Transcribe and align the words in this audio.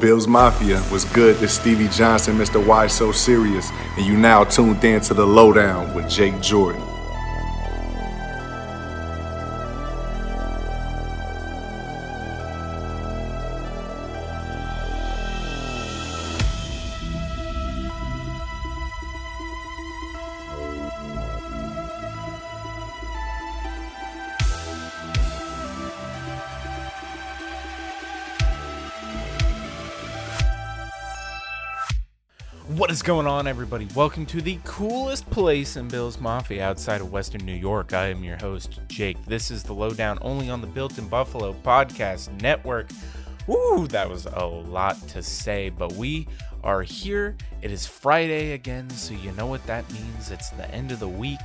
Bills 0.00 0.28
Mafia 0.28 0.80
was 0.92 1.04
good. 1.06 1.36
This 1.38 1.54
Stevie 1.54 1.88
Johnson, 1.88 2.36
Mr. 2.36 2.64
Why 2.64 2.86
So 2.86 3.10
Serious, 3.10 3.70
and 3.96 4.06
you 4.06 4.16
now 4.16 4.44
tuned 4.44 4.84
in 4.84 5.00
to 5.00 5.14
the 5.14 5.26
Lowdown 5.26 5.92
with 5.94 6.08
Jake 6.08 6.40
Jordan. 6.40 6.80
Going 33.08 33.26
on, 33.26 33.46
everybody? 33.46 33.88
Welcome 33.94 34.26
to 34.26 34.42
the 34.42 34.58
coolest 34.64 35.30
place 35.30 35.76
in 35.78 35.88
Bills 35.88 36.20
Mafia 36.20 36.62
outside 36.62 37.00
of 37.00 37.10
Western 37.10 37.42
New 37.46 37.54
York. 37.54 37.94
I 37.94 38.08
am 38.08 38.22
your 38.22 38.36
host, 38.36 38.80
Jake. 38.88 39.16
This 39.24 39.50
is 39.50 39.62
the 39.62 39.72
Lowdown 39.72 40.18
only 40.20 40.50
on 40.50 40.60
the 40.60 40.66
Built 40.66 40.98
in 40.98 41.08
Buffalo 41.08 41.54
podcast 41.54 42.30
network. 42.42 42.90
Ooh, 43.48 43.86
that 43.88 44.10
was 44.10 44.26
a 44.26 44.44
lot 44.44 45.00
to 45.08 45.22
say, 45.22 45.70
but 45.70 45.94
we 45.94 46.28
are 46.62 46.82
here. 46.82 47.34
It 47.62 47.70
is 47.70 47.86
Friday 47.86 48.52
again, 48.52 48.90
so 48.90 49.14
you 49.14 49.32
know 49.32 49.46
what 49.46 49.64
that 49.64 49.90
means. 49.90 50.30
It's 50.30 50.50
the 50.50 50.70
end 50.70 50.92
of 50.92 51.00
the 51.00 51.08
week. 51.08 51.40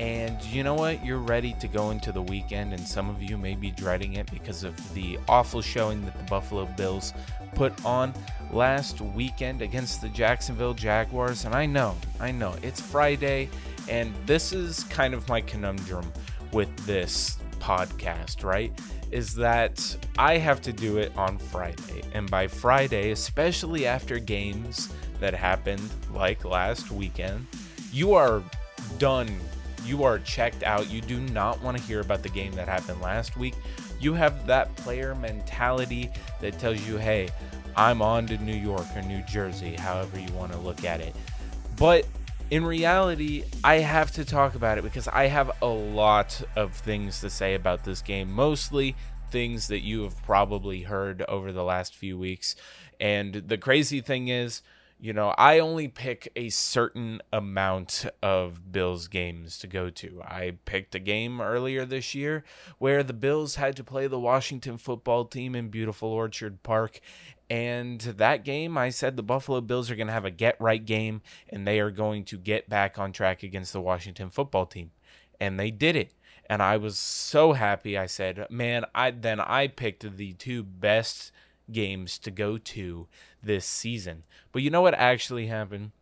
And 0.00 0.42
you 0.44 0.62
know 0.62 0.74
what? 0.74 1.04
You're 1.04 1.18
ready 1.18 1.54
to 1.60 1.68
go 1.68 1.90
into 1.90 2.10
the 2.10 2.22
weekend, 2.22 2.72
and 2.72 2.88
some 2.88 3.10
of 3.10 3.22
you 3.22 3.36
may 3.36 3.54
be 3.54 3.70
dreading 3.70 4.14
it 4.14 4.30
because 4.30 4.64
of 4.64 4.74
the 4.94 5.18
awful 5.28 5.60
showing 5.60 6.06
that 6.06 6.16
the 6.16 6.24
Buffalo 6.24 6.64
Bills 6.64 7.12
put 7.54 7.84
on 7.84 8.12
last 8.52 9.00
weekend 9.00 9.62
against 9.62 10.00
the 10.00 10.08
Jacksonville 10.08 10.74
Jaguars. 10.74 11.44
And 11.44 11.54
I 11.54 11.66
know, 11.66 11.96
I 12.20 12.30
know, 12.30 12.54
it's 12.62 12.80
Friday, 12.80 13.48
and 13.88 14.14
this 14.26 14.52
is 14.52 14.84
kind 14.84 15.14
of 15.14 15.28
my 15.28 15.40
conundrum 15.40 16.12
with 16.52 16.74
this 16.86 17.38
podcast, 17.58 18.44
right? 18.44 18.72
Is 19.10 19.34
that 19.36 19.96
I 20.18 20.38
have 20.38 20.60
to 20.62 20.72
do 20.72 20.98
it 20.98 21.12
on 21.16 21.38
Friday. 21.38 22.02
And 22.12 22.30
by 22.30 22.48
Friday, 22.48 23.12
especially 23.12 23.86
after 23.86 24.18
games 24.18 24.92
that 25.20 25.34
happened 25.34 25.88
like 26.12 26.44
last 26.44 26.90
weekend, 26.90 27.46
you 27.92 28.14
are 28.14 28.42
done. 28.98 29.28
You 29.84 30.02
are 30.02 30.18
checked 30.18 30.64
out. 30.64 30.90
You 30.90 31.00
do 31.00 31.20
not 31.20 31.62
want 31.62 31.76
to 31.76 31.82
hear 31.82 32.00
about 32.00 32.22
the 32.22 32.28
game 32.28 32.52
that 32.52 32.68
happened 32.68 33.00
last 33.00 33.36
week. 33.36 33.54
You 34.00 34.14
have 34.14 34.46
that 34.46 34.74
player 34.76 35.14
mentality 35.14 36.10
that 36.40 36.58
tells 36.58 36.86
you, 36.86 36.96
hey, 36.96 37.28
I'm 37.76 38.00
on 38.02 38.26
to 38.26 38.38
New 38.38 38.54
York 38.54 38.86
or 38.94 39.02
New 39.02 39.22
Jersey, 39.22 39.74
however 39.74 40.18
you 40.18 40.32
want 40.32 40.52
to 40.52 40.58
look 40.58 40.84
at 40.84 41.00
it. 41.00 41.14
But 41.76 42.06
in 42.50 42.64
reality, 42.64 43.44
I 43.64 43.76
have 43.76 44.12
to 44.12 44.24
talk 44.24 44.54
about 44.54 44.78
it 44.78 44.84
because 44.84 45.08
I 45.08 45.26
have 45.26 45.50
a 45.62 45.66
lot 45.66 46.42
of 46.54 46.72
things 46.74 47.20
to 47.20 47.30
say 47.30 47.54
about 47.54 47.84
this 47.84 48.02
game, 48.02 48.30
mostly 48.30 48.94
things 49.30 49.68
that 49.68 49.80
you 49.80 50.04
have 50.04 50.22
probably 50.22 50.82
heard 50.82 51.22
over 51.22 51.52
the 51.52 51.64
last 51.64 51.94
few 51.94 52.16
weeks. 52.16 52.56
And 53.00 53.34
the 53.34 53.58
crazy 53.58 54.00
thing 54.00 54.28
is, 54.28 54.62
you 54.98 55.12
know, 55.12 55.34
I 55.36 55.58
only 55.58 55.88
pick 55.88 56.32
a 56.34 56.48
certain 56.48 57.20
amount 57.32 58.06
of 58.22 58.72
Bills 58.72 59.08
games 59.08 59.58
to 59.58 59.66
go 59.66 59.90
to. 59.90 60.22
I 60.22 60.54
picked 60.64 60.94
a 60.94 60.98
game 60.98 61.40
earlier 61.40 61.84
this 61.84 62.14
year 62.14 62.44
where 62.78 63.02
the 63.02 63.12
Bills 63.12 63.56
had 63.56 63.76
to 63.76 63.84
play 63.84 64.06
the 64.06 64.18
Washington 64.18 64.78
football 64.78 65.26
team 65.26 65.54
in 65.54 65.68
beautiful 65.68 66.08
Orchard 66.08 66.62
Park. 66.62 67.00
And 67.50 68.00
that 68.00 68.42
game, 68.42 68.78
I 68.78 68.88
said 68.88 69.16
the 69.16 69.22
Buffalo 69.22 69.60
Bills 69.60 69.90
are 69.90 69.96
going 69.96 70.06
to 70.06 70.12
have 70.12 70.24
a 70.24 70.30
get 70.30 70.56
right 70.60 70.84
game 70.84 71.20
and 71.50 71.66
they 71.66 71.78
are 71.78 71.90
going 71.90 72.24
to 72.24 72.38
get 72.38 72.68
back 72.68 72.98
on 72.98 73.12
track 73.12 73.42
against 73.42 73.74
the 73.74 73.82
Washington 73.82 74.30
football 74.30 74.64
team. 74.64 74.92
And 75.38 75.60
they 75.60 75.70
did 75.70 75.94
it. 75.94 76.12
And 76.48 76.62
I 76.62 76.78
was 76.78 76.98
so 76.98 77.52
happy. 77.52 77.98
I 77.98 78.06
said, 78.06 78.46
man, 78.50 78.86
I 78.94 79.10
then 79.10 79.40
I 79.40 79.66
picked 79.68 80.16
the 80.16 80.32
two 80.32 80.62
best 80.62 81.32
games 81.70 82.18
to 82.20 82.30
go 82.30 82.56
to 82.56 83.08
this 83.46 83.64
season. 83.64 84.24
But 84.52 84.62
you 84.62 84.70
know 84.70 84.82
what 84.82 84.94
actually 84.94 85.46
happened? 85.46 85.92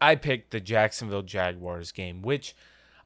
I 0.00 0.14
picked 0.14 0.50
the 0.50 0.60
Jacksonville 0.60 1.22
Jaguars 1.22 1.92
game, 1.92 2.22
which 2.22 2.54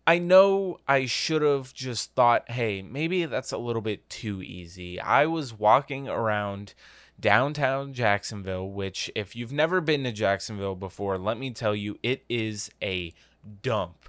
I 0.07 0.19
know 0.19 0.79
I 0.89 1.07
should 1.07 1.43
have 1.43 1.73
just 1.73 2.15
thought, 2.15 2.51
hey, 2.51 2.83
maybe 2.83 3.25
that's 3.25 3.53
a 3.53 3.59
little 3.59 3.83
bit 3.83 4.11
too 4.11 4.43
easy. 4.43 5.01
I 5.01 5.27
was 5.27 5.57
walking 5.57 6.09
around 6.09 6.75
downtown 7.21 7.95
Jacksonville, 7.95 8.69
which, 8.69 9.11
if 9.15 9.37
you've 9.37 9.53
never 9.53 9.81
been 9.81 10.03
to 10.03 10.13
Jacksonville 10.13 10.75
before, 10.75 11.19
let 11.19 11.39
me 11.39 11.53
tell 11.53 11.75
you, 11.75 11.99
it 12.03 12.25
is 12.29 12.71
a 12.83 13.15
dump. 13.63 14.02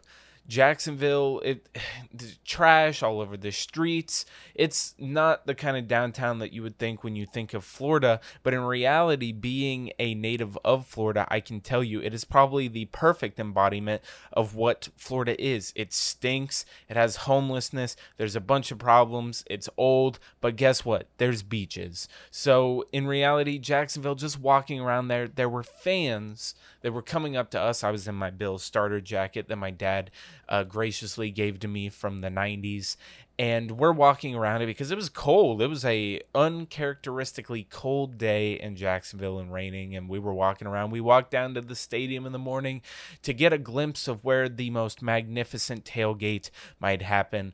Jacksonville, 0.47 1.41
it 1.43 1.67
trash 2.45 3.01
all 3.01 3.21
over 3.21 3.37
the 3.37 3.51
streets. 3.51 4.25
It's 4.53 4.93
not 4.97 5.45
the 5.47 5.55
kind 5.55 5.77
of 5.77 5.87
downtown 5.87 6.39
that 6.39 6.53
you 6.53 6.63
would 6.63 6.77
think 6.77 7.03
when 7.03 7.15
you 7.15 7.25
think 7.25 7.53
of 7.53 7.63
Florida, 7.63 8.19
but 8.43 8.53
in 8.53 8.61
reality, 8.61 9.31
being 9.31 9.91
a 9.99 10.13
native 10.13 10.57
of 10.65 10.85
Florida, 10.85 11.27
I 11.29 11.39
can 11.39 11.61
tell 11.61 11.83
you 11.83 12.01
it 12.01 12.13
is 12.13 12.25
probably 12.25 12.67
the 12.67 12.85
perfect 12.85 13.39
embodiment 13.39 14.01
of 14.31 14.55
what 14.55 14.89
Florida 14.97 15.41
is. 15.41 15.71
It 15.75 15.93
stinks, 15.93 16.65
it 16.89 16.97
has 16.97 17.15
homelessness, 17.17 17.95
there's 18.17 18.35
a 18.35 18.41
bunch 18.41 18.71
of 18.71 18.79
problems, 18.79 19.43
it's 19.49 19.69
old, 19.77 20.19
but 20.41 20.55
guess 20.55 20.83
what? 20.83 21.07
There's 21.17 21.41
beaches. 21.41 22.07
So 22.31 22.85
in 22.91 23.07
reality, 23.07 23.59
Jacksonville, 23.59 24.15
just 24.15 24.39
walking 24.39 24.79
around 24.79 25.07
there, 25.07 25.27
there 25.27 25.49
were 25.49 25.63
fans 25.63 26.55
that 26.83 26.91
were 26.91 27.01
coming 27.01 27.35
up 27.35 27.49
to 27.51 27.59
us. 27.59 27.83
I 27.83 27.91
was 27.91 28.07
in 28.07 28.15
my 28.15 28.29
Bill 28.29 28.59
starter 28.59 29.01
jacket 29.01 29.47
that 29.47 29.55
my 29.55 29.71
dad 29.71 30.11
uh, 30.53 30.63
graciously 30.63 31.31
gave 31.31 31.59
to 31.59 31.67
me 31.67 31.89
from 31.89 32.19
the 32.19 32.29
90s 32.29 32.95
and 33.39 33.71
we're 33.71 33.91
walking 33.91 34.35
around 34.35 34.61
it 34.61 34.67
because 34.67 34.91
it 34.91 34.95
was 34.95 35.09
cold. 35.09 35.59
It 35.59 35.67
was 35.67 35.83
a 35.83 36.21
uncharacteristically 36.35 37.65
cold 37.71 38.19
day 38.19 38.59
in 38.59 38.75
jacksonville 38.75 39.39
and 39.39 39.51
raining. 39.51 39.95
And 39.95 40.07
we 40.07 40.19
were 40.19 40.33
walking 40.33 40.67
around. 40.67 40.91
We 40.91 41.01
walked 41.01 41.31
down 41.31 41.55
to 41.55 41.61
the 41.61 41.75
stadium 41.75 42.27
in 42.27 42.31
the 42.31 42.37
morning 42.37 42.83
to 43.23 43.33
get 43.33 43.51
a 43.51 43.57
glimpse 43.57 44.07
of 44.07 44.23
where 44.23 44.47
the 44.47 44.69
most 44.69 45.01
magnificent 45.01 45.83
tailgate 45.83 46.51
might 46.79 47.01
happen 47.01 47.53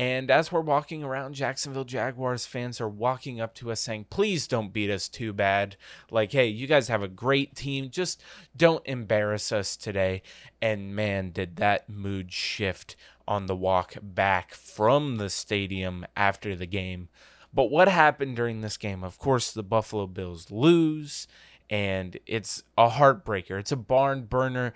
and 0.00 0.30
as 0.30 0.50
we're 0.50 0.62
walking 0.62 1.04
around, 1.04 1.34
Jacksonville 1.34 1.84
Jaguars 1.84 2.46
fans 2.46 2.80
are 2.80 2.88
walking 2.88 3.38
up 3.38 3.54
to 3.56 3.70
us 3.70 3.82
saying, 3.82 4.06
please 4.08 4.48
don't 4.48 4.72
beat 4.72 4.88
us 4.90 5.10
too 5.10 5.34
bad. 5.34 5.76
Like, 6.10 6.32
hey, 6.32 6.46
you 6.46 6.66
guys 6.66 6.88
have 6.88 7.02
a 7.02 7.08
great 7.08 7.54
team. 7.54 7.90
Just 7.90 8.22
don't 8.56 8.80
embarrass 8.86 9.52
us 9.52 9.76
today. 9.76 10.22
And 10.62 10.96
man, 10.96 11.32
did 11.32 11.56
that 11.56 11.90
mood 11.90 12.32
shift 12.32 12.96
on 13.28 13.44
the 13.44 13.54
walk 13.54 13.94
back 14.00 14.54
from 14.54 15.16
the 15.16 15.28
stadium 15.28 16.06
after 16.16 16.56
the 16.56 16.64
game. 16.64 17.10
But 17.52 17.70
what 17.70 17.88
happened 17.88 18.36
during 18.36 18.62
this 18.62 18.78
game? 18.78 19.04
Of 19.04 19.18
course, 19.18 19.52
the 19.52 19.62
Buffalo 19.62 20.06
Bills 20.06 20.50
lose, 20.50 21.28
and 21.68 22.18
it's 22.24 22.62
a 22.78 22.88
heartbreaker. 22.88 23.60
It's 23.60 23.72
a 23.72 23.76
barn 23.76 24.22
burner 24.22 24.72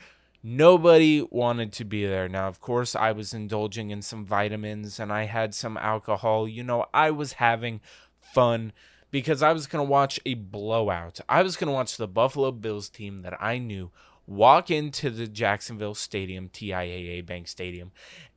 Nobody 0.47 1.27
wanted 1.31 1.73
to 1.73 1.87
be 1.87 2.05
there. 2.05 2.29
Now, 2.29 2.49
of 2.49 2.61
course, 2.61 2.95
I 2.95 3.13
was 3.13 3.33
indulging 3.33 3.89
in 3.89 4.03
some 4.03 4.27
vitamins 4.27 5.01
and 5.01 5.11
I 5.11 5.25
had 5.25 5.55
some 5.55 5.79
alcohol. 5.79 6.47
You 6.47 6.63
know, 6.63 6.85
I 6.93 7.11
was 7.13 7.35
having 7.35 7.81
fun 8.21 8.75
because 9.11 9.43
I 9.43 9.55
was 9.55 9.67
going 9.67 9.83
to 9.87 9.91
watch 9.91 10.21
a 10.27 10.35
blowout. 10.35 11.19
I 11.31 11.43
was 11.43 11.57
going 11.57 11.69
to 11.69 11.73
watch 11.73 11.97
the 11.97 12.07
Buffalo 12.07 12.53
Bills 12.53 12.91
team 12.91 13.23
that 13.23 13.43
I 13.43 13.57
knew 13.57 13.91
walk 14.27 14.71
into 14.71 15.09
the 15.09 15.27
Jacksonville 15.27 15.95
Stadium, 15.95 16.51
TIAA 16.51 17.25
Bank 17.25 17.49
Stadium, 17.49 17.93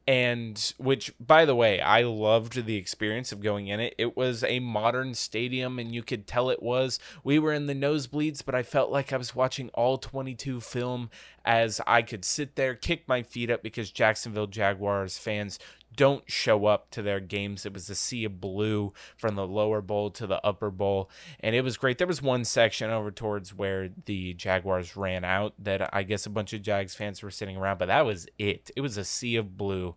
and 0.08 0.74
which 0.78 1.12
by 1.20 1.44
the 1.44 1.56
way 1.56 1.82
i 1.82 2.02
loved 2.02 2.66
the 2.66 2.78
experience 2.78 3.32
of 3.32 3.42
going 3.42 3.68
in 3.68 3.80
it. 3.80 3.94
It 3.98 4.16
was 4.16 4.44
a 4.44 4.60
modern 4.60 5.14
stadium 5.14 5.80
and 5.80 5.94
you 5.94 6.02
could 6.02 6.26
tell 6.26 6.50
it 6.50 6.64
was. 6.64 7.00
We 7.24 7.40
were 7.40 7.52
in 7.52 7.66
the 7.68 7.76
nosebleeds 7.76 8.44
but 8.46 8.56
i 8.56 8.64
felt 8.64 8.90
like 8.90 9.12
i 9.12 9.18
was 9.18 9.36
watching 9.36 9.70
all 9.74 9.98
22 9.98 10.62
film 10.62 11.10
as 11.44 11.82
i 11.86 12.02
could 12.02 12.24
sit 12.24 12.56
there 12.56 12.76
kick 12.76 13.08
my 13.08 13.24
feet 13.24 13.50
up 13.50 13.64
because 13.64 13.92
jacksonville 13.92 14.48
jaguars 14.48 15.18
fans 15.18 15.60
don't 15.96 16.30
show 16.30 16.66
up 16.66 16.92
to 16.92 17.02
their 17.02 17.20
games. 17.20 17.66
It 17.66 17.74
was 17.74 17.90
a 17.90 17.96
sea 17.96 18.26
of 18.26 18.40
blue 18.40 18.94
from 19.18 19.36
the 19.36 19.48
lower 19.48 19.82
bowl 19.82 20.12
to 20.12 20.28
the 20.28 20.46
upper 20.46 20.70
bowl, 20.70 21.10
and 21.40 21.56
it 21.56 21.64
was 21.64 21.78
great. 21.78 21.98
There 21.98 22.08
was 22.08 22.22
one 22.22 22.46
section 22.46 22.90
over 22.90 23.12
towards 23.12 23.54
where 23.54 23.90
the 24.06 24.34
Jaguars 24.34 24.96
ran 24.96 25.24
out 25.24 25.54
that 25.60 25.94
I 25.94 26.04
guess 26.04 26.26
a 26.26 26.32
bunch 26.32 26.54
of 26.54 26.62
Jags 26.62 26.96
fans 26.96 27.24
were 27.24 27.32
sitting 27.32 27.58
around, 27.58 27.80
but 27.80 27.88
that 27.88 28.06
was 28.06 28.28
it. 28.38 28.70
It 28.76 28.82
was 28.82 28.98
a 28.98 29.04
sea 29.04 29.36
of 29.36 29.58
blue 29.58 29.96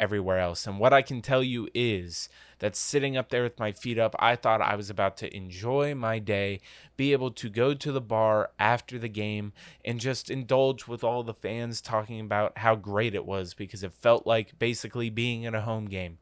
everywhere 0.00 0.38
else. 0.38 0.66
And 0.66 0.78
what 0.78 0.92
I 0.92 1.02
can 1.02 1.20
tell 1.22 1.42
you 1.42 1.68
is 1.74 2.28
that 2.62 2.76
sitting 2.76 3.16
up 3.16 3.28
there 3.30 3.42
with 3.42 3.58
my 3.58 3.72
feet 3.72 3.98
up, 3.98 4.14
I 4.20 4.36
thought 4.36 4.62
I 4.62 4.76
was 4.76 4.88
about 4.88 5.16
to 5.16 5.36
enjoy 5.36 5.96
my 5.96 6.20
day, 6.20 6.60
be 6.96 7.10
able 7.10 7.32
to 7.32 7.50
go 7.50 7.74
to 7.74 7.90
the 7.90 8.00
bar 8.00 8.52
after 8.56 9.00
the 9.00 9.08
game 9.08 9.52
and 9.84 9.98
just 9.98 10.30
indulge 10.30 10.86
with 10.86 11.02
all 11.02 11.24
the 11.24 11.34
fans 11.34 11.80
talking 11.80 12.20
about 12.20 12.58
how 12.58 12.76
great 12.76 13.16
it 13.16 13.26
was 13.26 13.52
because 13.52 13.82
it 13.82 13.92
felt 13.92 14.28
like 14.28 14.60
basically 14.60 15.10
being 15.10 15.42
in 15.42 15.56
a 15.56 15.62
home 15.62 15.86
game. 15.86 16.18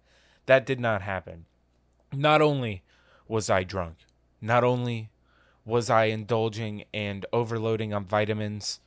That 0.46 0.64
did 0.64 0.80
not 0.80 1.02
happen. 1.02 1.44
Not 2.10 2.40
only 2.40 2.84
was 3.28 3.50
I 3.50 3.62
drunk, 3.62 3.98
not 4.40 4.64
only 4.64 5.10
Was 5.66 5.90
I 5.90 6.04
indulging 6.04 6.84
and 6.94 7.26
overloading 7.34 7.92
on 7.92 8.06
vitamins? 8.06 8.80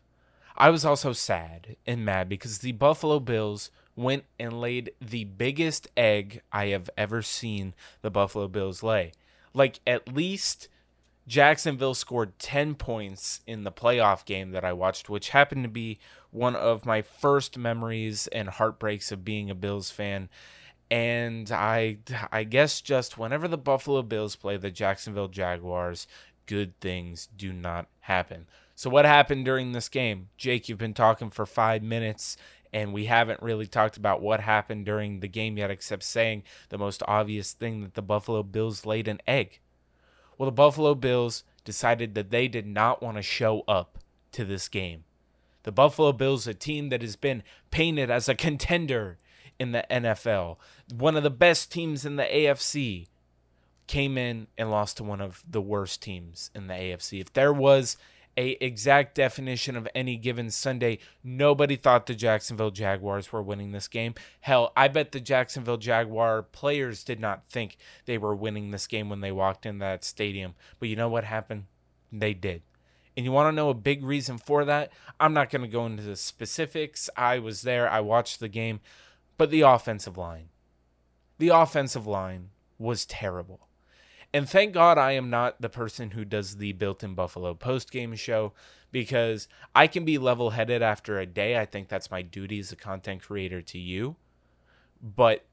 I 0.57 0.71
was 0.71 0.83
also 0.83 1.13
sad 1.13 1.75
and 1.85 2.03
mad 2.03 2.27
because 2.27 2.57
the 2.57 2.71
Buffalo 2.71 3.19
Bills 3.19 3.69
went 3.95 4.25
and 4.39 4.59
laid 4.59 4.91
the 4.99 5.23
biggest 5.25 5.87
egg 5.95 6.41
I 6.51 6.67
have 6.67 6.89
ever 6.97 7.21
seen 7.21 7.73
the 8.01 8.11
Buffalo 8.11 8.47
Bills 8.47 8.83
lay. 8.83 9.11
Like, 9.53 9.79
at 9.85 10.13
least 10.13 10.67
Jacksonville 11.27 11.93
scored 11.93 12.37
10 12.39 12.75
points 12.75 13.41
in 13.47 13.63
the 13.63 13.71
playoff 13.71 14.25
game 14.25 14.51
that 14.51 14.65
I 14.65 14.73
watched, 14.73 15.09
which 15.09 15.29
happened 15.29 15.63
to 15.63 15.69
be 15.69 15.99
one 16.31 16.55
of 16.55 16.85
my 16.85 17.01
first 17.01 17.57
memories 17.57 18.27
and 18.27 18.49
heartbreaks 18.49 19.11
of 19.11 19.23
being 19.23 19.49
a 19.49 19.55
Bills 19.55 19.89
fan. 19.89 20.29
And 20.91 21.51
I 21.51 21.97
I 22.31 22.43
guess 22.43 22.81
just 22.81 23.17
whenever 23.17 23.47
the 23.47 23.57
Buffalo 23.57 24.01
Bills 24.01 24.35
play 24.35 24.57
the 24.57 24.69
Jacksonville 24.69 25.29
Jaguars, 25.29 26.07
good 26.45 26.79
things 26.81 27.29
do 27.35 27.53
not 27.53 27.87
happen. 28.01 28.47
So 28.75 28.89
what 28.89 29.05
happened 29.05 29.45
during 29.45 29.71
this 29.71 29.89
game? 29.89 30.29
Jake, 30.37 30.67
you've 30.67 30.77
been 30.77 30.93
talking 30.93 31.29
for 31.29 31.45
5 31.45 31.83
minutes 31.83 32.35
and 32.73 32.91
we 32.91 33.05
haven't 33.05 33.41
really 33.41 33.67
talked 33.67 33.95
about 33.97 34.21
what 34.21 34.41
happened 34.41 34.85
during 34.85 35.19
the 35.19 35.27
game 35.27 35.57
yet 35.57 35.69
except 35.69 36.03
saying 36.03 36.43
the 36.69 36.77
most 36.77 37.03
obvious 37.07 37.53
thing 37.53 37.81
that 37.81 37.93
the 37.93 38.01
Buffalo 38.01 38.41
Bills 38.41 38.85
laid 38.85 39.07
an 39.07 39.21
egg. 39.27 39.59
Well, 40.37 40.47
the 40.47 40.55
Buffalo 40.55 40.95
Bills 40.95 41.43
decided 41.63 42.15
that 42.15 42.31
they 42.31 42.47
did 42.47 42.65
not 42.65 43.01
want 43.01 43.17
to 43.17 43.23
show 43.23 43.61
up 43.67 43.99
to 44.31 44.43
this 44.43 44.67
game. 44.67 45.03
The 45.61 45.71
Buffalo 45.71 46.11
Bills, 46.11 46.47
a 46.47 46.53
team 46.53 46.89
that 46.89 47.01
has 47.01 47.15
been 47.15 47.43
painted 47.71 48.09
as 48.09 48.27
a 48.27 48.35
contender 48.35 49.17
in 49.59 49.71
the 49.71 49.85
NFL, 49.89 50.57
one 50.93 51.15
of 51.15 51.23
the 51.23 51.29
best 51.29 51.71
teams 51.71 52.05
in 52.05 52.15
the 52.15 52.23
AFC, 52.23 53.07
came 53.87 54.17
in 54.17 54.47
and 54.57 54.71
lost 54.71 54.97
to 54.97 55.03
one 55.03 55.21
of 55.21 55.43
the 55.49 55.61
worst 55.61 56.01
teams 56.01 56.49
in 56.55 56.67
the 56.67 56.73
AFC. 56.73 57.21
If 57.21 57.33
there 57.33 57.53
was 57.53 57.97
a 58.37 58.51
exact 58.63 59.15
definition 59.15 59.75
of 59.75 59.87
any 59.93 60.17
given 60.17 60.49
Sunday, 60.49 60.99
nobody 61.23 61.75
thought 61.75 62.05
the 62.05 62.15
Jacksonville 62.15 62.71
Jaguars 62.71 63.31
were 63.31 63.41
winning 63.41 63.71
this 63.71 63.87
game. 63.87 64.15
Hell, 64.41 64.71
I 64.75 64.87
bet 64.87 65.11
the 65.11 65.19
Jacksonville 65.19 65.77
Jaguar 65.77 66.43
players 66.43 67.03
did 67.03 67.19
not 67.19 67.47
think 67.47 67.77
they 68.05 68.17
were 68.17 68.35
winning 68.35 68.71
this 68.71 68.87
game 68.87 69.09
when 69.09 69.21
they 69.21 69.31
walked 69.31 69.65
in 69.65 69.79
that 69.79 70.03
stadium. 70.03 70.55
But 70.79 70.89
you 70.89 70.95
know 70.95 71.09
what 71.09 71.23
happened? 71.23 71.65
They 72.11 72.33
did. 72.33 72.63
And 73.15 73.25
you 73.25 73.31
want 73.31 73.51
to 73.51 73.55
know 73.55 73.69
a 73.69 73.75
big 73.75 74.03
reason 74.03 74.37
for 74.39 74.65
that? 74.65 74.91
I'm 75.19 75.33
not 75.33 75.51
going 75.51 75.61
to 75.61 75.67
go 75.67 75.85
into 75.85 76.03
the 76.03 76.15
specifics. 76.15 77.09
I 77.15 77.39
was 77.39 77.61
there, 77.61 77.89
I 77.89 77.99
watched 77.99 78.39
the 78.39 78.49
game, 78.49 78.79
but 79.37 79.51
the 79.51 79.61
offensive 79.61 80.17
line. 80.17 80.49
The 81.37 81.49
offensive 81.49 82.07
line 82.07 82.49
was 82.79 83.05
terrible. 83.05 83.67
And 84.33 84.49
thank 84.49 84.73
God 84.73 84.97
I 84.97 85.11
am 85.11 85.29
not 85.29 85.61
the 85.61 85.69
person 85.69 86.11
who 86.11 86.25
does 86.25 86.57
the 86.57 86.71
Built 86.71 87.03
in 87.03 87.13
Buffalo 87.13 87.53
post 87.53 87.91
game 87.91 88.15
show 88.15 88.53
because 88.91 89.47
I 89.75 89.85
can 89.85 90.05
be 90.05 90.17
level 90.17 90.51
headed 90.51 90.81
after 90.81 91.19
a 91.19 91.25
day. 91.27 91.59
I 91.59 91.65
think 91.65 91.87
that's 91.87 92.09
my 92.09 92.23
duty 92.23 92.59
as 92.59 92.71
a 92.71 92.75
content 92.75 93.21
creator 93.21 93.61
to 93.61 93.77
you. 93.77 94.15
But 95.01 95.45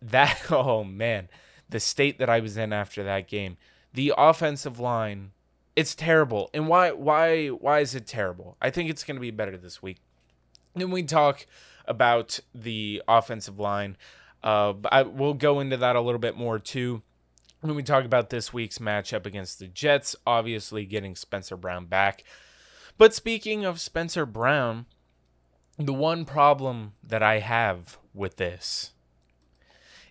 that, 0.00 0.40
oh 0.52 0.84
man, 0.84 1.28
the 1.68 1.80
state 1.80 2.18
that 2.18 2.30
I 2.30 2.38
was 2.38 2.56
in 2.56 2.72
after 2.72 3.02
that 3.02 3.26
game, 3.26 3.56
the 3.92 4.14
offensive 4.16 4.78
line, 4.78 5.32
it's 5.74 5.96
terrible. 5.96 6.48
And 6.54 6.68
why, 6.68 6.92
why, 6.92 7.48
why 7.48 7.80
is 7.80 7.96
it 7.96 8.06
terrible? 8.06 8.56
I 8.62 8.70
think 8.70 8.88
it's 8.88 9.02
going 9.02 9.16
to 9.16 9.20
be 9.20 9.32
better 9.32 9.56
this 9.56 9.82
week. 9.82 9.98
Then 10.74 10.92
we 10.92 11.02
talk 11.02 11.46
about 11.86 12.38
the 12.54 13.02
offensive 13.08 13.58
line. 13.58 13.96
Uh, 14.44 14.74
I, 14.92 15.02
we'll 15.02 15.34
go 15.34 15.58
into 15.58 15.76
that 15.78 15.96
a 15.96 16.00
little 16.00 16.20
bit 16.20 16.36
more 16.36 16.60
too 16.60 17.02
when 17.60 17.74
we 17.74 17.82
talk 17.82 18.04
about 18.04 18.30
this 18.30 18.52
week's 18.52 18.78
matchup 18.78 19.26
against 19.26 19.58
the 19.58 19.66
Jets, 19.66 20.14
obviously 20.26 20.84
getting 20.84 21.16
Spencer 21.16 21.56
Brown 21.56 21.86
back. 21.86 22.24
But 22.96 23.14
speaking 23.14 23.64
of 23.64 23.80
Spencer 23.80 24.26
Brown, 24.26 24.86
the 25.76 25.94
one 25.94 26.24
problem 26.24 26.94
that 27.02 27.22
I 27.22 27.38
have 27.38 27.98
with 28.14 28.36
this 28.36 28.92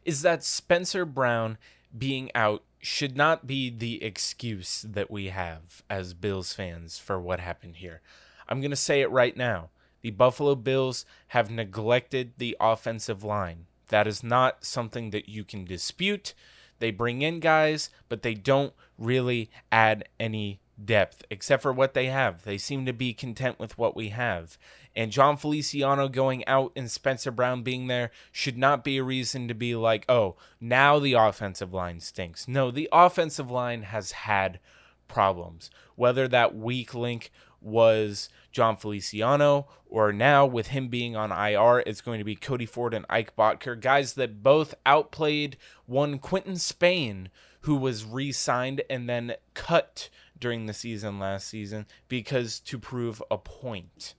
is 0.05 0.21
that 0.21 0.43
Spencer 0.43 1.05
Brown 1.05 1.57
being 1.97 2.31
out 2.33 2.63
should 2.79 3.17
not 3.17 3.47
be 3.47 3.69
the 3.69 4.01
excuse 4.03 4.85
that 4.87 5.11
we 5.11 5.27
have 5.27 5.83
as 5.89 6.13
Bills 6.13 6.53
fans 6.53 6.99
for 6.99 7.19
what 7.19 7.39
happened 7.39 7.77
here. 7.77 8.01
I'm 8.47 8.61
going 8.61 8.71
to 8.71 8.77
say 8.77 9.01
it 9.01 9.11
right 9.11 9.35
now. 9.35 9.69
The 10.01 10.11
Buffalo 10.11 10.55
Bills 10.55 11.05
have 11.29 11.49
neglected 11.49 12.33
the 12.37 12.55
offensive 12.59 13.23
line. 13.23 13.65
That 13.89 14.07
is 14.07 14.23
not 14.23 14.63
something 14.63 15.09
that 15.09 15.27
you 15.27 15.43
can 15.43 15.65
dispute. 15.65 16.33
They 16.79 16.91
bring 16.91 17.21
in 17.21 17.39
guys, 17.39 17.89
but 18.09 18.21
they 18.21 18.33
don't 18.33 18.73
really 18.97 19.49
add 19.71 20.07
any 20.19 20.59
depth 20.83 21.23
except 21.29 21.63
for 21.63 21.73
what 21.73 21.93
they 21.93 22.07
have. 22.07 22.43
They 22.43 22.57
seem 22.57 22.85
to 22.85 22.93
be 22.93 23.13
content 23.13 23.59
with 23.59 23.77
what 23.77 23.95
we 23.95 24.09
have. 24.09 24.57
And 24.95 25.11
John 25.11 25.37
Feliciano 25.37 26.07
going 26.07 26.45
out 26.47 26.71
and 26.75 26.89
Spencer 26.89 27.31
Brown 27.31 27.61
being 27.61 27.87
there 27.87 28.11
should 28.31 28.57
not 28.57 28.83
be 28.83 28.97
a 28.97 29.03
reason 29.03 29.47
to 29.47 29.53
be 29.53 29.75
like, 29.75 30.05
oh, 30.09 30.35
now 30.59 30.97
the 30.99 31.13
offensive 31.13 31.73
line 31.73 31.99
stinks. 31.99 32.47
No, 32.47 32.71
the 32.71 32.89
offensive 32.91 33.51
line 33.51 33.83
has 33.83 34.11
had 34.11 34.59
problems. 35.07 35.69
Whether 35.95 36.27
that 36.27 36.55
weak 36.55 36.93
link 36.93 37.31
was 37.67 38.29
John 38.51 38.77
Feliciano, 38.77 39.67
or 39.85 40.11
now 40.11 40.45
with 40.45 40.67
him 40.67 40.87
being 40.87 41.15
on 41.15 41.31
IR, 41.31 41.83
it's 41.85 42.01
going 42.01 42.17
to 42.17 42.23
be 42.23 42.35
Cody 42.35 42.65
Ford 42.65 42.93
and 42.93 43.05
Ike 43.09 43.35
Boettger, 43.35 43.79
guys 43.79 44.13
that 44.13 44.41
both 44.41 44.73
outplayed 44.85 45.57
one 45.85 46.17
Quinton 46.17 46.55
Spain, 46.55 47.29
who 47.61 47.75
was 47.75 48.05
re 48.05 48.31
signed 48.31 48.81
and 48.89 49.09
then 49.09 49.35
cut 49.53 50.09
during 50.39 50.65
the 50.65 50.73
season 50.73 51.19
last 51.19 51.47
season 51.47 51.85
because 52.07 52.59
to 52.61 52.79
prove 52.79 53.21
a 53.29 53.37
point. 53.37 54.13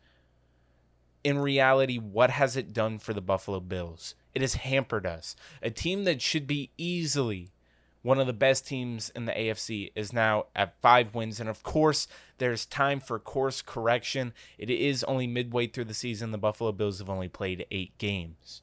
In 1.25 1.39
reality, 1.39 1.99
what 1.99 2.31
has 2.31 2.57
it 2.57 2.73
done 2.73 2.99
for 2.99 3.13
the 3.13 3.21
Buffalo 3.21 3.61
Bills? 3.61 4.15
It 4.35 4.43
has 4.43 4.55
hampered 4.55 5.07
us. 5.07 5.35
A 5.63 5.71
team 5.71 6.05
that 6.05 6.23
should 6.23 6.47
be 6.47 6.71
easily 6.79 7.51
one 8.03 8.21
of 8.21 8.27
the 8.27 8.33
best 8.33 8.67
teams 8.67 9.11
in 9.11 9.27
the 9.27 9.33
AFC, 9.33 9.93
is 9.95 10.13
now 10.13 10.47
at 10.55 10.81
five 10.81 11.15
wins. 11.15 11.41
And 11.41 11.49
of 11.49 11.63
course, 11.63 12.07
there's 12.39 12.67
time 12.67 13.01
for 13.01 13.19
course 13.19 13.63
correction. 13.63 14.33
It 14.57 14.71
is 14.71 15.05
only 15.05 15.27
midway 15.27 15.67
through 15.67 15.87
the 15.87 15.95
season. 15.95 16.31
The 16.31 16.39
Buffalo 16.39 16.73
Bills 16.73 16.99
have 16.99 17.11
only 17.11 17.29
played 17.29 17.67
eight 17.71 17.97
games. 17.99 18.63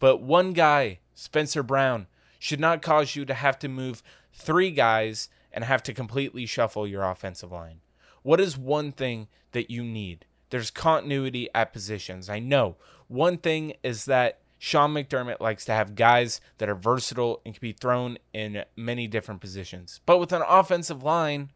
But 0.00 0.20
one 0.20 0.52
guy, 0.52 0.98
Spencer 1.14 1.62
Brown, 1.62 2.08
should 2.38 2.60
not 2.60 2.82
cause 2.82 3.16
you 3.16 3.24
to 3.24 3.34
have 3.34 3.58
to 3.60 3.68
move 3.68 4.02
three 4.32 4.70
guys 4.70 5.28
and 5.52 5.64
have 5.64 5.82
to 5.84 5.94
completely 5.94 6.44
shuffle 6.44 6.86
your 6.86 7.04
offensive 7.04 7.52
line. 7.52 7.80
What 8.22 8.40
is 8.40 8.58
one 8.58 8.92
thing 8.92 9.28
that 9.52 9.70
you 9.70 9.84
need? 9.84 10.26
There's 10.50 10.70
continuity 10.70 11.48
at 11.54 11.72
positions. 11.72 12.28
I 12.28 12.40
know. 12.40 12.76
One 13.08 13.38
thing 13.38 13.74
is 13.82 14.04
that 14.06 14.40
Sean 14.64 14.94
McDermott 14.94 15.40
likes 15.40 15.66
to 15.66 15.74
have 15.74 15.94
guys 15.94 16.40
that 16.56 16.70
are 16.70 16.74
versatile 16.74 17.42
and 17.44 17.52
can 17.52 17.60
be 17.60 17.72
thrown 17.72 18.16
in 18.32 18.64
many 18.74 19.06
different 19.06 19.42
positions. 19.42 20.00
But 20.06 20.16
with 20.16 20.32
an 20.32 20.40
offensive 20.48 21.02
line, 21.02 21.50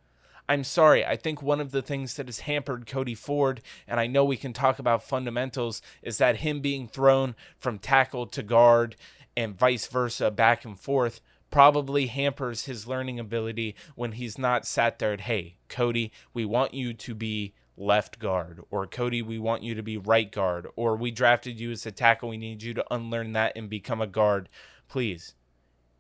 I'm 0.47 0.63
sorry. 0.63 1.07
I 1.07 1.17
think 1.17 1.41
one 1.41 1.59
of 1.59 1.71
the 1.71 1.81
things 1.81 2.17
that 2.17 2.27
has 2.27 2.41
hampered 2.41 2.87
Cody 2.87 3.15
Ford, 3.15 3.63
and 3.87 3.99
I 3.99 4.09
know 4.09 4.27
we 4.27 4.37
can 4.37 4.53
talk 4.53 4.79
about 4.79 5.03
fundamentals, 5.03 5.81
is 6.03 6.19
that 6.19 6.41
him 6.41 6.61
being 6.61 6.87
thrown 6.87 7.35
from 7.59 7.79
tackle 7.79 8.27
to 8.27 8.43
guard 8.43 8.95
and 9.35 9.59
vice 9.59 9.87
versa 9.87 10.31
back 10.31 10.67
and 10.67 10.79
forth 10.79 11.23
probably 11.49 12.09
hampers 12.09 12.67
his 12.67 12.87
learning 12.87 13.19
ability 13.19 13.75
when 13.95 14.13
he's 14.13 14.37
not 14.37 14.67
sat 14.67 14.99
there 14.99 15.15
at, 15.15 15.23
hey, 15.23 15.57
Cody, 15.71 16.13
we 16.35 16.45
want 16.45 16.75
you 16.75 16.93
to 16.93 17.15
be 17.15 17.55
left 17.79 18.19
guard, 18.19 18.61
or 18.71 18.87
Cody, 18.87 19.23
we 19.23 19.39
want 19.39 19.63
you 19.63 19.75
to 19.75 19.83
be 19.83 19.97
right 19.97 20.31
guard, 20.31 20.67
or 20.77 20.97
we 20.97 21.11
drafted 21.11 21.61
you 21.61 21.71
as 21.71 21.87
a 21.87 21.93
tackle, 21.93 22.29
we 22.29 22.37
need 22.37 22.63
you 22.63 22.75
to 22.75 22.85
unlearn 22.91 23.33
that 23.33 23.53
and 23.57 23.71
become 23.71 24.01
a 24.01 24.07
guard, 24.07 24.49
please. 24.89 25.35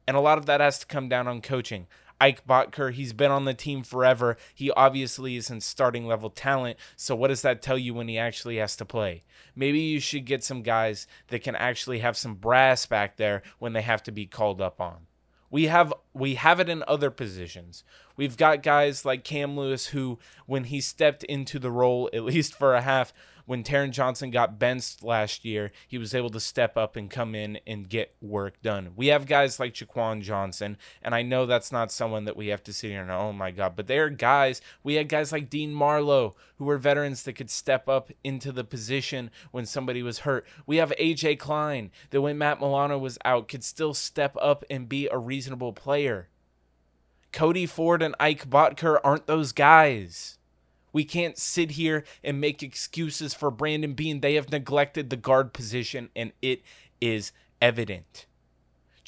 And 0.06 0.16
a 0.16 0.20
lot 0.20 0.38
of 0.38 0.46
that 0.46 0.60
has 0.60 0.78
to 0.80 0.86
come 0.86 1.08
down 1.08 1.28
on 1.28 1.40
coaching. 1.40 1.86
Ike 2.20 2.46
Boettger, 2.46 2.92
he's 2.92 3.12
been 3.12 3.30
on 3.30 3.44
the 3.44 3.54
team 3.54 3.84
forever. 3.84 4.36
He 4.54 4.72
obviously 4.72 5.36
isn't 5.36 5.62
starting 5.62 6.06
level 6.06 6.30
talent. 6.30 6.78
So, 6.96 7.14
what 7.14 7.28
does 7.28 7.42
that 7.42 7.62
tell 7.62 7.78
you 7.78 7.94
when 7.94 8.08
he 8.08 8.18
actually 8.18 8.56
has 8.56 8.74
to 8.76 8.84
play? 8.84 9.22
Maybe 9.54 9.78
you 9.78 10.00
should 10.00 10.24
get 10.24 10.42
some 10.42 10.62
guys 10.62 11.06
that 11.28 11.44
can 11.44 11.54
actually 11.54 12.00
have 12.00 12.16
some 12.16 12.34
brass 12.34 12.86
back 12.86 13.16
there 13.16 13.42
when 13.58 13.72
they 13.72 13.82
have 13.82 14.02
to 14.04 14.12
be 14.12 14.26
called 14.26 14.60
up 14.60 14.80
on. 14.80 15.06
We 15.50 15.64
have 15.64 15.94
we 16.12 16.34
have 16.34 16.60
it 16.60 16.68
in 16.68 16.84
other 16.86 17.10
positions. 17.10 17.84
We've 18.16 18.36
got 18.36 18.62
guys 18.62 19.04
like 19.04 19.24
Cam 19.24 19.56
Lewis 19.56 19.86
who 19.88 20.18
when 20.46 20.64
he 20.64 20.80
stepped 20.80 21.24
into 21.24 21.58
the 21.58 21.70
role 21.70 22.10
at 22.12 22.24
least 22.24 22.54
for 22.54 22.74
a 22.74 22.82
half 22.82 23.12
when 23.48 23.64
Taron 23.64 23.92
Johnson 23.92 24.30
got 24.30 24.58
benched 24.58 25.02
last 25.02 25.42
year, 25.42 25.72
he 25.86 25.96
was 25.96 26.14
able 26.14 26.28
to 26.28 26.38
step 26.38 26.76
up 26.76 26.96
and 26.96 27.08
come 27.10 27.34
in 27.34 27.58
and 27.66 27.88
get 27.88 28.14
work 28.20 28.60
done. 28.60 28.90
We 28.94 29.06
have 29.06 29.24
guys 29.24 29.58
like 29.58 29.72
Jaquan 29.72 30.20
Johnson, 30.20 30.76
and 31.00 31.14
I 31.14 31.22
know 31.22 31.46
that's 31.46 31.72
not 31.72 31.90
someone 31.90 32.26
that 32.26 32.36
we 32.36 32.48
have 32.48 32.62
to 32.64 32.74
sit 32.74 32.90
here 32.90 33.00
and 33.00 33.10
oh 33.10 33.32
my 33.32 33.50
god, 33.50 33.74
but 33.74 33.86
they 33.86 33.96
are 33.96 34.10
guys. 34.10 34.60
We 34.82 34.96
had 34.96 35.08
guys 35.08 35.32
like 35.32 35.48
Dean 35.48 35.72
Marlowe 35.72 36.36
who 36.56 36.66
were 36.66 36.76
veterans 36.76 37.22
that 37.22 37.36
could 37.36 37.48
step 37.48 37.88
up 37.88 38.12
into 38.22 38.52
the 38.52 38.64
position 38.64 39.30
when 39.50 39.64
somebody 39.64 40.02
was 40.02 40.20
hurt. 40.20 40.46
We 40.66 40.76
have 40.76 40.92
AJ 41.00 41.38
Klein 41.38 41.90
that 42.10 42.20
when 42.20 42.36
Matt 42.36 42.60
Milano 42.60 42.98
was 42.98 43.16
out 43.24 43.48
could 43.48 43.64
still 43.64 43.94
step 43.94 44.36
up 44.42 44.62
and 44.68 44.90
be 44.90 45.08
a 45.08 45.16
reasonable 45.16 45.72
player 45.72 46.28
Cody 47.32 47.64
Ford 47.66 48.02
and 48.02 48.14
Ike 48.20 48.48
Boettger 48.48 48.98
aren't 49.02 49.26
those 49.26 49.52
guys. 49.52 50.37
We 50.92 51.04
can't 51.04 51.38
sit 51.38 51.72
here 51.72 52.04
and 52.22 52.40
make 52.40 52.62
excuses 52.62 53.34
for 53.34 53.50
Brandon 53.50 53.94
Beane. 53.94 54.20
They 54.20 54.34
have 54.34 54.50
neglected 54.50 55.10
the 55.10 55.16
guard 55.16 55.52
position, 55.52 56.10
and 56.16 56.32
it 56.42 56.62
is 57.00 57.32
evident. 57.60 58.26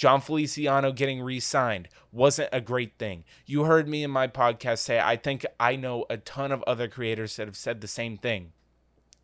John 0.00 0.22
Feliciano 0.22 0.92
getting 0.92 1.20
re 1.20 1.40
signed 1.40 1.88
wasn't 2.10 2.48
a 2.52 2.60
great 2.62 2.96
thing. 2.98 3.24
You 3.44 3.64
heard 3.64 3.86
me 3.86 4.02
in 4.02 4.10
my 4.10 4.28
podcast 4.28 4.78
say, 4.78 4.98
I 4.98 5.16
think 5.16 5.44
I 5.60 5.76
know 5.76 6.06
a 6.08 6.16
ton 6.16 6.52
of 6.52 6.62
other 6.62 6.88
creators 6.88 7.36
that 7.36 7.46
have 7.46 7.56
said 7.56 7.82
the 7.82 7.86
same 7.86 8.16
thing. 8.16 8.52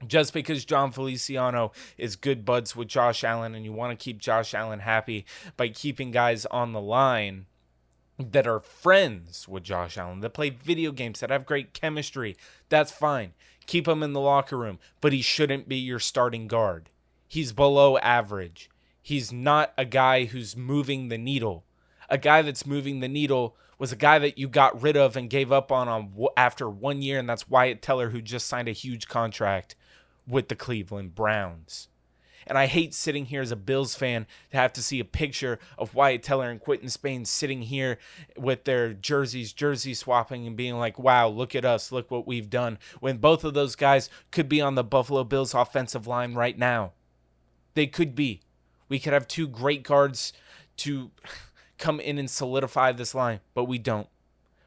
Just 0.06 0.34
because 0.34 0.66
John 0.66 0.92
Feliciano 0.92 1.72
is 1.96 2.16
good 2.16 2.44
buds 2.44 2.76
with 2.76 2.88
Josh 2.88 3.24
Allen 3.24 3.54
and 3.54 3.64
you 3.64 3.72
want 3.72 3.98
to 3.98 4.04
keep 4.04 4.18
Josh 4.18 4.52
Allen 4.52 4.80
happy 4.80 5.24
by 5.56 5.68
keeping 5.68 6.10
guys 6.10 6.44
on 6.44 6.74
the 6.74 6.80
line 6.82 7.46
that 8.18 8.46
are 8.46 8.60
friends 8.60 9.46
with 9.46 9.64
Josh 9.64 9.98
Allen, 9.98 10.20
that 10.20 10.30
play 10.30 10.50
video 10.50 10.92
games, 10.92 11.20
that 11.20 11.30
have 11.30 11.46
great 11.46 11.74
chemistry, 11.74 12.36
that's 12.68 12.92
fine. 12.92 13.32
Keep 13.66 13.88
him 13.88 14.02
in 14.02 14.12
the 14.12 14.20
locker 14.20 14.56
room, 14.56 14.78
but 15.00 15.12
he 15.12 15.22
shouldn't 15.22 15.68
be 15.68 15.76
your 15.76 15.98
starting 15.98 16.46
guard. 16.46 16.88
He's 17.28 17.52
below 17.52 17.98
average. 17.98 18.70
He's 19.02 19.32
not 19.32 19.72
a 19.76 19.84
guy 19.84 20.24
who's 20.24 20.56
moving 20.56 21.08
the 21.08 21.18
needle. 21.18 21.64
A 22.08 22.18
guy 22.18 22.42
that's 22.42 22.66
moving 22.66 23.00
the 23.00 23.08
needle 23.08 23.56
was 23.78 23.92
a 23.92 23.96
guy 23.96 24.18
that 24.18 24.38
you 24.38 24.48
got 24.48 24.80
rid 24.80 24.96
of 24.96 25.16
and 25.16 25.28
gave 25.28 25.52
up 25.52 25.70
on, 25.70 25.88
on 25.88 26.12
after 26.36 26.68
one 26.70 27.02
year, 27.02 27.18
and 27.18 27.28
that's 27.28 27.48
Wyatt 27.48 27.82
Teller, 27.82 28.10
who 28.10 28.22
just 28.22 28.46
signed 28.46 28.68
a 28.68 28.72
huge 28.72 29.08
contract 29.08 29.76
with 30.26 30.48
the 30.48 30.56
Cleveland 30.56 31.14
Browns. 31.14 31.88
And 32.46 32.56
I 32.56 32.66
hate 32.66 32.94
sitting 32.94 33.26
here 33.26 33.42
as 33.42 33.50
a 33.50 33.56
Bills 33.56 33.94
fan 33.94 34.26
to 34.50 34.56
have 34.56 34.72
to 34.74 34.82
see 34.82 35.00
a 35.00 35.04
picture 35.04 35.58
of 35.76 35.94
Wyatt 35.94 36.22
Teller 36.22 36.48
and 36.48 36.60
Quinton 36.60 36.88
Spain 36.88 37.24
sitting 37.24 37.62
here 37.62 37.98
with 38.36 38.64
their 38.64 38.92
jerseys, 38.92 39.52
jersey 39.52 39.94
swapping, 39.94 40.46
and 40.46 40.56
being 40.56 40.78
like, 40.78 40.98
wow, 40.98 41.28
look 41.28 41.54
at 41.54 41.64
us, 41.64 41.90
look 41.90 42.10
what 42.10 42.26
we've 42.26 42.48
done. 42.48 42.78
When 43.00 43.16
both 43.16 43.42
of 43.42 43.54
those 43.54 43.74
guys 43.74 44.08
could 44.30 44.48
be 44.48 44.60
on 44.60 44.76
the 44.76 44.84
Buffalo 44.84 45.24
Bills 45.24 45.54
offensive 45.54 46.06
line 46.06 46.34
right 46.34 46.56
now. 46.56 46.92
They 47.74 47.86
could 47.86 48.14
be. 48.14 48.42
We 48.88 48.98
could 48.98 49.12
have 49.12 49.26
two 49.26 49.48
great 49.48 49.82
guards 49.82 50.32
to 50.78 51.10
come 51.78 52.00
in 52.00 52.18
and 52.18 52.30
solidify 52.30 52.92
this 52.92 53.14
line, 53.14 53.40
but 53.54 53.64
we 53.64 53.78
don't. 53.78 54.08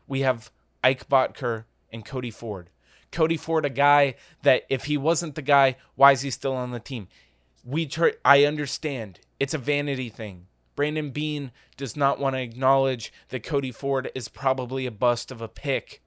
We 0.08 0.22
have 0.22 0.52
Ike 0.84 1.08
Boettger 1.08 1.64
and 1.92 2.06
Cody 2.06 2.32
Ford. 2.32 2.70
Cody 3.12 3.38
Ford, 3.38 3.66
a 3.66 3.70
guy 3.70 4.16
that 4.44 4.66
if 4.70 4.86
he 4.86 4.98
wasn't 4.98 5.36
the 5.36 5.42
guy, 5.42 5.78
why 5.96 6.12
is 6.12 6.22
he 6.22 6.30
still 6.30 6.54
on 6.54 6.72
the 6.72 6.80
team? 6.80 7.08
We 7.64 7.86
try, 7.86 8.14
I 8.24 8.46
understand 8.46 9.20
it's 9.40 9.54
a 9.54 9.58
vanity 9.58 10.10
thing. 10.10 10.48
Brandon 10.76 11.12
Beane 11.12 11.52
does 11.76 11.98
not 11.98 12.20
want 12.20 12.36
to 12.36 12.42
acknowledge 12.42 13.12
that 13.30 13.44
Cody 13.44 13.72
Ford 13.72 14.10
is 14.16 14.30
probably 14.30 14.86
a 14.86 14.92
bust 14.92 15.32
of 15.32 15.42
a 15.42 15.48
pick. 15.48 16.02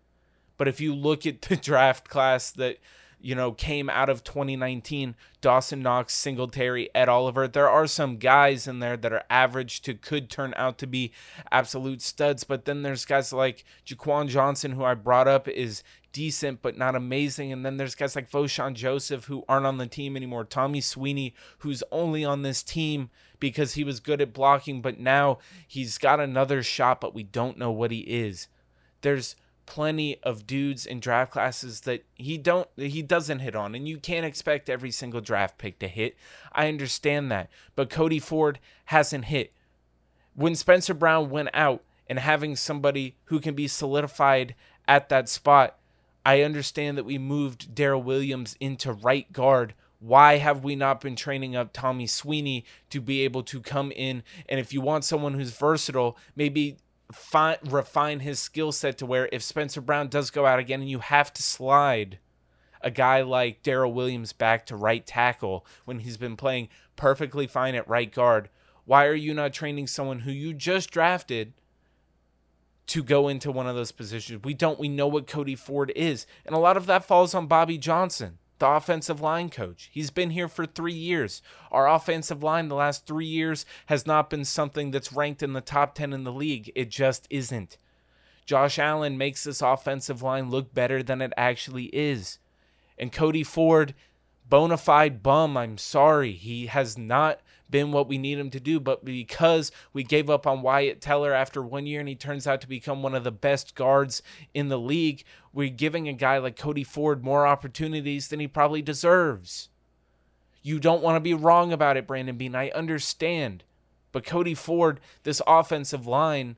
But 0.57 0.69
if 0.69 0.81
you 0.81 0.95
look 0.95 1.27
at 1.27 1.43
the 1.43 1.57
draft 1.71 2.09
class 2.09 2.51
that 2.53 2.79
you 3.23 3.35
know, 3.35 3.53
came 3.53 3.89
out 3.89 4.09
of 4.09 4.25
2019, 4.25 5.15
Dawson 5.41 5.81
Knox, 5.81 6.13
Singletary, 6.13 6.91
Ed 6.95 7.09
Oliver. 7.09 7.47
There 7.47 7.71
are 7.71 7.87
some 7.87 8.17
guys 8.17 8.67
in 8.67 8.81
there 8.81 8.97
that 8.97 9.13
are 9.13 9.25
average 9.31 9.81
to 9.83 9.95
could 9.95 10.29
turn 10.29 10.53
out 10.57 10.77
to 10.79 10.87
be 10.87 11.13
absolute 11.51 12.03
studs, 12.03 12.45
but 12.45 12.65
then 12.65 12.83
there's 12.83 13.05
guys 13.05 13.33
like 13.33 13.65
Jaquan 13.87 14.29
Johnson, 14.29 14.73
who 14.73 14.85
I 14.85 14.95
brought 14.95 15.29
up 15.29 15.47
is 15.49 15.83
decent 16.13 16.61
but 16.63 16.77
not 16.77 16.95
amazing. 16.95 17.53
And 17.53 17.65
then 17.65 17.77
there's 17.77 17.95
guys 17.95 18.15
like 18.15 18.31
Vosean 18.31 18.75
Joseph 18.75 19.25
who 19.25 19.45
aren't 19.49 19.67
on 19.67 19.79
the 19.79 19.87
team 19.87 20.17
anymore. 20.17 20.45
Tommy 20.45 20.81
Sweeney, 20.81 21.35
who's 21.59 21.83
only 21.91 22.25
on 22.25 22.43
this 22.43 22.63
team 22.63 23.11
because 23.41 23.75
he 23.75 23.85
was 23.85 24.01
good 24.01 24.21
at 24.21 24.33
blocking, 24.33 24.83
but 24.83 25.01
now 25.01 25.39
he's 25.67 25.99
got 25.99 26.21
another 26.21 26.63
shot, 26.63 27.01
but 27.01 27.15
we 27.15 27.23
don't 27.23 27.59
know 27.59 27.71
what 27.71 27.91
he 27.91 28.01
is. 28.01 28.49
There's 29.01 29.37
plenty 29.67 30.21
of 30.23 30.47
dudes 30.47 30.87
in 30.87 31.01
draft 31.01 31.33
classes 31.33 31.83
that 31.83 32.05
he 32.15 32.39
don't 32.39 32.69
he 32.77 33.03
doesn't 33.03 33.41
hit 33.41 33.57
on 33.57 33.75
and 33.75 33.89
you 33.89 33.99
can't 33.99 34.27
expect 34.27 34.69
every 34.69 34.91
single 34.91 35.21
draft 35.21 35.59
pick 35.59 35.79
to 35.79 35.89
hit. 35.89 36.17
I 36.53 36.69
understand 36.69 37.31
that. 37.31 37.51
But 37.75 37.91
Cody 37.91 38.19
Ford 38.19 38.59
hasn't 38.87 39.27
hit. 39.27 39.53
When 40.35 40.55
Spencer 40.55 40.95
Brown 40.95 41.31
went 41.31 41.51
out 41.53 41.83
and 42.07 42.19
having 42.19 42.57
somebody 42.57 43.17
who 43.27 43.41
can 43.41 43.55
be 43.55 43.69
solidified 43.69 44.55
at 44.89 45.09
that 45.09 45.29
spot, 45.29 45.79
I 46.25 46.43
understand 46.43 46.97
that 46.99 47.05
we 47.05 47.19
moved 47.19 47.75
Daryl 47.75 48.03
Williams 48.03 48.57
into 48.61 48.93
right 48.93 49.31
guard. 49.33 49.75
Why 49.99 50.39
have 50.39 50.65
we 50.65 50.75
not 50.75 51.01
been 51.01 51.17
training 51.17 51.55
up 51.55 51.73
Tommy 51.73 52.07
Sweeney 52.07 52.65
to 52.91 53.01
be 53.01 53.23
able 53.23 53.43
to 53.45 53.61
come 53.61 53.93
in? 53.93 54.23
And 54.49 54.59
if 54.59 54.73
you 54.73 54.81
want 54.81 55.05
someone 55.05 55.35
who's 55.35 55.57
versatile, 55.57 56.17
maybe 56.35 56.77
fi- 57.13 57.59
refine 57.65 58.21
his 58.21 58.39
skill 58.39 58.73
set 58.73 58.99
to 58.99 59.07
where 59.07 59.29
if 59.33 59.43
Spencer 59.43 59.81
Brown 59.81 60.09
does 60.09 60.31
go 60.31 60.47
out 60.47 60.59
again 60.59 60.81
and 60.81 60.91
you 60.91 61.01
have 61.01 61.33
to 61.33 61.43
slide 61.43 62.19
a 62.81 62.91
guy 62.91 63.23
like 63.23 63.63
Daryl 63.63 63.93
Williams 63.93 64.33
back 64.33 64.67
to 64.67 64.77
right 64.77 65.07
tackle 65.07 65.65
when 65.85 66.01
he's 66.01 66.17
been 66.17 66.37
playing 66.37 66.69
perfectly 66.97 67.47
fine 67.47 67.75
at 67.75 67.89
right 67.89 68.13
guard, 68.13 68.49
why 68.85 69.07
are 69.07 69.15
you 69.15 69.35
not 69.35 69.53
training 69.53 69.87
someone 69.87 70.21
who 70.21 70.33
you 70.33 70.53
just 70.53 70.91
drafted 70.91 71.53
to 72.89 73.03
go 73.03 73.29
into 73.29 73.53
one 73.53 73.67
of 73.67 73.77
those 73.77 73.93
positions? 73.93 74.43
We 74.43 74.55
don't. 74.55 74.81
We 74.81 74.89
know 74.89 75.07
what 75.07 75.27
Cody 75.27 75.55
Ford 75.55 75.93
is. 75.95 76.27
And 76.45 76.55
a 76.55 76.59
lot 76.59 76.77
of 76.77 76.87
that 76.87 77.05
falls 77.05 77.35
on 77.35 77.47
Bobby 77.47 77.79
Johnson 77.79 78.39
the 78.63 78.69
offensive 78.69 79.21
line 79.21 79.51
coach. 79.51 79.91
He's 79.91 80.13
been 80.13 80.31
here 80.31 80.47
for 80.47 80.67
three 80.67 80.93
years. 80.93 81.43
Our 81.73 81.89
offensive 81.89 82.45
line 82.45 82.69
the 82.69 82.77
last 82.77 83.07
three 83.07 83.27
years 83.27 83.67
has 83.87 84.07
not 84.07 84.31
been 84.31 84.45
something 84.45 84.93
that's 84.93 85.13
ranked 85.13 85.43
in 85.43 85.53
the 85.53 85.61
top 85.61 85.97
10 85.97 86.13
in 86.13 86.23
the 86.23 86.33
league. 86.33 86.71
It 86.77 86.89
just 86.89 87.27
isn't. 87.29 87.77
Josh 88.47 88.79
Allen 88.79 89.19
makes 89.19 89.43
this 89.43 89.63
offensive 89.63 90.23
line 90.23 90.49
look 90.49 90.73
better 90.73 91.03
than 91.03 91.21
it 91.21 91.33
actually 91.37 91.87
is. 91.87 92.39
And 92.97 93.11
Cody 93.11 93.43
Ford, 93.43 93.95
bona 94.49 94.77
fide 94.77 95.25
bum, 95.25 95.57
I'm 95.57 95.77
sorry. 95.77 96.31
He 96.31 96.67
has 96.67 96.97
not 96.97 97.41
been 97.73 97.91
what 97.91 98.07
we 98.07 98.19
need 98.19 98.39
him 98.39 98.51
to 98.51 98.61
do. 98.61 98.79
But 98.79 99.05
because 99.05 99.73
we 99.93 100.05
gave 100.05 100.31
up 100.31 100.47
on 100.47 100.63
Wyatt 100.63 101.01
Teller 101.01 101.33
after 101.33 101.61
one 101.61 101.87
year 101.87 101.99
and 101.99 102.09
he 102.09 102.15
turns 102.15 102.47
out 102.47 102.61
to 102.61 102.69
become 102.69 103.03
one 103.03 103.17
of 103.17 103.25
the 103.25 103.33
best 103.33 103.75
guards 103.75 104.23
in 104.55 104.69
the 104.69 104.79
league, 104.79 105.25
we're 105.53 105.69
giving 105.69 106.07
a 106.07 106.13
guy 106.13 106.39
like 106.39 106.57
Cody 106.57 106.85
Ford 106.85 107.25
more 107.25 107.45
opportunities 107.45 108.29
than 108.29 108.39
he 108.39 108.47
probably 108.47 108.83
deserves. 108.83 109.71
You 110.63 110.79
don't 110.79 111.03
want 111.03 111.17
to 111.17 111.21
be 111.21 111.35
wrong 111.35 111.73
about 111.73 111.97
it, 111.97 112.07
Brandon 112.07 112.37
Beane. 112.37 112.55
I 112.55 112.71
understand. 112.71 113.65
But 114.13 114.25
Cody 114.25 114.55
Ford, 114.55 115.01
this 115.25 115.43
offensive 115.47 116.07
line, 116.07 116.57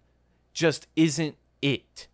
just 0.52 0.86
isn't 0.94 1.36
it. 1.62 2.08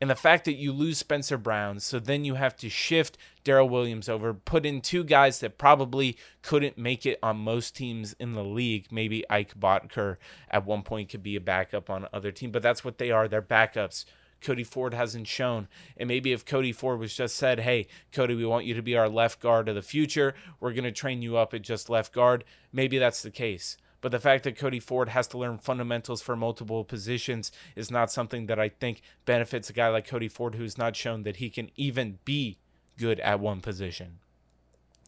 And 0.00 0.08
the 0.08 0.14
fact 0.14 0.46
that 0.46 0.54
you 0.54 0.72
lose 0.72 0.96
Spencer 0.96 1.36
Brown, 1.36 1.78
so 1.78 1.98
then 1.98 2.24
you 2.24 2.34
have 2.36 2.56
to 2.56 2.70
shift 2.70 3.18
Daryl 3.44 3.68
Williams 3.68 4.08
over, 4.08 4.32
put 4.32 4.64
in 4.64 4.80
two 4.80 5.04
guys 5.04 5.40
that 5.40 5.58
probably 5.58 6.16
couldn't 6.40 6.78
make 6.78 7.04
it 7.04 7.18
on 7.22 7.36
most 7.36 7.76
teams 7.76 8.14
in 8.14 8.32
the 8.32 8.44
league. 8.44 8.86
Maybe 8.90 9.28
Ike 9.28 9.60
Boettger 9.60 10.16
at 10.50 10.64
one 10.64 10.82
point 10.82 11.10
could 11.10 11.22
be 11.22 11.36
a 11.36 11.40
backup 11.40 11.90
on 11.90 12.08
other 12.14 12.32
team, 12.32 12.50
but 12.50 12.62
that's 12.62 12.82
what 12.82 12.96
they 12.96 13.10
are. 13.10 13.28
They're 13.28 13.42
backups. 13.42 14.06
Cody 14.40 14.64
Ford 14.64 14.94
hasn't 14.94 15.26
shown. 15.26 15.68
And 15.98 16.08
maybe 16.08 16.32
if 16.32 16.46
Cody 16.46 16.72
Ford 16.72 16.98
was 16.98 17.14
just 17.14 17.36
said, 17.36 17.60
hey, 17.60 17.86
Cody, 18.10 18.34
we 18.34 18.46
want 18.46 18.64
you 18.64 18.72
to 18.74 18.82
be 18.82 18.96
our 18.96 19.08
left 19.08 19.38
guard 19.40 19.68
of 19.68 19.74
the 19.74 19.82
future, 19.82 20.34
we're 20.60 20.72
going 20.72 20.84
to 20.84 20.92
train 20.92 21.20
you 21.20 21.36
up 21.36 21.52
at 21.52 21.60
just 21.60 21.90
left 21.90 22.14
guard, 22.14 22.44
maybe 22.72 22.96
that's 22.96 23.22
the 23.22 23.30
case. 23.30 23.76
But 24.00 24.12
the 24.12 24.20
fact 24.20 24.44
that 24.44 24.56
Cody 24.56 24.80
Ford 24.80 25.10
has 25.10 25.26
to 25.28 25.38
learn 25.38 25.58
fundamentals 25.58 26.22
for 26.22 26.34
multiple 26.34 26.84
positions 26.84 27.52
is 27.76 27.90
not 27.90 28.10
something 28.10 28.46
that 28.46 28.58
I 28.58 28.70
think 28.70 29.02
benefits 29.26 29.68
a 29.68 29.74
guy 29.74 29.88
like 29.88 30.06
Cody 30.06 30.28
Ford 30.28 30.54
who's 30.54 30.78
not 30.78 30.96
shown 30.96 31.22
that 31.24 31.36
he 31.36 31.50
can 31.50 31.70
even 31.76 32.18
be 32.24 32.58
good 32.98 33.20
at 33.20 33.40
one 33.40 33.60
position. 33.60 34.18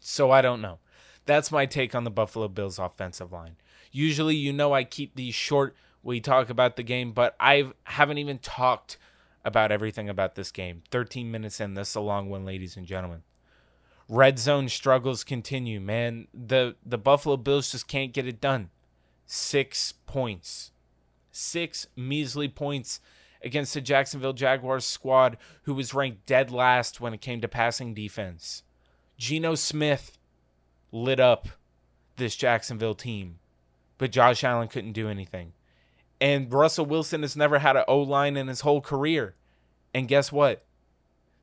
So 0.01 0.31
I 0.31 0.43
don't 0.43 0.61
know. 0.61 0.79
That's 1.25 1.53
my 1.53 1.67
take 1.67 1.95
on 1.95 2.05
the 2.05 2.11
Buffalo 2.11 2.49
Bills 2.49 2.79
offensive 2.79 3.33
line. 3.33 3.57
Usually, 3.93 4.37
you 4.37 4.53
know, 4.53 4.75
I 4.75 4.85
keep 4.85 5.15
these 5.15 5.35
short. 5.35 5.75
We 6.03 6.21
talk 6.21 6.51
about 6.51 6.77
the 6.77 6.83
game, 6.83 7.13
but 7.13 7.37
I 7.39 7.71
haven't 7.85 8.19
even 8.19 8.39
talked 8.39 8.99
about 9.45 9.73
everything 9.73 10.09
about 10.09 10.35
this 10.35 10.51
game. 10.51 10.83
13 10.91 11.31
minutes 11.31 11.61
in, 11.61 11.75
this 11.75 11.95
a 11.95 12.01
long 12.01 12.29
one, 12.29 12.45
ladies 12.45 12.77
and 12.77 12.87
gentlemen. 12.87 13.23
Red 14.09 14.39
zone 14.39 14.69
struggles 14.69 15.25
continue, 15.25 15.81
man. 15.81 16.27
The 16.35 16.77
the 16.85 16.99
Buffalo 16.99 17.37
Bills 17.37 17.71
just 17.71 17.89
can't 17.89 18.13
get 18.13 18.27
it 18.27 18.41
done 18.41 18.71
six 19.33 19.93
points. 19.93 20.73
Six 21.31 21.87
measly 21.97 22.49
points 22.49 23.01
against 23.43 23.73
the 23.73 23.81
Jacksonville 23.81 24.35
Jaguars 24.35 24.85
squad, 24.85 25.39
who 25.63 25.73
was 25.73 25.95
ranked 25.95 26.27
dead 26.27 26.51
last 26.51 27.01
when 27.01 27.15
it 27.15 27.23
came 27.23 27.41
to 27.41 27.49
passing 27.49 27.95
defense. 27.95 28.63
Geno 29.17 29.55
Smith 29.55 30.19
lit 30.91 31.19
up 31.19 31.49
this 32.17 32.37
Jacksonville 32.37 32.95
team, 32.95 33.39
but 33.97 34.13
Josh 34.13 34.45
Allen 34.45 34.69
couldn't 34.69 34.93
do 34.93 35.09
anything. 35.09 35.55
And 36.21 36.53
Russell 36.53 36.85
Wilson 36.85 37.23
has 37.23 37.35
never 37.35 37.61
had 37.61 37.77
an 37.77 37.85
O 37.89 38.01
line 38.01 38.37
in 38.37 38.49
his 38.49 38.61
whole 38.61 38.83
career. 38.83 39.35
And 39.95 40.09
guess 40.09 40.31
what? 40.31 40.67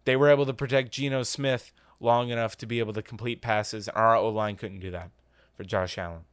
They 0.05 0.15
were 0.15 0.29
able 0.29 0.45
to 0.45 0.53
protect 0.53 0.91
Geno 0.91 1.23
Smith 1.23 1.71
long 1.99 2.29
enough 2.29 2.55
to 2.57 2.67
be 2.67 2.77
able 2.77 2.93
to 2.93 3.01
complete 3.01 3.41
passes. 3.41 3.87
and 3.87 3.97
Our 3.97 4.15
O 4.15 4.29
line 4.29 4.57
couldn't 4.57 4.79
do 4.79 4.91
that 4.91 5.09
for 5.55 5.63
Josh 5.63 5.97
Allen 5.97 6.25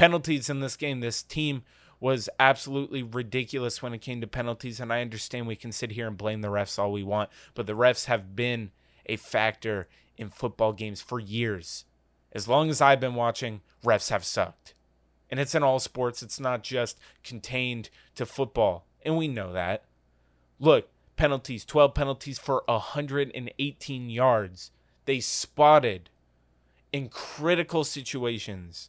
penalties 0.00 0.48
in 0.48 0.60
this 0.60 0.76
game. 0.76 1.00
This 1.00 1.22
team 1.22 1.62
was 2.00 2.30
absolutely 2.40 3.02
ridiculous 3.02 3.82
when 3.82 3.92
it 3.92 4.00
came 4.00 4.22
to 4.22 4.26
penalties. 4.26 4.80
And 4.80 4.90
I 4.90 5.02
understand 5.02 5.46
we 5.46 5.56
can 5.56 5.72
sit 5.72 5.92
here 5.92 6.06
and 6.06 6.16
blame 6.16 6.40
the 6.40 6.48
refs 6.48 6.78
all 6.78 6.90
we 6.90 7.02
want, 7.02 7.28
but 7.54 7.66
the 7.66 7.74
refs 7.74 8.06
have 8.06 8.34
been 8.34 8.70
a 9.04 9.16
factor 9.16 9.88
in 10.16 10.30
football 10.30 10.72
games 10.72 11.02
for 11.02 11.20
years. 11.20 11.84
As 12.32 12.48
long 12.48 12.70
as 12.70 12.80
I've 12.80 12.98
been 12.98 13.14
watching, 13.14 13.60
refs 13.84 14.08
have 14.08 14.24
sucked. 14.24 14.72
And 15.30 15.38
it's 15.38 15.54
in 15.54 15.62
all 15.62 15.78
sports, 15.78 16.22
it's 16.22 16.40
not 16.40 16.62
just 16.62 16.98
contained 17.22 17.90
to 18.14 18.24
football. 18.24 18.86
And 19.04 19.18
we 19.18 19.28
know 19.28 19.52
that. 19.52 19.84
Look, 20.58 20.88
penalties 21.16 21.66
12 21.66 21.92
penalties 21.92 22.38
for 22.38 22.62
118 22.64 24.08
yards. 24.08 24.70
They 25.04 25.20
spotted 25.20 26.08
in 26.90 27.10
critical 27.10 27.84
situations 27.84 28.88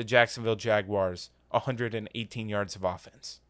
the 0.00 0.04
Jacksonville 0.04 0.56
Jaguars 0.56 1.28
118 1.50 2.48
yards 2.48 2.74
of 2.74 2.84
offense. 2.84 3.40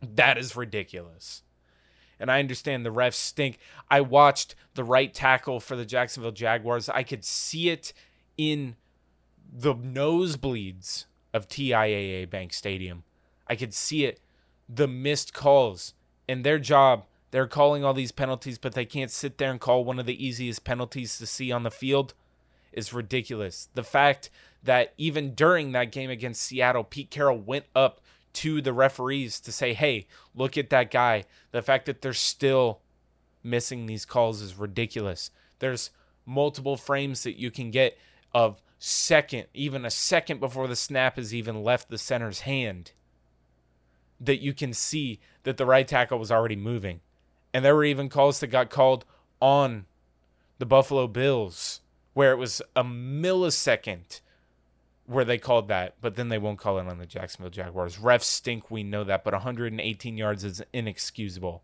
That 0.00 0.38
is 0.38 0.54
ridiculous. 0.54 1.42
And 2.20 2.30
I 2.30 2.38
understand 2.38 2.86
the 2.86 2.92
refs 2.92 3.14
stink. 3.14 3.58
I 3.90 4.02
watched 4.02 4.54
the 4.74 4.84
right 4.84 5.12
tackle 5.12 5.58
for 5.58 5.74
the 5.74 5.84
Jacksonville 5.84 6.30
Jaguars. 6.30 6.88
I 6.88 7.02
could 7.02 7.24
see 7.24 7.70
it 7.70 7.92
in 8.36 8.76
the 9.52 9.74
nosebleeds 9.74 11.06
of 11.34 11.48
TIAA 11.48 12.30
Bank 12.30 12.52
Stadium. 12.52 13.02
I 13.48 13.56
could 13.56 13.74
see 13.74 14.04
it, 14.04 14.20
the 14.68 14.86
missed 14.86 15.34
calls. 15.34 15.92
And 16.28 16.44
their 16.44 16.60
job, 16.60 17.04
they're 17.32 17.48
calling 17.48 17.84
all 17.84 17.94
these 17.94 18.12
penalties, 18.12 18.58
but 18.58 18.74
they 18.74 18.84
can't 18.84 19.10
sit 19.10 19.38
there 19.38 19.50
and 19.50 19.60
call 19.60 19.84
one 19.84 19.98
of 19.98 20.06
the 20.06 20.24
easiest 20.24 20.62
penalties 20.62 21.18
to 21.18 21.26
see 21.26 21.50
on 21.50 21.64
the 21.64 21.70
field 21.72 22.14
is 22.72 22.92
ridiculous. 22.92 23.68
The 23.74 23.82
fact 23.82 24.30
that 24.62 24.94
even 24.96 25.34
during 25.34 25.72
that 25.72 25.92
game 25.92 26.10
against 26.10 26.42
Seattle, 26.42 26.84
Pete 26.84 27.10
Carroll 27.10 27.38
went 27.38 27.66
up 27.74 28.00
to 28.34 28.60
the 28.60 28.72
referees 28.72 29.40
to 29.40 29.52
say, 29.52 29.74
hey, 29.74 30.06
look 30.34 30.58
at 30.58 30.70
that 30.70 30.90
guy. 30.90 31.24
The 31.50 31.62
fact 31.62 31.86
that 31.86 32.02
they're 32.02 32.12
still 32.12 32.80
missing 33.42 33.86
these 33.86 34.04
calls 34.04 34.40
is 34.42 34.56
ridiculous. 34.56 35.30
There's 35.58 35.90
multiple 36.26 36.76
frames 36.76 37.22
that 37.22 37.38
you 37.38 37.50
can 37.50 37.70
get 37.70 37.96
of 38.34 38.60
second, 38.78 39.46
even 39.54 39.84
a 39.84 39.90
second 39.90 40.40
before 40.40 40.68
the 40.68 40.76
snap 40.76 41.16
has 41.16 41.34
even 41.34 41.62
left 41.62 41.88
the 41.88 41.98
center's 41.98 42.40
hand, 42.40 42.92
that 44.20 44.42
you 44.42 44.52
can 44.52 44.72
see 44.72 45.20
that 45.44 45.56
the 45.56 45.66
right 45.66 45.88
tackle 45.88 46.18
was 46.18 46.30
already 46.30 46.56
moving. 46.56 47.00
And 47.54 47.64
there 47.64 47.74
were 47.74 47.84
even 47.84 48.08
calls 48.08 48.40
that 48.40 48.48
got 48.48 48.70
called 48.70 49.04
on 49.40 49.86
the 50.58 50.66
Buffalo 50.66 51.06
Bills 51.06 51.80
where 52.12 52.32
it 52.32 52.36
was 52.36 52.60
a 52.74 52.82
millisecond 52.82 54.20
where 55.08 55.24
they 55.24 55.38
called 55.38 55.68
that, 55.68 55.94
but 56.02 56.16
then 56.16 56.28
they 56.28 56.36
won't 56.36 56.58
call 56.58 56.78
it 56.78 56.86
on 56.86 56.98
the 56.98 57.06
Jacksonville 57.06 57.50
Jaguars. 57.50 57.96
Refs 57.96 58.24
stink, 58.24 58.70
we 58.70 58.82
know 58.82 59.04
that, 59.04 59.24
but 59.24 59.32
118 59.32 60.18
yards 60.18 60.44
is 60.44 60.62
inexcusable. 60.74 61.62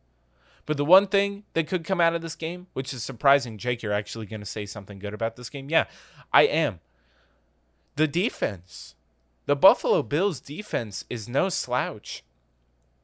But 0.65 0.79
the 0.79 0.85
one 0.85 1.07
thing 1.07 1.45
that 1.53 1.67
could 1.67 1.85
come 1.85 2.01
out 2.01 2.15
of 2.15 2.23
this 2.23 2.37
game, 2.37 2.69
which 2.73 2.95
is 2.95 3.03
surprising, 3.03 3.59
Jake, 3.59 3.83
you're 3.83 3.93
actually 3.93 4.25
going 4.25 4.41
to 4.41 4.47
say 4.47 4.65
something 4.65 4.99
good 4.99 5.13
about 5.13 5.37
this 5.37 5.51
game? 5.51 5.69
Yeah, 5.69 5.85
I 6.33 6.45
am. 6.45 6.81
The 7.97 8.09
defense. 8.09 8.95
The 9.45 9.55
Buffalo 9.55 10.03
Bills 10.03 10.41
defense 10.41 11.05
is 11.11 11.29
no 11.29 11.51
slouch. 11.51 12.25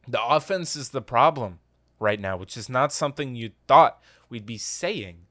The 0.09 0.25
offense 0.25 0.75
is 0.75 0.89
the 0.89 1.03
problem 1.03 1.59
right 1.99 2.19
now, 2.19 2.39
which 2.39 2.57
is 2.57 2.71
not 2.71 2.95
something 2.95 3.35
you 3.35 3.51
thought 3.69 4.01
we'd 4.31 4.47
be 4.47 4.57
saying 4.57 5.27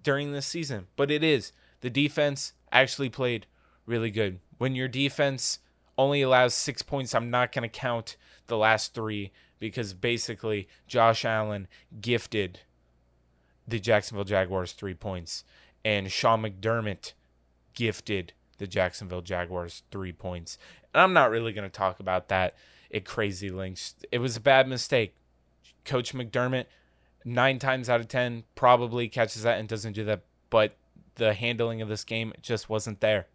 during 0.00 0.30
this 0.30 0.46
season, 0.46 0.86
but 0.94 1.10
it 1.10 1.24
is. 1.24 1.50
The 1.80 1.90
defense 1.90 2.52
actually 2.70 3.08
played 3.08 3.46
really 3.86 4.10
good. 4.10 4.40
When 4.58 4.74
your 4.74 4.88
defense 4.88 5.58
only 5.96 6.22
allows 6.22 6.54
six 6.54 6.82
points, 6.82 7.14
I'm 7.14 7.30
not 7.30 7.52
going 7.52 7.68
to 7.68 7.68
count 7.68 8.16
the 8.46 8.56
last 8.56 8.94
three 8.94 9.32
because 9.58 9.94
basically 9.94 10.68
Josh 10.86 11.24
Allen 11.24 11.68
gifted 12.00 12.60
the 13.66 13.80
Jacksonville 13.80 14.24
Jaguars 14.24 14.72
three 14.72 14.94
points, 14.94 15.44
and 15.84 16.10
Sean 16.10 16.42
McDermott 16.42 17.12
gifted 17.74 18.32
the 18.58 18.66
Jacksonville 18.66 19.22
Jaguars 19.22 19.82
three 19.90 20.12
points. 20.12 20.58
And 20.92 21.02
I'm 21.02 21.12
not 21.12 21.30
really 21.30 21.52
going 21.52 21.68
to 21.68 21.74
talk 21.74 22.00
about 22.00 22.28
that 22.28 22.54
at 22.92 23.04
crazy 23.04 23.50
lengths. 23.50 23.94
It 24.12 24.18
was 24.18 24.36
a 24.36 24.40
bad 24.40 24.68
mistake. 24.68 25.14
Coach 25.84 26.14
McDermott, 26.14 26.66
nine 27.24 27.58
times 27.58 27.88
out 27.88 28.00
of 28.00 28.08
10, 28.08 28.44
probably 28.54 29.08
catches 29.08 29.42
that 29.42 29.58
and 29.58 29.68
doesn't 29.68 29.94
do 29.94 30.04
that. 30.04 30.22
But 30.50 30.76
the 31.16 31.34
handling 31.34 31.82
of 31.82 31.88
this 31.88 32.04
game 32.04 32.32
just 32.40 32.68
wasn't 32.68 33.00
there. 33.00 33.26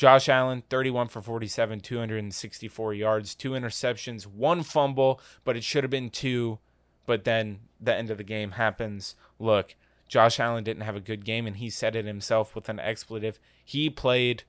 Josh 0.00 0.30
Allen, 0.30 0.62
31 0.70 1.08
for 1.08 1.20
47, 1.20 1.80
264 1.80 2.94
yards, 2.94 3.34
two 3.34 3.50
interceptions, 3.50 4.22
one 4.22 4.62
fumble, 4.62 5.20
but 5.44 5.58
it 5.58 5.62
should 5.62 5.84
have 5.84 5.90
been 5.90 6.08
two. 6.08 6.58
But 7.04 7.24
then 7.24 7.58
the 7.78 7.94
end 7.94 8.08
of 8.08 8.16
the 8.16 8.24
game 8.24 8.52
happens. 8.52 9.14
Look, 9.38 9.74
Josh 10.08 10.40
Allen 10.40 10.64
didn't 10.64 10.84
have 10.84 10.96
a 10.96 11.00
good 11.00 11.22
game, 11.26 11.46
and 11.46 11.56
he 11.56 11.68
said 11.68 11.94
it 11.94 12.06
himself 12.06 12.54
with 12.54 12.70
an 12.70 12.80
expletive. 12.80 13.38
He 13.62 13.90
played 13.90 14.44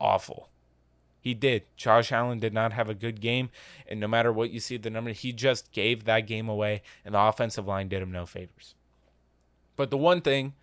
awful. 0.00 0.48
He 1.20 1.34
did. 1.34 1.64
Josh 1.76 2.10
Allen 2.10 2.38
did 2.38 2.54
not 2.54 2.72
have 2.72 2.88
a 2.88 2.94
good 2.94 3.20
game, 3.20 3.50
and 3.86 4.00
no 4.00 4.08
matter 4.08 4.32
what 4.32 4.52
you 4.52 4.58
see 4.58 4.78
the 4.78 4.88
number, 4.88 5.10
he 5.10 5.34
just 5.34 5.70
gave 5.70 6.04
that 6.04 6.20
game 6.20 6.48
away, 6.48 6.80
and 7.04 7.14
the 7.14 7.20
offensive 7.20 7.66
line 7.66 7.88
did 7.88 8.00
him 8.00 8.10
no 8.10 8.24
favors. 8.24 8.74
But 9.76 9.90
the 9.90 9.98
one 9.98 10.22
thing 10.22 10.54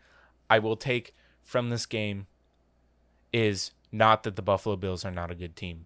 I 0.50 0.58
will 0.58 0.78
take 0.78 1.14
from 1.44 1.70
this 1.70 1.86
game 1.86 2.26
is 3.32 3.70
not 3.92 4.24
that 4.24 4.36
the 4.36 4.42
Buffalo 4.42 4.76
Bills 4.76 5.04
are 5.06 5.12
not 5.12 5.32
a 5.32 5.36
good 5.36 5.56
team. 5.56 5.86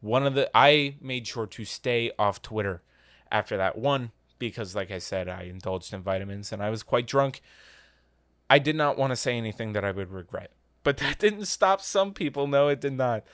One 0.00 0.26
of 0.26 0.34
the 0.34 0.50
I 0.54 0.96
made 1.00 1.26
sure 1.26 1.46
to 1.46 1.64
stay 1.64 2.12
off 2.18 2.42
Twitter 2.42 2.82
after 3.30 3.56
that 3.56 3.76
one 3.76 4.12
because 4.38 4.74
like 4.74 4.90
I 4.90 4.98
said 4.98 5.28
I 5.28 5.42
indulged 5.42 5.92
in 5.92 6.02
vitamins 6.02 6.52
and 6.52 6.62
I 6.62 6.70
was 6.70 6.82
quite 6.82 7.06
drunk. 7.06 7.40
I 8.50 8.58
did 8.58 8.76
not 8.76 8.96
want 8.96 9.10
to 9.10 9.16
say 9.16 9.36
anything 9.36 9.72
that 9.72 9.84
I 9.84 9.90
would 9.90 10.10
regret. 10.10 10.52
But 10.84 10.98
that 10.98 11.18
didn't 11.18 11.46
stop 11.46 11.80
some 11.80 12.12
people. 12.12 12.46
No, 12.46 12.68
it 12.68 12.80
did 12.80 12.94
not. 12.94 13.24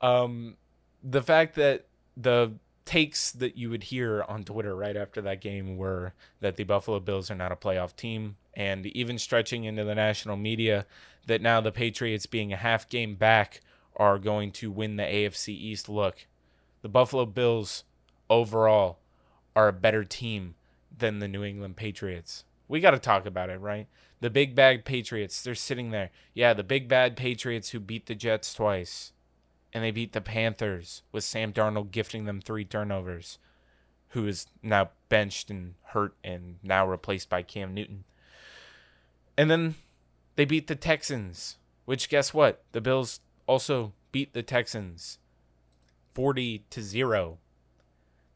Um, 0.00 0.56
the 1.02 1.22
fact 1.22 1.54
that 1.56 1.86
the 2.16 2.52
takes 2.84 3.30
that 3.32 3.56
you 3.56 3.70
would 3.70 3.84
hear 3.84 4.24
on 4.28 4.44
Twitter 4.44 4.74
right 4.74 4.96
after 4.96 5.20
that 5.22 5.40
game 5.40 5.76
were 5.76 6.14
that 6.40 6.56
the 6.56 6.64
Buffalo 6.64 7.00
Bills 7.00 7.30
are 7.30 7.36
not 7.36 7.52
a 7.52 7.56
playoff 7.56 7.94
team, 7.94 8.36
and 8.54 8.86
even 8.86 9.18
stretching 9.18 9.64
into 9.64 9.84
the 9.84 9.94
national 9.94 10.36
media 10.36 10.86
that 11.26 11.40
now 11.40 11.60
the 11.60 11.72
Patriots, 11.72 12.26
being 12.26 12.52
a 12.52 12.56
half 12.56 12.88
game 12.88 13.14
back, 13.14 13.60
are 13.96 14.18
going 14.18 14.50
to 14.52 14.70
win 14.70 14.96
the 14.96 15.04
AFC 15.04 15.48
East. 15.48 15.88
Look, 15.88 16.26
the 16.82 16.88
Buffalo 16.88 17.26
Bills 17.26 17.84
overall 18.28 18.98
are 19.54 19.68
a 19.68 19.72
better 19.72 20.04
team 20.04 20.54
than 20.96 21.18
the 21.18 21.28
New 21.28 21.44
England 21.44 21.76
Patriots. 21.76 22.44
We 22.68 22.80
got 22.80 22.92
to 22.92 22.98
talk 22.98 23.26
about 23.26 23.50
it, 23.50 23.60
right? 23.60 23.86
The 24.20 24.30
big 24.30 24.54
bad 24.54 24.84
Patriots, 24.84 25.42
they're 25.42 25.54
sitting 25.54 25.90
there. 25.90 26.10
Yeah, 26.32 26.54
the 26.54 26.62
big 26.62 26.88
bad 26.88 27.16
Patriots 27.16 27.70
who 27.70 27.80
beat 27.80 28.06
the 28.06 28.14
Jets 28.14 28.54
twice. 28.54 29.11
And 29.72 29.82
they 29.82 29.90
beat 29.90 30.12
the 30.12 30.20
Panthers 30.20 31.02
with 31.12 31.24
Sam 31.24 31.52
Darnold 31.52 31.90
gifting 31.90 32.24
them 32.24 32.40
three 32.40 32.64
turnovers, 32.64 33.38
who 34.08 34.26
is 34.26 34.46
now 34.62 34.90
benched 35.08 35.50
and 35.50 35.74
hurt 35.86 36.14
and 36.22 36.56
now 36.62 36.86
replaced 36.86 37.30
by 37.30 37.42
Cam 37.42 37.72
Newton. 37.72 38.04
And 39.36 39.50
then 39.50 39.76
they 40.36 40.44
beat 40.44 40.66
the 40.66 40.76
Texans, 40.76 41.56
which 41.86 42.08
guess 42.08 42.34
what? 42.34 42.64
The 42.72 42.80
Bills 42.80 43.20
also 43.46 43.92
beat 44.12 44.34
the 44.34 44.42
Texans 44.42 45.18
40 46.14 46.64
to 46.70 46.82
0. 46.82 47.38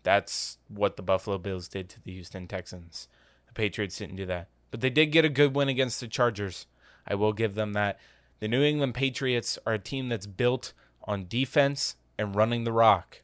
That's 0.03 0.59
what 0.69 0.97
the 0.97 1.03
Buffalo 1.03 1.37
Bills 1.37 1.69
did 1.69 1.89
to 1.91 2.03
the 2.03 2.13
Houston 2.13 2.47
Texans. 2.47 3.09
The 3.49 3.55
Patriots 3.55 3.99
didn't 3.99 4.17
do 4.17 4.27
that. 4.27 4.49
But 4.71 4.81
they 4.81 4.91
did 4.91 5.07
get 5.07 5.25
a 5.25 5.31
good 5.31 5.55
win 5.55 5.69
against 5.69 6.01
the 6.01 6.09
Chargers. 6.09 6.67
I 7.07 7.15
will 7.15 7.33
give 7.33 7.55
them 7.55 7.73
that. 7.75 7.99
The 8.41 8.49
New 8.49 8.63
England 8.63 8.95
Patriots 8.95 9.59
are 9.67 9.75
a 9.75 9.79
team 9.79 10.09
that's 10.09 10.27
built 10.27 10.73
on 11.07 11.27
defense 11.29 11.97
and 12.19 12.35
running 12.35 12.65
the 12.65 12.73
rock. 12.73 13.23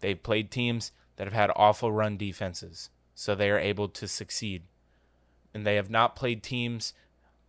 They've 0.00 0.22
played 0.22 0.50
teams 0.50 0.92
that 1.16 1.26
have 1.26 1.34
had 1.34 1.50
awful 1.56 1.92
run 1.92 2.16
defenses, 2.16 2.90
so 3.14 3.34
they 3.34 3.50
are 3.50 3.58
able 3.58 3.88
to 3.88 4.08
succeed. 4.08 4.62
And 5.52 5.66
they 5.66 5.76
have 5.76 5.90
not 5.90 6.16
played 6.16 6.42
teams 6.42 6.94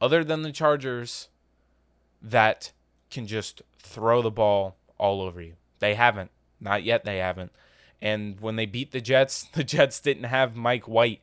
other 0.01 0.23
than 0.23 0.41
the 0.41 0.51
Chargers 0.51 1.29
that 2.21 2.71
can 3.11 3.27
just 3.27 3.61
throw 3.77 4.21
the 4.21 4.31
ball 4.31 4.75
all 4.97 5.21
over 5.21 5.41
you. 5.41 5.53
They 5.79 5.95
haven't. 5.95 6.31
Not 6.59 6.83
yet, 6.83 7.05
they 7.05 7.17
haven't. 7.17 7.51
And 8.01 8.39
when 8.39 8.55
they 8.55 8.65
beat 8.65 8.91
the 8.91 9.01
Jets, 9.01 9.43
the 9.53 9.63
Jets 9.63 9.99
didn't 9.99 10.25
have 10.25 10.55
Mike 10.55 10.87
White 10.87 11.21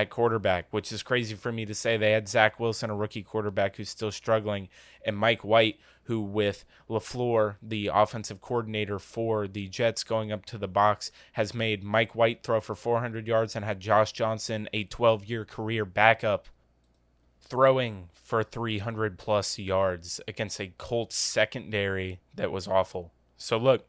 at 0.00 0.10
quarterback, 0.10 0.66
which 0.70 0.90
is 0.92 1.02
crazy 1.02 1.34
for 1.34 1.52
me 1.52 1.66
to 1.66 1.74
say. 1.74 1.96
They 1.96 2.12
had 2.12 2.28
Zach 2.28 2.58
Wilson, 2.58 2.90
a 2.90 2.96
rookie 2.96 3.22
quarterback 3.22 3.76
who's 3.76 3.90
still 3.90 4.10
struggling, 4.10 4.68
and 5.04 5.16
Mike 5.16 5.44
White, 5.44 5.78
who 6.04 6.20
with 6.22 6.64
LaFleur, 6.88 7.56
the 7.62 7.90
offensive 7.92 8.40
coordinator 8.40 8.98
for 8.98 9.46
the 9.46 9.68
Jets, 9.68 10.02
going 10.02 10.32
up 10.32 10.46
to 10.46 10.58
the 10.58 10.68
box, 10.68 11.12
has 11.32 11.54
made 11.54 11.84
Mike 11.84 12.14
White 12.14 12.42
throw 12.42 12.60
for 12.60 12.74
400 12.74 13.26
yards 13.26 13.54
and 13.54 13.64
had 13.64 13.80
Josh 13.80 14.12
Johnson, 14.12 14.68
a 14.72 14.84
12 14.84 15.26
year 15.26 15.44
career 15.44 15.84
backup, 15.84 16.48
throwing 17.40 18.08
for 18.14 18.42
300 18.42 19.18
plus 19.18 19.58
yards 19.58 20.20
against 20.26 20.60
a 20.60 20.72
Colts 20.78 21.16
secondary 21.16 22.20
that 22.34 22.50
was 22.50 22.66
awful. 22.66 23.12
So 23.36 23.58
look, 23.58 23.86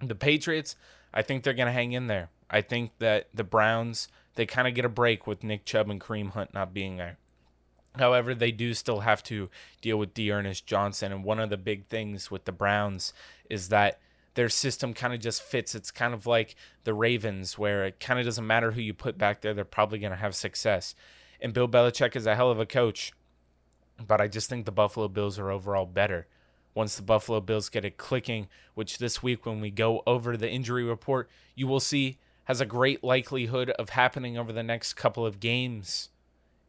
The 0.00 0.14
Patriots, 0.14 0.74
I 1.14 1.22
think 1.22 1.44
they're 1.44 1.54
going 1.54 1.66
to 1.66 1.72
hang 1.72 1.92
in 1.92 2.08
there. 2.08 2.30
I 2.50 2.60
think 2.60 2.92
that 2.98 3.28
the 3.34 3.44
Browns, 3.44 4.08
they 4.34 4.46
kind 4.46 4.68
of 4.68 4.74
get 4.74 4.84
a 4.84 4.88
break 4.90 5.26
with 5.26 5.44
Nick 5.44 5.64
Chubb 5.64 5.90
and 5.90 6.00
Kareem 6.00 6.30
Hunt 6.30 6.54
not 6.54 6.72
being 6.72 6.96
there. 6.96 7.18
However, 7.96 8.34
they 8.34 8.52
do 8.52 8.74
still 8.74 9.00
have 9.00 9.22
to 9.24 9.50
deal 9.80 9.98
with 9.98 10.14
D'Ernest 10.14 10.66
Johnson. 10.66 11.12
And 11.12 11.24
one 11.24 11.40
of 11.40 11.50
the 11.50 11.56
big 11.56 11.86
things 11.86 12.30
with 12.30 12.44
the 12.44 12.52
Browns 12.52 13.12
is 13.50 13.68
that 13.70 13.98
their 14.34 14.48
system 14.48 14.94
kind 14.94 15.12
of 15.12 15.20
just 15.20 15.42
fits. 15.42 15.74
It's 15.74 15.90
kind 15.90 16.14
of 16.14 16.26
like 16.26 16.54
the 16.84 16.94
Ravens, 16.94 17.58
where 17.58 17.84
it 17.84 17.98
kind 17.98 18.20
of 18.20 18.24
doesn't 18.26 18.46
matter 18.46 18.70
who 18.70 18.80
you 18.80 18.94
put 18.94 19.18
back 19.18 19.40
there, 19.40 19.52
they're 19.52 19.64
probably 19.64 19.98
going 19.98 20.12
to 20.12 20.16
have 20.16 20.36
success. 20.36 20.94
And 21.40 21.52
Bill 21.52 21.68
Belichick 21.68 22.14
is 22.14 22.26
a 22.26 22.36
hell 22.36 22.50
of 22.50 22.60
a 22.60 22.66
coach, 22.66 23.12
but 24.04 24.20
I 24.20 24.28
just 24.28 24.48
think 24.48 24.64
the 24.64 24.72
Buffalo 24.72 25.08
Bills 25.08 25.38
are 25.38 25.50
overall 25.50 25.86
better. 25.86 26.28
Once 26.72 26.94
the 26.94 27.02
Buffalo 27.02 27.40
Bills 27.40 27.68
get 27.68 27.84
it 27.84 27.96
clicking, 27.96 28.46
which 28.74 28.98
this 28.98 29.22
week, 29.22 29.44
when 29.44 29.60
we 29.60 29.70
go 29.70 30.04
over 30.06 30.36
the 30.36 30.48
injury 30.48 30.84
report, 30.84 31.28
you 31.56 31.66
will 31.66 31.80
see 31.80 32.18
has 32.48 32.62
a 32.62 32.66
great 32.66 33.04
likelihood 33.04 33.68
of 33.70 33.90
happening 33.90 34.38
over 34.38 34.54
the 34.54 34.62
next 34.62 34.94
couple 34.94 35.26
of 35.26 35.38
games. 35.38 36.08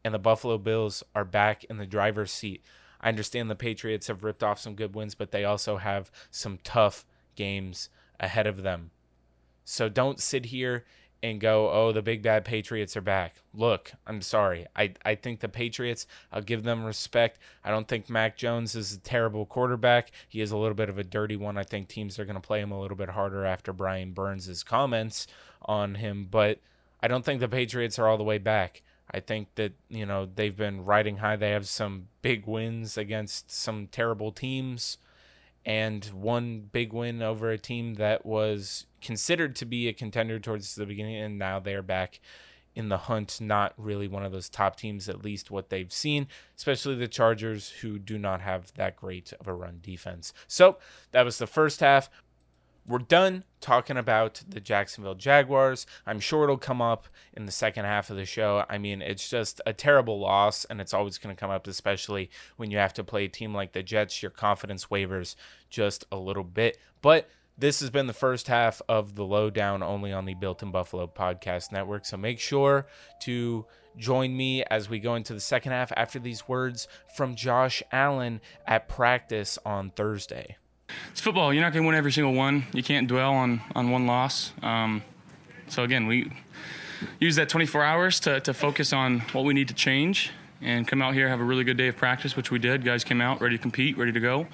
And 0.04 0.12
the 0.12 0.18
Buffalo 0.18 0.58
Bills 0.58 1.02
are 1.14 1.24
back 1.24 1.64
in 1.64 1.78
the 1.78 1.86
driver's 1.86 2.30
seat. 2.30 2.62
I 3.00 3.08
understand 3.08 3.50
the 3.50 3.54
Patriots 3.54 4.08
have 4.08 4.22
ripped 4.22 4.42
off 4.42 4.60
some 4.60 4.74
good 4.74 4.94
wins, 4.94 5.14
but 5.14 5.30
they 5.30 5.44
also 5.44 5.78
have 5.78 6.10
some 6.30 6.58
tough 6.62 7.06
games 7.34 7.88
ahead 8.20 8.46
of 8.46 8.62
them. 8.62 8.90
So 9.64 9.88
don't 9.88 10.20
sit 10.20 10.46
here 10.46 10.84
and 11.22 11.40
go, 11.40 11.70
oh, 11.70 11.92
the 11.92 12.02
big 12.02 12.22
bad 12.22 12.44
Patriots 12.44 12.96
are 12.96 13.02
back. 13.02 13.36
Look, 13.52 13.92
I'm 14.06 14.22
sorry. 14.22 14.66
I, 14.74 14.94
I 15.04 15.14
think 15.14 15.40
the 15.40 15.48
Patriots, 15.48 16.06
I'll 16.32 16.40
give 16.40 16.62
them 16.62 16.84
respect. 16.84 17.38
I 17.62 17.70
don't 17.70 17.88
think 17.88 18.08
Mac 18.08 18.36
Jones 18.36 18.74
is 18.74 18.94
a 18.94 18.98
terrible 18.98 19.44
quarterback. 19.44 20.12
He 20.28 20.40
is 20.40 20.50
a 20.50 20.56
little 20.56 20.74
bit 20.74 20.88
of 20.88 20.98
a 20.98 21.04
dirty 21.04 21.36
one. 21.36 21.58
I 21.58 21.62
think 21.62 21.88
teams 21.88 22.18
are 22.18 22.24
going 22.24 22.36
to 22.36 22.40
play 22.40 22.60
him 22.60 22.72
a 22.72 22.80
little 22.80 22.96
bit 22.96 23.10
harder 23.10 23.44
after 23.44 23.72
Brian 23.72 24.12
Burns' 24.12 24.62
comments 24.62 25.26
on 25.62 25.96
him, 25.96 26.26
but 26.30 26.58
I 27.02 27.08
don't 27.08 27.24
think 27.24 27.40
the 27.40 27.48
Patriots 27.48 27.98
are 27.98 28.08
all 28.08 28.18
the 28.18 28.24
way 28.24 28.38
back. 28.38 28.82
I 29.10 29.20
think 29.20 29.48
that, 29.56 29.72
you 29.88 30.06
know, 30.06 30.26
they've 30.32 30.56
been 30.56 30.84
riding 30.84 31.18
high. 31.18 31.36
They 31.36 31.50
have 31.50 31.68
some 31.68 32.08
big 32.22 32.46
wins 32.46 32.96
against 32.96 33.50
some 33.50 33.88
terrible 33.88 34.32
teams 34.32 34.98
and 35.64 36.04
one 36.06 36.68
big 36.72 36.92
win 36.92 37.22
over 37.22 37.50
a 37.50 37.58
team 37.58 37.94
that 37.94 38.24
was 38.24 38.86
considered 39.00 39.56
to 39.56 39.64
be 39.64 39.88
a 39.88 39.92
contender 39.92 40.38
towards 40.38 40.74
the 40.74 40.86
beginning, 40.86 41.16
and 41.16 41.38
now 41.38 41.58
they're 41.58 41.82
back 41.82 42.20
in 42.74 42.88
the 42.88 42.96
hunt. 42.96 43.40
Not 43.40 43.74
really 43.76 44.08
one 44.08 44.24
of 44.24 44.32
those 44.32 44.48
top 44.48 44.76
teams, 44.76 45.08
at 45.08 45.24
least 45.24 45.50
what 45.50 45.70
they've 45.70 45.92
seen, 45.92 46.28
especially 46.56 46.94
the 46.94 47.08
Chargers, 47.08 47.68
who 47.68 47.98
do 47.98 48.18
not 48.18 48.40
have 48.40 48.72
that 48.74 48.96
great 48.96 49.32
of 49.34 49.46
a 49.46 49.54
run 49.54 49.80
defense. 49.82 50.32
So 50.46 50.78
that 51.12 51.24
was 51.24 51.38
the 51.38 51.46
first 51.46 51.80
half 51.80 52.08
we're 52.90 52.98
done 52.98 53.44
talking 53.60 53.96
about 53.96 54.42
the 54.48 54.58
Jacksonville 54.58 55.14
Jaguars. 55.14 55.86
I'm 56.06 56.18
sure 56.18 56.42
it'll 56.42 56.58
come 56.58 56.82
up 56.82 57.06
in 57.34 57.46
the 57.46 57.52
second 57.52 57.84
half 57.84 58.10
of 58.10 58.16
the 58.16 58.24
show. 58.24 58.64
I 58.68 58.78
mean, 58.78 59.00
it's 59.00 59.30
just 59.30 59.60
a 59.64 59.72
terrible 59.72 60.18
loss, 60.18 60.64
and 60.64 60.80
it's 60.80 60.92
always 60.92 61.16
going 61.16 61.34
to 61.34 61.38
come 61.38 61.50
up, 61.50 61.68
especially 61.68 62.30
when 62.56 62.72
you 62.72 62.78
have 62.78 62.92
to 62.94 63.04
play 63.04 63.26
a 63.26 63.28
team 63.28 63.54
like 63.54 63.72
the 63.72 63.84
Jets. 63.84 64.22
Your 64.22 64.32
confidence 64.32 64.90
wavers 64.90 65.36
just 65.68 66.04
a 66.10 66.16
little 66.16 66.42
bit. 66.42 66.78
But 67.00 67.30
this 67.56 67.78
has 67.78 67.90
been 67.90 68.08
the 68.08 68.12
first 68.12 68.48
half 68.48 68.82
of 68.88 69.14
the 69.14 69.24
lowdown 69.24 69.84
only 69.84 70.12
on 70.12 70.24
the 70.24 70.34
Built 70.34 70.60
in 70.60 70.72
Buffalo 70.72 71.06
podcast 71.06 71.70
network. 71.70 72.06
So 72.06 72.16
make 72.16 72.40
sure 72.40 72.88
to 73.22 73.66
join 73.96 74.36
me 74.36 74.64
as 74.64 74.88
we 74.88 74.98
go 74.98 75.14
into 75.14 75.32
the 75.32 75.40
second 75.40 75.72
half 75.72 75.92
after 75.96 76.18
these 76.18 76.48
words 76.48 76.88
from 77.14 77.36
Josh 77.36 77.84
Allen 77.92 78.40
at 78.66 78.88
practice 78.88 79.58
on 79.64 79.90
Thursday 79.90 80.56
it's 81.10 81.20
football. 81.20 81.52
You're 81.52 81.62
not 81.62 81.72
going 81.72 81.82
to 81.82 81.86
win 81.86 81.96
every 81.96 82.12
single 82.12 82.34
one. 82.34 82.64
You 82.72 82.82
can't 82.82 83.08
dwell 83.08 83.32
on 83.32 83.60
on 83.74 83.90
one 83.90 84.06
loss. 84.06 84.52
Um, 84.62 85.02
so 85.68 85.84
again, 85.84 86.06
we 86.06 86.32
use 87.18 87.36
that 87.36 87.48
24 87.48 87.84
hours 87.84 88.20
to 88.20 88.40
to 88.40 88.54
focus 88.54 88.92
on 88.92 89.20
what 89.32 89.44
we 89.44 89.54
need 89.54 89.68
to 89.68 89.74
change 89.74 90.30
and 90.62 90.86
come 90.86 91.00
out 91.00 91.14
here 91.14 91.28
have 91.28 91.40
a 91.40 91.44
really 91.44 91.64
good 91.64 91.76
day 91.76 91.88
of 91.88 91.96
practice, 91.96 92.36
which 92.36 92.50
we 92.50 92.58
did. 92.58 92.84
Guys 92.84 93.04
came 93.04 93.20
out 93.20 93.40
ready 93.40 93.56
to 93.56 93.62
compete, 93.62 93.96
ready 93.96 94.12
to 94.12 94.20
go. 94.20 94.46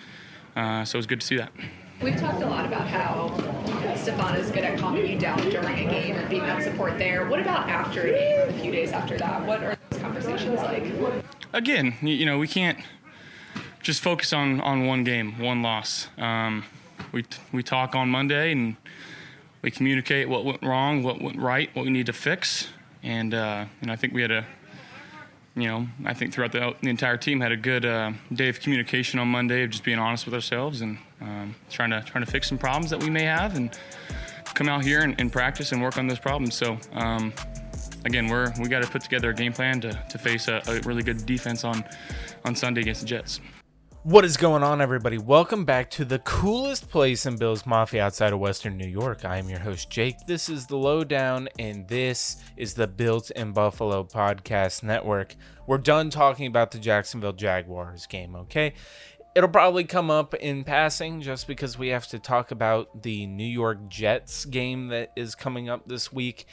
Uh, 0.55 0.85
so 0.85 0.97
it 0.97 1.01
was 1.01 1.07
good 1.07 1.21
to 1.21 1.27
see 1.27 1.37
that. 1.37 1.53
We've 2.01 2.17
talked 2.17 2.43
a 2.43 2.47
lot 2.47 2.67
about 2.67 2.87
how 2.87 3.31
Stefon 3.97 4.39
is 4.39 4.51
good 4.51 4.65
at 4.65 4.79
calming 4.79 5.11
you 5.11 5.19
down 5.19 5.39
during 5.49 5.87
a 5.87 5.91
game 5.91 6.17
and 6.17 6.29
being 6.29 6.43
that 6.43 6.63
support 6.63 6.99
there. 6.99 7.27
What 7.27 7.41
about 7.41 7.69
after 7.69 8.03
a 8.03 8.13
game, 8.13 8.49
a 8.49 8.53
few 8.61 8.71
days 8.71 8.93
after 8.93 9.17
that? 9.19 9.45
What 9.47 9.63
are 9.63 9.77
those 9.91 10.01
conversations 10.01 10.61
like? 10.61 10.85
Again, 11.53 11.95
you 12.03 12.27
know, 12.27 12.39
we 12.39 12.49
can't 12.49 12.79
just 13.87 14.03
focus 14.03 14.33
on, 14.33 14.61
on 14.63 14.85
one 14.85 15.05
game, 15.05 15.39
one 15.39 15.63
loss. 15.63 16.09
Um, 16.19 16.65
we, 17.13 17.25
we 17.53 17.63
talk 17.63 17.95
on 17.95 18.09
Monday 18.09 18.51
and 18.51 18.75
we 19.63 19.71
communicate 19.71 20.29
what 20.29 20.45
went 20.45 20.61
wrong, 20.65 21.05
what 21.05 21.23
went 21.23 21.39
right, 21.39 21.71
what 21.73 21.85
we 21.85 21.93
need 21.93 22.07
to 22.07 22.13
fix. 22.13 22.67
And, 23.05 23.33
uh, 23.33 23.67
and 23.81 23.93
I 23.93 23.95
think 23.95 24.13
we 24.13 24.23
had 24.23 24.33
a, 24.33 24.45
you 25.55 25.69
know, 25.69 25.87
I 26.05 26.15
think 26.15 26.35
throughout 26.35 26.51
the, 26.51 26.75
the 26.83 26.91
entire 26.91 27.17
team 27.17 27.41
had 27.41 27.53
a 27.53 27.57
good 27.57 27.85
uh, 27.85 28.11
day 28.33 28.49
of 28.49 28.59
communication 28.59 29.21
on 29.21 29.29
Monday 29.29 29.63
of 29.63 29.71
just 29.71 29.85
being 29.85 30.01
honest 30.01 30.25
with 30.25 30.35
ourselves 30.35 30.81
and 30.81 30.99
um, 31.21 31.55
trying 31.71 31.91
to 31.91 32.03
trying 32.03 32.25
to 32.25 32.31
fix 32.31 32.49
some 32.49 32.59
problems 32.59 32.91
that 32.91 33.01
we 33.01 33.09
may 33.09 33.23
have 33.23 33.55
and 33.55 33.79
come 34.55 34.69
out 34.69 34.85
here 34.85 35.03
and, 35.03 35.15
and 35.21 35.33
practice 35.33 35.71
and 35.71 35.81
work 35.81 35.97
on 35.97 36.09
those 36.09 36.19
problems. 36.19 36.57
So 36.57 36.77
um, 36.93 37.33
again, 38.05 38.27
we're 38.27 38.53
we 38.59 38.69
got 38.69 38.83
to 38.83 38.91
put 38.91 39.03
together 39.03 39.31
a 39.31 39.35
game 39.35 39.53
plan 39.53 39.81
to, 39.83 39.93
to 39.93 40.19
face 40.19 40.49
a, 40.49 40.61
a 40.67 40.81
really 40.81 41.05
good 41.05 41.25
defense 41.25 41.63
on 41.63 41.85
on 42.45 42.57
Sunday 42.57 42.81
against 42.81 43.03
the 43.03 43.07
Jets. 43.07 43.41
What 44.07 44.25
is 44.25 44.37
going 44.37 44.63
on, 44.63 44.81
everybody? 44.81 45.19
Welcome 45.19 45.65
back 45.65 45.91
to 45.91 46.05
the 46.05 46.21
coolest 46.21 46.89
place 46.89 47.27
in 47.27 47.39
Bills 47.39 47.67
Mafia 47.67 48.05
outside 48.05 48.33
of 48.33 48.39
Western 48.39 48.77
New 48.77 48.87
York. 48.87 49.25
I 49.25 49.39
am 49.39 49.49
your 49.49 49.59
host, 49.59 49.91
Jake. 49.91 50.29
This 50.29 50.49
is 50.49 50.67
The 50.67 50.77
Lowdown, 50.77 51.49
and 51.59 51.89
this 51.89 52.37
is 52.57 52.75
the 52.75 52.87
Built 52.87 53.33
in 53.33 53.51
Buffalo 53.51 54.05
Podcast 54.05 54.85
Network. 54.85 55.35
We're 55.67 55.79
done 55.79 56.11
talking 56.11 56.47
about 56.47 56.71
the 56.71 56.79
Jacksonville 56.79 57.33
Jaguars 57.33 58.07
game, 58.07 58.37
okay? 58.37 58.75
It'll 59.35 59.49
probably 59.49 59.83
come 59.83 60.09
up 60.09 60.35
in 60.35 60.63
passing 60.63 61.21
just 61.21 61.49
because 61.49 61.77
we 61.77 61.89
have 61.89 62.07
to 62.07 62.21
talk 62.21 62.53
about 62.53 63.03
the 63.03 63.27
New 63.27 63.43
York 63.43 63.89
Jets 63.89 64.45
game 64.45 64.87
that 64.91 65.11
is 65.17 65.35
coming 65.35 65.69
up 65.69 65.89
this 65.89 66.13
week. 66.13 66.47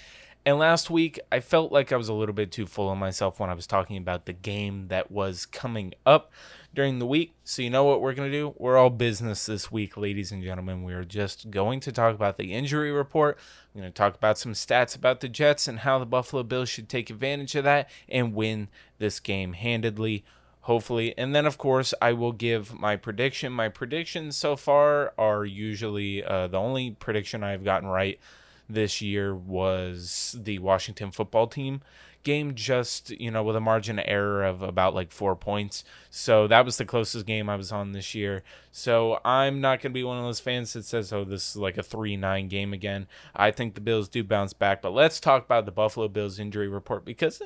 And 0.45 0.57
last 0.57 0.89
week, 0.89 1.19
I 1.31 1.39
felt 1.39 1.71
like 1.71 1.91
I 1.91 1.97
was 1.97 2.09
a 2.09 2.13
little 2.13 2.35
bit 2.35 2.51
too 2.51 2.65
full 2.65 2.91
of 2.91 2.97
myself 2.97 3.39
when 3.39 3.49
I 3.49 3.53
was 3.53 3.67
talking 3.67 3.95
about 3.95 4.25
the 4.25 4.33
game 4.33 4.87
that 4.87 5.11
was 5.11 5.45
coming 5.45 5.93
up 6.05 6.33
during 6.73 6.99
the 6.99 7.05
week. 7.05 7.35
So, 7.43 7.61
you 7.61 7.69
know 7.69 7.83
what 7.83 8.01
we're 8.01 8.13
going 8.13 8.31
to 8.31 8.37
do? 8.37 8.55
We're 8.57 8.77
all 8.77 8.89
business 8.89 9.45
this 9.45 9.71
week, 9.71 9.95
ladies 9.95 10.31
and 10.31 10.43
gentlemen. 10.43 10.83
We 10.83 10.93
are 10.93 11.03
just 11.03 11.51
going 11.51 11.79
to 11.81 11.91
talk 11.91 12.15
about 12.15 12.37
the 12.37 12.53
injury 12.53 12.91
report. 12.91 13.37
I'm 13.73 13.81
going 13.81 13.91
to 13.91 13.95
talk 13.95 14.15
about 14.15 14.37
some 14.37 14.53
stats 14.53 14.95
about 14.95 15.19
the 15.19 15.29
Jets 15.29 15.67
and 15.67 15.79
how 15.79 15.99
the 15.99 16.05
Buffalo 16.05 16.43
Bills 16.43 16.69
should 16.69 16.89
take 16.89 17.09
advantage 17.09 17.55
of 17.55 17.63
that 17.65 17.89
and 18.09 18.33
win 18.33 18.69
this 18.97 19.19
game 19.19 19.53
handedly, 19.53 20.23
hopefully. 20.61 21.13
And 21.17 21.35
then, 21.35 21.45
of 21.45 21.57
course, 21.57 21.93
I 22.01 22.13
will 22.13 22.31
give 22.31 22.73
my 22.73 22.95
prediction. 22.95 23.53
My 23.53 23.69
predictions 23.69 24.35
so 24.35 24.55
far 24.55 25.13
are 25.17 25.45
usually 25.45 26.23
uh, 26.23 26.47
the 26.47 26.59
only 26.59 26.91
prediction 26.91 27.43
I've 27.43 27.63
gotten 27.63 27.87
right 27.87 28.19
this 28.67 29.01
year 29.01 29.35
was 29.35 30.35
the 30.41 30.57
Washington 30.59 31.11
football 31.11 31.47
team 31.47 31.81
game 32.23 32.55
just 32.55 33.09
you 33.11 33.29
know 33.29 33.43
with 33.43 33.55
a 33.55 33.61
margin 33.61 33.99
of 33.99 34.05
error 34.07 34.43
of 34.43 34.61
about 34.61 34.95
like 34.95 35.11
four 35.11 35.35
points. 35.35 35.83
So 36.09 36.47
that 36.47 36.65
was 36.65 36.77
the 36.77 36.85
closest 36.85 37.25
game 37.25 37.49
i 37.49 37.55
was 37.55 37.71
on 37.71 37.91
this 37.91 38.15
year. 38.15 38.43
So 38.71 39.19
i'm 39.23 39.61
not 39.61 39.81
going 39.81 39.91
to 39.91 39.97
be 39.97 40.03
one 40.03 40.17
of 40.17 40.23
those 40.23 40.39
fans 40.39 40.73
that 40.73 40.85
says 40.85 41.11
oh 41.13 41.23
this 41.23 41.51
is 41.51 41.55
like 41.57 41.77
a 41.77 41.83
3-9 41.83 42.49
game 42.49 42.73
again. 42.73 43.07
I 43.35 43.51
think 43.51 43.75
the 43.75 43.81
bills 43.81 44.07
do 44.09 44.23
bounce 44.23 44.53
back 44.53 44.81
but 44.81 44.93
let's 44.93 45.19
talk 45.19 45.45
about 45.45 45.65
the 45.65 45.71
buffalo 45.71 46.07
bills 46.07 46.39
injury 46.39 46.67
report 46.67 47.05
because 47.05 47.41
eh, 47.41 47.45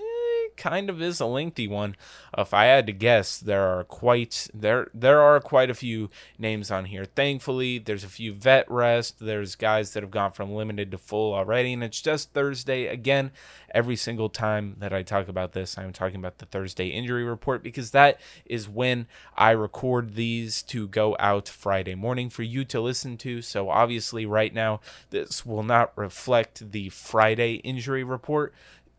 kind 0.58 0.90
of 0.90 1.02
is 1.02 1.20
a 1.20 1.26
lengthy 1.26 1.68
one. 1.68 1.96
If 2.38 2.54
I 2.54 2.66
had 2.66 2.88
to 2.88 2.94
guess, 2.94 3.40
there 3.40 3.64
are 3.64 3.84
quite 3.84 4.50
there 4.54 4.90
there 4.94 5.22
are 5.22 5.40
quite 5.40 5.70
a 5.70 5.76
few 5.76 6.10
names 6.38 6.72
on 6.72 6.86
here. 6.86 7.06
Thankfully, 7.06 7.78
there's 7.78 8.04
a 8.04 8.10
few 8.10 8.34
vet 8.34 8.70
rest. 8.70 9.20
There's 9.20 9.56
guys 9.56 9.94
that 9.94 10.04
have 10.04 10.12
gone 10.12 10.32
from 10.32 10.54
limited 10.54 10.92
to 10.92 10.98
full 10.98 11.34
already, 11.34 11.74
and 11.74 11.84
it's 11.84 12.02
just 12.02 12.34
Thursday 12.34 12.88
again. 12.88 13.32
Every 13.74 13.96
single 13.96 14.30
time 14.30 14.76
that 14.80 14.94
I 14.94 15.04
talk 15.04 15.28
about 15.28 15.52
this, 15.54 15.78
I'm 15.78 15.94
talking 15.94 16.18
about 16.18 16.40
the 16.40 16.46
Thursday 16.46 16.88
injury 16.88 17.24
report 17.24 17.64
because 17.64 17.92
that 17.92 18.20
is 18.46 18.68
when 18.68 19.08
I 19.36 19.52
record 19.52 20.16
these 20.16 20.64
to 20.64 20.88
go 20.88 21.16
out 21.20 21.48
Friday 21.48 21.96
morning 21.96 22.30
for 22.30 22.44
you 22.44 22.66
to 22.66 22.82
listen 22.82 23.18
to. 23.18 23.42
So 23.42 23.70
obviously, 23.70 24.26
right 24.26 24.54
now, 24.54 24.80
this 25.10 25.46
will 25.46 25.64
not 25.64 25.92
reflect 25.96 26.72
the 26.72 26.90
Friday 26.90 27.56
injury 27.56 28.04
report. 28.04 28.54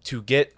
To 0.05 0.23
get 0.23 0.55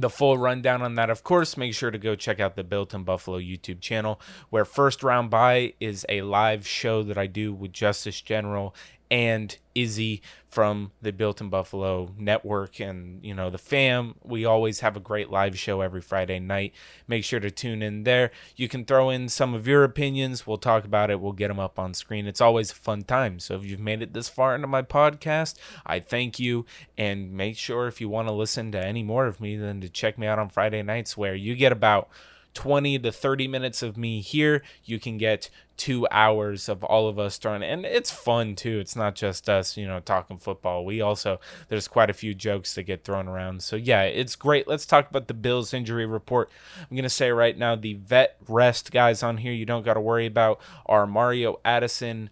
the 0.00 0.10
full 0.10 0.38
rundown 0.38 0.82
on 0.82 0.94
that, 0.94 1.10
of 1.10 1.22
course, 1.22 1.56
make 1.56 1.74
sure 1.74 1.90
to 1.90 1.98
go 1.98 2.14
check 2.14 2.40
out 2.40 2.56
the 2.56 2.64
Built 2.64 2.94
in 2.94 3.04
Buffalo 3.04 3.38
YouTube 3.38 3.80
channel, 3.80 4.20
where 4.50 4.64
First 4.64 5.02
Round 5.02 5.30
By 5.30 5.74
is 5.80 6.06
a 6.08 6.22
live 6.22 6.66
show 6.66 7.02
that 7.02 7.18
I 7.18 7.26
do 7.26 7.52
with 7.52 7.72
Justice 7.72 8.20
General 8.20 8.74
and 9.10 9.56
Izzy 9.74 10.22
from 10.48 10.90
the 11.02 11.12
Built 11.12 11.40
in 11.40 11.50
Buffalo 11.50 12.14
network 12.16 12.80
and 12.80 13.22
you 13.24 13.34
know 13.34 13.50
the 13.50 13.58
fam. 13.58 14.14
We 14.24 14.44
always 14.44 14.80
have 14.80 14.96
a 14.96 15.00
great 15.00 15.30
live 15.30 15.58
show 15.58 15.82
every 15.82 16.00
Friday 16.00 16.38
night. 16.38 16.72
Make 17.06 17.24
sure 17.24 17.40
to 17.40 17.50
tune 17.50 17.82
in 17.82 18.04
there. 18.04 18.30
You 18.56 18.68
can 18.68 18.84
throw 18.84 19.10
in 19.10 19.28
some 19.28 19.54
of 19.54 19.68
your 19.68 19.84
opinions. 19.84 20.46
We'll 20.46 20.56
talk 20.56 20.84
about 20.84 21.10
it. 21.10 21.20
We'll 21.20 21.32
get 21.32 21.48
them 21.48 21.60
up 21.60 21.78
on 21.78 21.94
screen. 21.94 22.26
It's 22.26 22.40
always 22.40 22.72
a 22.72 22.74
fun 22.74 23.02
time. 23.02 23.38
So 23.38 23.54
if 23.54 23.64
you've 23.64 23.80
made 23.80 24.02
it 24.02 24.14
this 24.14 24.28
far 24.28 24.54
into 24.54 24.66
my 24.66 24.82
podcast, 24.82 25.56
I 25.84 26.00
thank 26.00 26.38
you 26.38 26.64
and 26.96 27.32
make 27.32 27.56
sure 27.56 27.86
if 27.86 28.00
you 28.00 28.08
want 28.08 28.28
to 28.28 28.32
listen 28.32 28.72
to 28.72 28.84
any 28.84 29.02
more 29.02 29.26
of 29.26 29.40
me 29.40 29.56
then 29.56 29.80
to 29.82 29.88
check 29.88 30.18
me 30.18 30.26
out 30.26 30.38
on 30.38 30.48
Friday 30.48 30.82
nights 30.82 31.16
where 31.16 31.34
you 31.34 31.54
get 31.54 31.72
about 31.72 32.08
20 32.56 32.98
to 33.00 33.12
30 33.12 33.48
minutes 33.48 33.82
of 33.82 33.98
me 33.98 34.22
here. 34.22 34.62
You 34.82 34.98
can 34.98 35.18
get 35.18 35.50
two 35.76 36.08
hours 36.10 36.70
of 36.70 36.82
all 36.82 37.06
of 37.06 37.18
us 37.18 37.36
throwing, 37.36 37.62
and 37.62 37.84
it's 37.84 38.10
fun 38.10 38.56
too. 38.56 38.78
It's 38.80 38.96
not 38.96 39.14
just 39.14 39.46
us, 39.50 39.76
you 39.76 39.86
know, 39.86 40.00
talking 40.00 40.38
football. 40.38 40.86
We 40.86 41.02
also, 41.02 41.38
there's 41.68 41.86
quite 41.86 42.08
a 42.08 42.14
few 42.14 42.32
jokes 42.32 42.74
that 42.74 42.84
get 42.84 43.04
thrown 43.04 43.28
around. 43.28 43.62
So, 43.62 43.76
yeah, 43.76 44.04
it's 44.04 44.36
great. 44.36 44.66
Let's 44.66 44.86
talk 44.86 45.10
about 45.10 45.28
the 45.28 45.34
Bills 45.34 45.74
injury 45.74 46.06
report. 46.06 46.50
I'm 46.80 46.96
going 46.96 47.02
to 47.02 47.10
say 47.10 47.30
right 47.30 47.56
now 47.58 47.76
the 47.76 47.92
vet 47.92 48.38
rest 48.48 48.90
guys 48.90 49.22
on 49.22 49.36
here 49.36 49.52
you 49.52 49.66
don't 49.66 49.84
got 49.84 49.94
to 49.94 50.00
worry 50.00 50.24
about 50.24 50.58
are 50.86 51.06
Mario 51.06 51.60
Addison, 51.62 52.30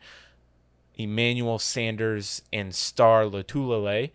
Emmanuel 0.94 1.58
Sanders, 1.58 2.40
and 2.50 2.74
Star 2.74 3.24
Lotulelei. 3.24 4.10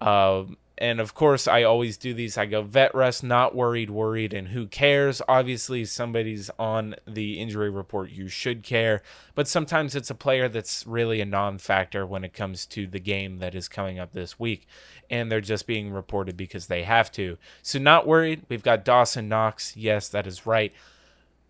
Uh, 0.00 0.42
and 0.78 1.00
of 1.00 1.14
course 1.14 1.46
i 1.46 1.62
always 1.62 1.96
do 1.96 2.14
these. 2.14 2.38
I 2.38 2.46
go 2.46 2.62
vet 2.62 2.94
rest 2.94 3.22
not 3.22 3.54
worried 3.54 3.90
worried 3.90 4.32
and 4.32 4.48
who 4.48 4.66
cares? 4.66 5.22
Obviously 5.28 5.84
somebody's 5.84 6.50
on 6.58 6.94
the 7.06 7.38
injury 7.38 7.70
report 7.70 8.10
you 8.10 8.28
should 8.28 8.62
care. 8.62 9.02
But 9.34 9.48
sometimes 9.48 9.94
it's 9.94 10.10
a 10.10 10.14
player 10.14 10.48
that's 10.48 10.86
really 10.86 11.20
a 11.20 11.26
non-factor 11.26 12.06
when 12.06 12.24
it 12.24 12.34
comes 12.34 12.66
to 12.66 12.86
the 12.86 13.00
game 13.00 13.38
that 13.38 13.54
is 13.54 13.68
coming 13.68 13.98
up 13.98 14.12
this 14.12 14.38
week 14.38 14.66
and 15.10 15.30
they're 15.30 15.40
just 15.40 15.66
being 15.66 15.90
reported 15.90 16.36
because 16.36 16.66
they 16.66 16.82
have 16.82 17.10
to. 17.12 17.38
So 17.62 17.78
not 17.78 18.06
worried. 18.06 18.42
We've 18.48 18.62
got 18.62 18.84
dawson 18.84 19.28
knox. 19.28 19.76
Yes 19.76 20.08
that 20.08 20.26
is 20.26 20.46
right 20.46 20.72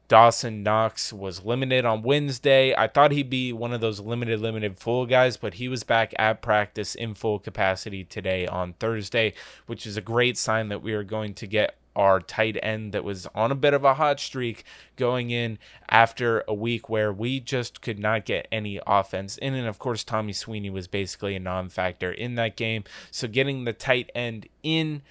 Dawson 0.09 0.63
Knox 0.63 1.13
was 1.13 1.45
limited 1.45 1.85
on 1.85 2.03
Wednesday. 2.03 2.75
I 2.75 2.87
thought 2.87 3.13
he'd 3.13 3.31
be 3.31 3.53
one 3.53 3.73
of 3.73 3.81
those 3.81 4.01
limited, 4.01 4.41
limited 4.41 4.77
full 4.77 5.07
guys, 5.07 5.37
but 5.37 5.55
he 5.55 5.69
was 5.69 5.85
back 5.85 6.13
at 6.19 6.43
practice 6.43 6.95
in 6.95 7.15
full 7.15 7.39
capacity 7.39 8.05
today 8.05 8.47
on 8.47 8.75
Thursday, 8.75 9.33
which 9.67 9.87
is 9.87 9.97
a 9.97 10.03
great 10.03 10.37
sign 10.37 10.69
that 10.69 10.83
we 10.83 10.93
are 10.93 11.05
going 11.05 11.35
to 11.35 11.47
get 11.47 11.77
our 11.95 12.21
tight 12.21 12.57
end 12.63 12.93
that 12.93 13.05
was 13.05 13.27
on 13.35 13.53
a 13.53 13.57
bit 13.57 13.75
of 13.75 13.85
a 13.85 13.95
hot 13.95 14.19
streak 14.19 14.65
going 14.97 15.31
in 15.31 15.59
after 15.89 16.43
a 16.49 16.55
week 16.55 16.89
where 16.89 17.13
we 17.13 17.41
just 17.41 17.83
could 17.83 17.99
not 17.99 18.25
get 18.25 18.49
any 18.51 18.81
offense 18.87 19.37
in. 19.39 19.55
And 19.55 19.67
of 19.67 19.79
course, 19.79 20.05
Tommy 20.05 20.33
Sweeney 20.33 20.71
was 20.71 20.89
basically 20.89 21.37
a 21.37 21.41
non 21.41 21.69
factor 21.69 22.13
in 22.13 22.35
that 22.37 22.57
game. 22.57 22.85
So 23.11 23.29
getting 23.29 23.65
the 23.65 23.73
tight 23.73 24.11
end 24.15 24.49
in 24.63 25.03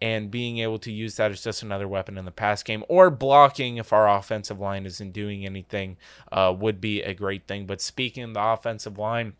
and 0.00 0.30
being 0.30 0.58
able 0.58 0.78
to 0.78 0.92
use 0.92 1.16
that 1.16 1.30
as 1.30 1.42
just 1.42 1.62
another 1.62 1.86
weapon 1.86 2.16
in 2.16 2.24
the 2.24 2.30
pass 2.30 2.62
game 2.62 2.84
or 2.88 3.10
blocking 3.10 3.76
if 3.76 3.92
our 3.92 4.08
offensive 4.08 4.58
line 4.58 4.86
isn't 4.86 5.12
doing 5.12 5.44
anything 5.44 5.96
uh, 6.32 6.54
would 6.56 6.80
be 6.80 7.02
a 7.02 7.14
great 7.14 7.46
thing. 7.46 7.66
But 7.66 7.80
speaking 7.80 8.24
of 8.24 8.34
the 8.34 8.42
offensive 8.42 8.98
line, 8.98 9.34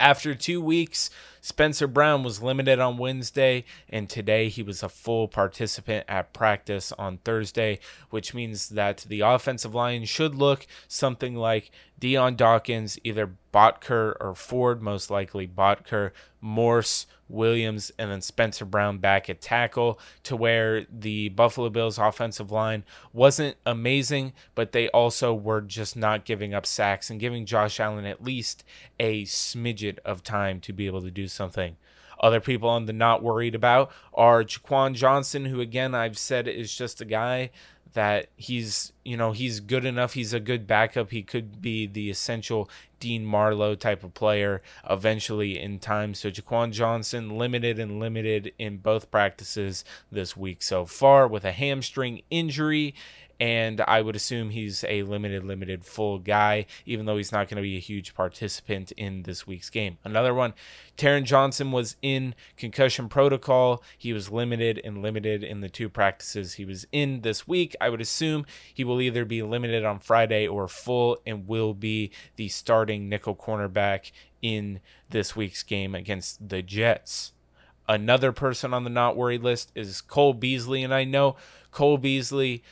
after 0.00 0.34
two 0.34 0.60
weeks, 0.60 1.10
Spencer 1.44 1.86
Brown 1.86 2.22
was 2.22 2.42
limited 2.42 2.80
on 2.80 2.96
Wednesday, 2.96 3.64
and 3.90 4.08
today 4.08 4.48
he 4.48 4.62
was 4.62 4.82
a 4.82 4.88
full 4.88 5.28
participant 5.28 6.06
at 6.08 6.32
practice 6.32 6.90
on 6.92 7.18
Thursday, 7.18 7.80
which 8.08 8.32
means 8.32 8.70
that 8.70 9.04
the 9.10 9.20
offensive 9.20 9.74
line 9.74 10.06
should 10.06 10.34
look 10.34 10.66
something 10.88 11.36
like 11.36 11.70
Dion 11.98 12.34
Dawkins, 12.34 12.98
either 13.04 13.34
Boettger 13.52 14.14
or 14.20 14.34
Ford, 14.34 14.82
most 14.82 15.10
likely 15.10 15.46
Boettger, 15.46 16.12
Morse, 16.40 17.06
Williams, 17.28 17.90
and 17.98 18.10
then 18.10 18.20
Spencer 18.20 18.64
Brown 18.64 18.98
back 18.98 19.30
at 19.30 19.40
tackle, 19.40 19.98
to 20.24 20.36
where 20.36 20.84
the 20.92 21.30
Buffalo 21.30 21.70
Bills 21.70 21.98
offensive 21.98 22.50
line 22.50 22.84
wasn't 23.12 23.56
amazing, 23.64 24.32
but 24.54 24.72
they 24.72 24.88
also 24.88 25.32
were 25.32 25.60
just 25.60 25.96
not 25.96 26.24
giving 26.24 26.52
up 26.52 26.66
sacks 26.66 27.08
and 27.10 27.20
giving 27.20 27.46
Josh 27.46 27.80
Allen 27.80 28.04
at 28.04 28.22
least 28.22 28.64
a 29.00 29.24
smidget 29.24 29.98
of 30.04 30.22
time 30.22 30.60
to 30.60 30.72
be 30.72 30.86
able 30.86 31.02
to 31.02 31.10
do 31.10 31.28
something. 31.34 31.76
Other 32.20 32.40
people 32.40 32.70
I'm 32.70 32.86
not 32.96 33.22
worried 33.22 33.54
about 33.54 33.90
are 34.14 34.44
Jaquan 34.44 34.94
Johnson, 34.94 35.46
who 35.46 35.60
again 35.60 35.94
I've 35.94 36.16
said 36.16 36.48
is 36.48 36.74
just 36.74 37.00
a 37.00 37.04
guy 37.04 37.50
that 37.94 38.28
he's 38.36 38.92
you 39.04 39.16
know 39.16 39.32
he's 39.32 39.60
good 39.60 39.84
enough. 39.84 40.14
He's 40.14 40.32
a 40.32 40.40
good 40.40 40.66
backup. 40.66 41.10
He 41.10 41.22
could 41.22 41.62
be 41.62 41.86
the 41.86 42.10
essential 42.10 42.68
Dean 43.00 43.24
Marlowe 43.24 43.74
type 43.74 44.02
of 44.02 44.14
player 44.14 44.62
eventually 44.88 45.60
in 45.60 45.78
time. 45.78 46.14
So 46.14 46.30
Jaquan 46.30 46.72
Johnson 46.72 47.36
limited 47.38 47.78
and 47.78 48.00
limited 48.00 48.52
in 48.58 48.78
both 48.78 49.10
practices 49.10 49.84
this 50.10 50.36
week 50.36 50.62
so 50.62 50.86
far 50.86 51.28
with 51.28 51.44
a 51.44 51.52
hamstring 51.52 52.22
injury 52.30 52.94
and 53.40 53.80
I 53.80 54.00
would 54.00 54.16
assume 54.16 54.50
he's 54.50 54.84
a 54.88 55.02
limited, 55.02 55.44
limited 55.44 55.84
full 55.84 56.18
guy, 56.18 56.66
even 56.86 57.06
though 57.06 57.16
he's 57.16 57.32
not 57.32 57.48
going 57.48 57.56
to 57.56 57.62
be 57.62 57.76
a 57.76 57.80
huge 57.80 58.14
participant 58.14 58.92
in 58.92 59.22
this 59.24 59.46
week's 59.46 59.70
game. 59.70 59.98
Another 60.04 60.32
one, 60.32 60.54
Taron 60.96 61.24
Johnson 61.24 61.72
was 61.72 61.96
in 62.02 62.34
concussion 62.56 63.08
protocol. 63.08 63.82
He 63.98 64.12
was 64.12 64.30
limited 64.30 64.80
and 64.84 65.02
limited 65.02 65.42
in 65.42 65.60
the 65.60 65.68
two 65.68 65.88
practices 65.88 66.54
he 66.54 66.64
was 66.64 66.86
in 66.92 67.22
this 67.22 67.48
week. 67.48 67.74
I 67.80 67.88
would 67.88 68.00
assume 68.00 68.46
he 68.72 68.84
will 68.84 69.00
either 69.00 69.24
be 69.24 69.42
limited 69.42 69.84
on 69.84 69.98
Friday 69.98 70.46
or 70.46 70.68
full 70.68 71.18
and 71.26 71.48
will 71.48 71.74
be 71.74 72.10
the 72.36 72.48
starting 72.48 73.08
nickel 73.08 73.34
cornerback 73.34 74.12
in 74.42 74.80
this 75.10 75.34
week's 75.34 75.62
game 75.62 75.94
against 75.94 76.48
the 76.48 76.62
Jets. 76.62 77.32
Another 77.88 78.32
person 78.32 78.72
on 78.72 78.84
the 78.84 78.90
not 78.90 79.16
worried 79.16 79.42
list 79.42 79.70
is 79.74 80.00
Cole 80.00 80.32
Beasley, 80.32 80.82
and 80.82 80.94
I 80.94 81.04
know 81.04 81.36
Cole 81.70 81.98
Beasley 81.98 82.62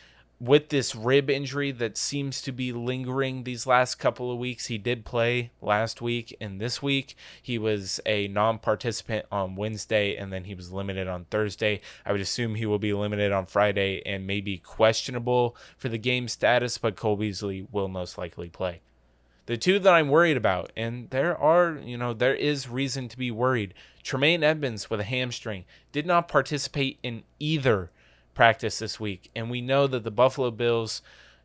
with 0.42 0.70
this 0.70 0.96
rib 0.96 1.30
injury 1.30 1.70
that 1.70 1.96
seems 1.96 2.42
to 2.42 2.50
be 2.50 2.72
lingering 2.72 3.44
these 3.44 3.64
last 3.64 3.94
couple 3.94 4.32
of 4.32 4.38
weeks. 4.38 4.66
He 4.66 4.76
did 4.76 5.04
play 5.04 5.52
last 5.60 6.02
week 6.02 6.36
and 6.40 6.60
this 6.60 6.82
week. 6.82 7.14
He 7.40 7.58
was 7.58 8.00
a 8.04 8.26
non 8.26 8.58
participant 8.58 9.26
on 9.30 9.54
Wednesday 9.54 10.16
and 10.16 10.32
then 10.32 10.42
he 10.44 10.56
was 10.56 10.72
limited 10.72 11.06
on 11.06 11.26
Thursday. 11.26 11.80
I 12.04 12.10
would 12.10 12.20
assume 12.20 12.56
he 12.56 12.66
will 12.66 12.80
be 12.80 12.92
limited 12.92 13.30
on 13.30 13.46
Friday 13.46 14.02
and 14.04 14.26
maybe 14.26 14.58
questionable 14.58 15.56
for 15.78 15.88
the 15.88 15.96
game 15.96 16.26
status, 16.26 16.76
but 16.76 16.96
Cole 16.96 17.16
Beasley 17.16 17.68
will 17.70 17.86
most 17.86 18.18
likely 18.18 18.48
play. 18.48 18.80
The 19.46 19.56
two 19.56 19.78
that 19.78 19.94
I'm 19.94 20.08
worried 20.08 20.36
about, 20.36 20.72
and 20.76 21.08
there 21.10 21.36
are, 21.36 21.78
you 21.84 21.96
know, 21.96 22.14
there 22.14 22.34
is 22.34 22.68
reason 22.68 23.08
to 23.08 23.18
be 23.18 23.30
worried. 23.30 23.74
Tremaine 24.02 24.42
Edmunds 24.42 24.90
with 24.90 24.98
a 24.98 25.04
hamstring 25.04 25.66
did 25.92 26.04
not 26.04 26.26
participate 26.26 26.98
in 27.04 27.22
either 27.38 27.90
practice 28.34 28.78
this 28.78 28.98
week. 28.98 29.30
And 29.34 29.50
we 29.50 29.60
know 29.60 29.86
that 29.86 30.04
the 30.04 30.10
Buffalo 30.10 30.50
Bills, 30.50 31.02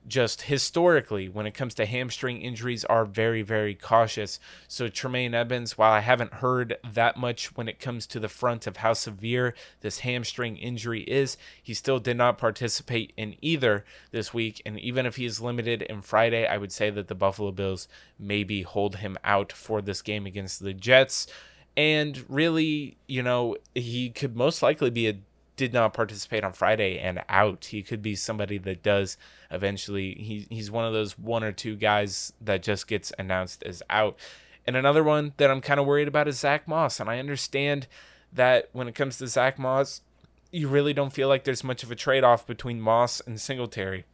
just 0.08 0.43
historically, 0.43 1.28
when 1.28 1.45
it 1.45 1.54
comes 1.54 1.73
to 1.76 1.86
hamstring 1.86 2.41
injuries, 2.41 2.86
are 2.86 3.06
very, 3.06 3.41
very 3.41 3.76
cautious. 3.76 4.39
So, 4.67 4.88
Tremaine 4.88 5.34
Edmunds, 5.34 5.78
while 5.78 5.91
I 5.91 6.00
haven't 6.00 6.36
heard 6.36 6.78
that 6.89 7.17
much 7.17 7.56
when 7.58 7.67
it 7.67 7.80
comes 7.80 8.08
to 8.08 8.19
the 8.19 8.30
front 8.30 8.67
of 8.67 8.78
how 8.78 8.93
severe 8.93 9.54
this 9.82 10.00
hamstring 10.00 10.56
injury 10.58 11.02
is, 11.02 11.36
he 11.62 11.73
still 11.73 12.00
did 12.00 12.15
not 12.15 12.38
participate 12.38 13.12
in 13.17 13.36
either 13.41 13.84
this 14.12 14.34
week. 14.34 14.62
And 14.65 14.80
even 14.80 15.06
if 15.06 15.17
he 15.17 15.26
is 15.26 15.41
limited 15.41 15.82
in 15.82 16.02
Friday, 16.02 16.47
I 16.47 16.58
would 16.58 16.71
say 16.71 16.89
that 16.89 17.10
the 17.10 17.15
Buffalo 17.15 17.52
Bills 17.52 17.88
maybe 18.17 18.62
hold 18.62 18.97
him 18.97 19.17
out 19.23 19.52
for 19.52 19.82
this 19.82 20.02
game 20.02 20.26
against 20.26 20.62
the 20.62 20.73
Jets. 20.73 21.28
And 21.76 22.26
really, 22.28 22.97
you 23.08 23.21
know, 23.21 23.56
he 23.76 24.10
could 24.10 24.36
most 24.36 24.63
likely 24.63 24.89
be 24.89 25.08
a 25.08 25.19
did 25.58 25.74
not 25.74 25.93
participate 25.93 26.43
on 26.43 26.54
Friday 26.54 27.00
and 27.00 27.24
out. 27.28 27.65
He 27.65 27.84
could 27.84 28.02
be 28.02 28.15
somebody 28.15 28.58
that 28.60 28.84
does 28.84 29.17
eventually. 29.52 30.13
He, 30.13 30.48
he's 30.50 30.72
one 30.72 30.86
of 30.86 30.93
those 30.93 31.17
one 31.17 31.43
or 31.43 31.52
two 31.52 31.76
guys 31.76 32.32
that 32.39 32.63
just 32.63 32.88
gets 32.88 33.12
announced 33.20 33.63
as 33.63 33.84
out. 33.89 34.15
And 34.65 34.78
another 34.78 35.04
one 35.04 35.34
that 35.38 35.52
I'm 35.52 35.62
kind 35.62 35.80
of 35.80 35.86
worried 35.86 36.08
about 36.08 36.28
is 36.28 36.39
Zach 36.39 36.67
Moss. 36.67 37.00
And 37.00 37.10
I 37.10 37.20
understand 37.20 37.88
that 38.32 38.70
when 38.72 38.88
it 38.88 38.96
comes 38.96 39.17
to 39.17 39.28
Zach 39.28 39.58
Moss, 39.58 40.02
you 40.52 40.67
really 40.67 40.93
don't 40.93 41.13
feel 41.13 41.28
like 41.28 41.43
there's 41.43 41.63
much 41.63 41.84
of 41.84 41.91
a 41.91 41.96
trade 41.96 42.24
off 42.24 42.48
between 42.48 42.80
Moss 42.80 43.22
and 43.26 43.41
Singletary. 43.41 44.06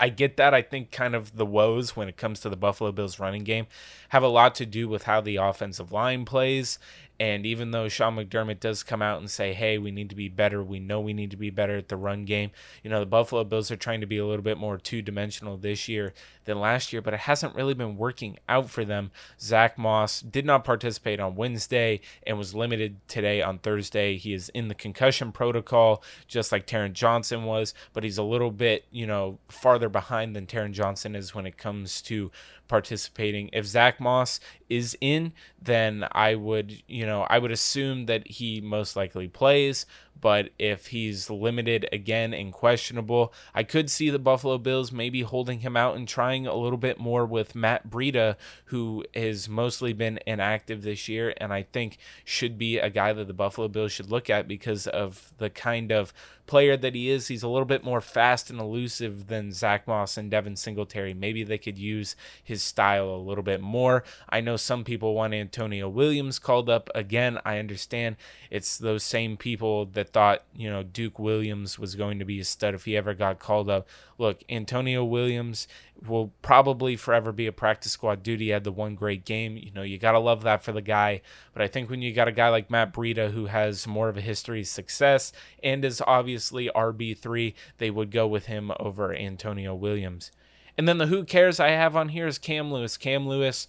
I 0.00 0.08
get 0.08 0.36
that. 0.36 0.52
I 0.52 0.62
think 0.62 0.90
kind 0.90 1.14
of 1.14 1.36
the 1.36 1.46
woes 1.46 1.94
when 1.94 2.08
it 2.08 2.16
comes 2.16 2.40
to 2.40 2.48
the 2.48 2.56
Buffalo 2.56 2.90
Bills 2.90 3.20
running 3.20 3.44
game 3.44 3.66
have 4.08 4.24
a 4.24 4.28
lot 4.28 4.54
to 4.56 4.66
do 4.66 4.88
with 4.88 5.04
how 5.04 5.20
the 5.20 5.36
offensive 5.36 5.92
line 5.92 6.24
plays 6.24 6.78
And 7.18 7.46
even 7.46 7.70
though 7.70 7.88
Sean 7.88 8.16
McDermott 8.16 8.60
does 8.60 8.82
come 8.82 9.00
out 9.00 9.20
and 9.20 9.30
say, 9.30 9.54
hey, 9.54 9.78
we 9.78 9.90
need 9.90 10.10
to 10.10 10.16
be 10.16 10.28
better, 10.28 10.62
we 10.62 10.78
know 10.78 11.00
we 11.00 11.14
need 11.14 11.30
to 11.30 11.36
be 11.36 11.50
better 11.50 11.76
at 11.76 11.88
the 11.88 11.96
run 11.96 12.24
game. 12.24 12.50
You 12.82 12.90
know, 12.90 13.00
the 13.00 13.06
Buffalo 13.06 13.42
Bills 13.44 13.70
are 13.70 13.76
trying 13.76 14.00
to 14.02 14.06
be 14.06 14.18
a 14.18 14.26
little 14.26 14.42
bit 14.42 14.58
more 14.58 14.76
two 14.76 15.00
dimensional 15.00 15.56
this 15.56 15.88
year 15.88 16.12
than 16.44 16.60
last 16.60 16.92
year, 16.92 17.00
but 17.00 17.14
it 17.14 17.20
hasn't 17.20 17.54
really 17.54 17.74
been 17.74 17.96
working 17.96 18.38
out 18.48 18.68
for 18.68 18.84
them. 18.84 19.10
Zach 19.40 19.78
Moss 19.78 20.20
did 20.20 20.44
not 20.44 20.64
participate 20.64 21.18
on 21.18 21.36
Wednesday 21.36 22.00
and 22.26 22.38
was 22.38 22.54
limited 22.54 22.96
today 23.08 23.40
on 23.40 23.58
Thursday. 23.58 24.16
He 24.16 24.34
is 24.34 24.48
in 24.50 24.68
the 24.68 24.74
concussion 24.74 25.32
protocol, 25.32 26.02
just 26.28 26.52
like 26.52 26.66
Taron 26.66 26.92
Johnson 26.92 27.44
was, 27.44 27.72
but 27.92 28.04
he's 28.04 28.18
a 28.18 28.22
little 28.22 28.50
bit, 28.50 28.84
you 28.90 29.06
know, 29.06 29.38
farther 29.48 29.88
behind 29.88 30.36
than 30.36 30.46
Taron 30.46 30.72
Johnson 30.72 31.16
is 31.16 31.34
when 31.34 31.46
it 31.46 31.56
comes 31.56 32.02
to 32.02 32.30
participating. 32.68 33.50
If 33.52 33.66
Zach 33.66 34.00
Moss 34.00 34.40
is 34.68 34.96
in, 35.00 35.32
then 35.60 36.06
I 36.12 36.34
would, 36.34 36.82
you 36.86 37.06
know, 37.06 37.26
I 37.28 37.38
would 37.38 37.52
assume 37.52 38.06
that 38.06 38.26
he 38.26 38.60
most 38.60 38.96
likely 38.96 39.28
plays. 39.28 39.86
But 40.18 40.50
if 40.58 40.88
he's 40.88 41.28
limited 41.28 41.88
again 41.92 42.32
and 42.32 42.52
questionable, 42.52 43.34
I 43.54 43.64
could 43.64 43.90
see 43.90 44.08
the 44.08 44.18
Buffalo 44.18 44.56
Bills 44.56 44.90
maybe 44.90 45.20
holding 45.20 45.60
him 45.60 45.76
out 45.76 45.94
and 45.94 46.08
trying 46.08 46.46
a 46.46 46.54
little 46.54 46.78
bit 46.78 46.98
more 46.98 47.26
with 47.26 47.54
Matt 47.54 47.90
Breida, 47.90 48.36
who 48.66 49.04
has 49.14 49.46
mostly 49.48 49.92
been 49.92 50.18
inactive 50.26 50.82
this 50.82 51.06
year, 51.06 51.34
and 51.36 51.52
I 51.52 51.62
think 51.64 51.98
should 52.24 52.56
be 52.56 52.78
a 52.78 52.88
guy 52.88 53.12
that 53.12 53.26
the 53.26 53.34
Buffalo 53.34 53.68
Bills 53.68 53.92
should 53.92 54.10
look 54.10 54.30
at 54.30 54.48
because 54.48 54.86
of 54.86 55.32
the 55.36 55.50
kind 55.50 55.92
of 55.92 56.14
player 56.46 56.76
that 56.76 56.94
he 56.94 57.10
is. 57.10 57.28
He's 57.28 57.42
a 57.42 57.48
little 57.48 57.66
bit 57.66 57.84
more 57.84 58.00
fast 58.00 58.50
and 58.50 58.60
elusive 58.60 59.26
than 59.26 59.52
Zach 59.52 59.86
Moss 59.86 60.16
and 60.16 60.30
Devin 60.30 60.56
Singletary. 60.56 61.14
Maybe 61.14 61.42
they 61.42 61.58
could 61.58 61.78
use 61.78 62.16
his 62.42 62.62
style 62.62 63.10
a 63.10 63.16
little 63.16 63.42
bit 63.42 63.60
more. 63.60 64.04
I 64.28 64.40
know 64.40 64.56
some 64.56 64.84
people 64.84 65.14
want 65.14 65.34
Antonio 65.34 65.88
Williams 65.88 66.38
called 66.38 66.70
up. 66.70 66.88
Again, 66.94 67.38
I 67.44 67.58
understand 67.58 68.16
it's 68.50 68.78
those 68.78 69.02
same 69.02 69.36
people 69.36 69.86
that 69.86 70.10
thought, 70.10 70.44
you 70.54 70.70
know, 70.70 70.82
Duke 70.82 71.18
Williams 71.18 71.78
was 71.78 71.94
going 71.94 72.18
to 72.18 72.24
be 72.24 72.40
a 72.40 72.44
stud 72.44 72.74
if 72.74 72.84
he 72.84 72.96
ever 72.96 73.14
got 73.14 73.38
called 73.38 73.68
up. 73.68 73.88
Look, 74.18 74.42
Antonio 74.48 75.04
Williams 75.04 75.68
will 76.06 76.32
probably 76.42 76.96
forever 76.96 77.32
be 77.32 77.46
a 77.46 77.52
practice 77.52 77.92
squad 77.92 78.22
dude. 78.22 78.40
He 78.40 78.48
had 78.48 78.64
the 78.64 78.72
one 78.72 78.94
great 78.94 79.24
game. 79.24 79.56
You 79.56 79.72
know, 79.72 79.82
you 79.82 79.98
got 79.98 80.12
to 80.12 80.18
love 80.18 80.42
that 80.42 80.62
for 80.62 80.72
the 80.72 80.82
guy. 80.82 81.22
But 81.52 81.62
I 81.62 81.68
think 81.68 81.90
when 81.90 82.02
you 82.02 82.12
got 82.12 82.28
a 82.28 82.32
guy 82.32 82.48
like 82.48 82.70
Matt 82.70 82.92
Breida 82.92 83.30
who 83.30 83.46
has 83.46 83.86
more 83.86 84.08
of 84.08 84.16
a 84.16 84.22
history 84.22 84.60
of 84.60 84.66
success 84.68 85.32
and 85.62 85.84
is 85.84 86.02
obviously 86.06 86.35
RB3, 86.36 87.54
they 87.78 87.90
would 87.90 88.10
go 88.10 88.26
with 88.26 88.46
him 88.46 88.72
over 88.78 89.14
Antonio 89.14 89.74
Williams. 89.74 90.30
And 90.78 90.86
then 90.86 90.98
the 90.98 91.06
who 91.06 91.24
cares 91.24 91.58
I 91.58 91.70
have 91.70 91.96
on 91.96 92.10
here 92.10 92.26
is 92.26 92.38
Cam 92.38 92.72
Lewis. 92.72 92.96
Cam 92.96 93.26
Lewis 93.26 93.66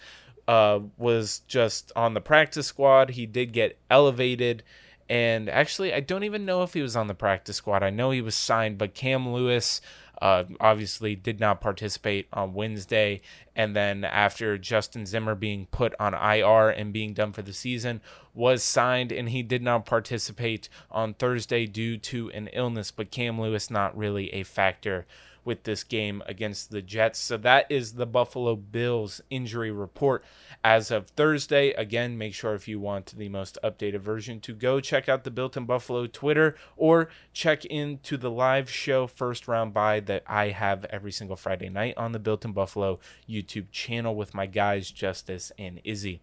uh, 0.48 0.80
was 0.98 1.40
just 1.48 1.92
on 1.96 2.14
the 2.14 2.22
practice 2.22 2.68
squad. 2.68 3.12
He 3.12 3.26
did 3.26 3.54
get 3.54 3.78
elevated. 3.90 4.64
And 5.10 5.50
actually, 5.50 5.94
I 5.94 6.02
don't 6.02 6.26
even 6.26 6.46
know 6.46 6.64
if 6.64 6.74
he 6.74 6.82
was 6.82 6.96
on 6.96 7.08
the 7.08 7.14
practice 7.14 7.56
squad. 7.58 7.82
I 7.82 7.90
know 7.90 8.12
he 8.12 8.22
was 8.22 8.36
signed, 8.36 8.78
but 8.78 8.94
Cam 8.94 9.32
Lewis 9.32 9.80
uh, 10.22 10.44
obviously 10.60 11.16
did 11.16 11.40
not 11.40 11.62
participate 11.62 12.28
on 12.34 12.54
Wednesday. 12.54 13.22
And 13.56 13.76
then 13.76 14.04
after 14.04 14.58
Justin 14.58 15.06
Zimmer 15.06 15.36
being 15.36 15.68
put 15.68 15.94
on 16.00 16.14
IR 16.14 16.70
and 16.70 16.94
being 16.94 17.14
done 17.14 17.34
for 17.34 17.42
the 17.42 17.54
season, 17.54 18.02
was 18.34 18.64
signed 18.64 19.12
and 19.12 19.30
he 19.30 19.42
did 19.42 19.62
not 19.62 19.86
participate 19.86 20.70
on 20.92 21.14
Thursday 21.14 21.66
due 21.66 21.98
to 21.98 22.30
an 22.32 22.48
illness. 22.54 22.92
But 22.92 23.12
Cam 23.12 23.40
Lewis 23.40 23.70
not 23.70 23.98
really 23.98 24.34
a 24.34 24.44
factor 24.44 25.06
with 25.48 25.64
this 25.64 25.86
game 25.86 26.22
against 26.26 26.72
the 26.72 26.82
Jets. 26.82 27.18
So 27.20 27.38
that 27.38 27.72
is 27.72 27.94
the 27.94 28.06
Buffalo 28.06 28.58
Bills 28.58 29.22
injury 29.30 29.72
report 29.72 30.26
as 30.62 30.92
of 30.92 31.08
Thursday. 31.08 31.70
Again, 31.70 32.18
make 32.18 32.34
sure 32.34 32.54
if 32.54 32.68
you 32.68 32.82
want 32.82 33.18
the 33.18 33.30
most 33.30 33.58
updated 33.64 34.02
version 34.02 34.42
to 34.42 34.54
go 34.54 34.82
check 34.82 35.08
out 35.08 35.24
the 35.24 35.32
Built 35.32 35.56
in 35.56 35.64
Buffalo 35.64 36.06
Twitter 36.06 36.58
or 36.76 37.08
check 37.32 37.64
into 37.64 38.18
the 38.18 38.30
live 38.30 38.70
show 38.70 39.08
first 39.08 39.48
round 39.48 39.74
by 39.74 40.02
that 40.02 40.24
I 40.28 40.50
have 40.50 40.84
every 40.90 41.14
single 41.14 41.38
Friday 41.38 41.70
night 41.70 41.94
on 41.96 42.12
the 42.12 42.20
Built 42.20 42.44
in 42.44 42.52
Buffalo 42.52 43.00
YouTube 43.28 43.72
channel 43.72 44.18
with 44.18 44.34
my 44.34 44.48
guys 44.48 44.92
Justice 44.92 45.54
and 45.58 45.80
Izzy. 45.86 46.20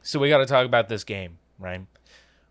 So 0.00 0.18
we 0.18 0.30
got 0.30 0.38
to 0.38 0.46
talk 0.46 0.64
about 0.64 0.88
this 0.88 1.04
game, 1.04 1.36
right? 1.58 1.82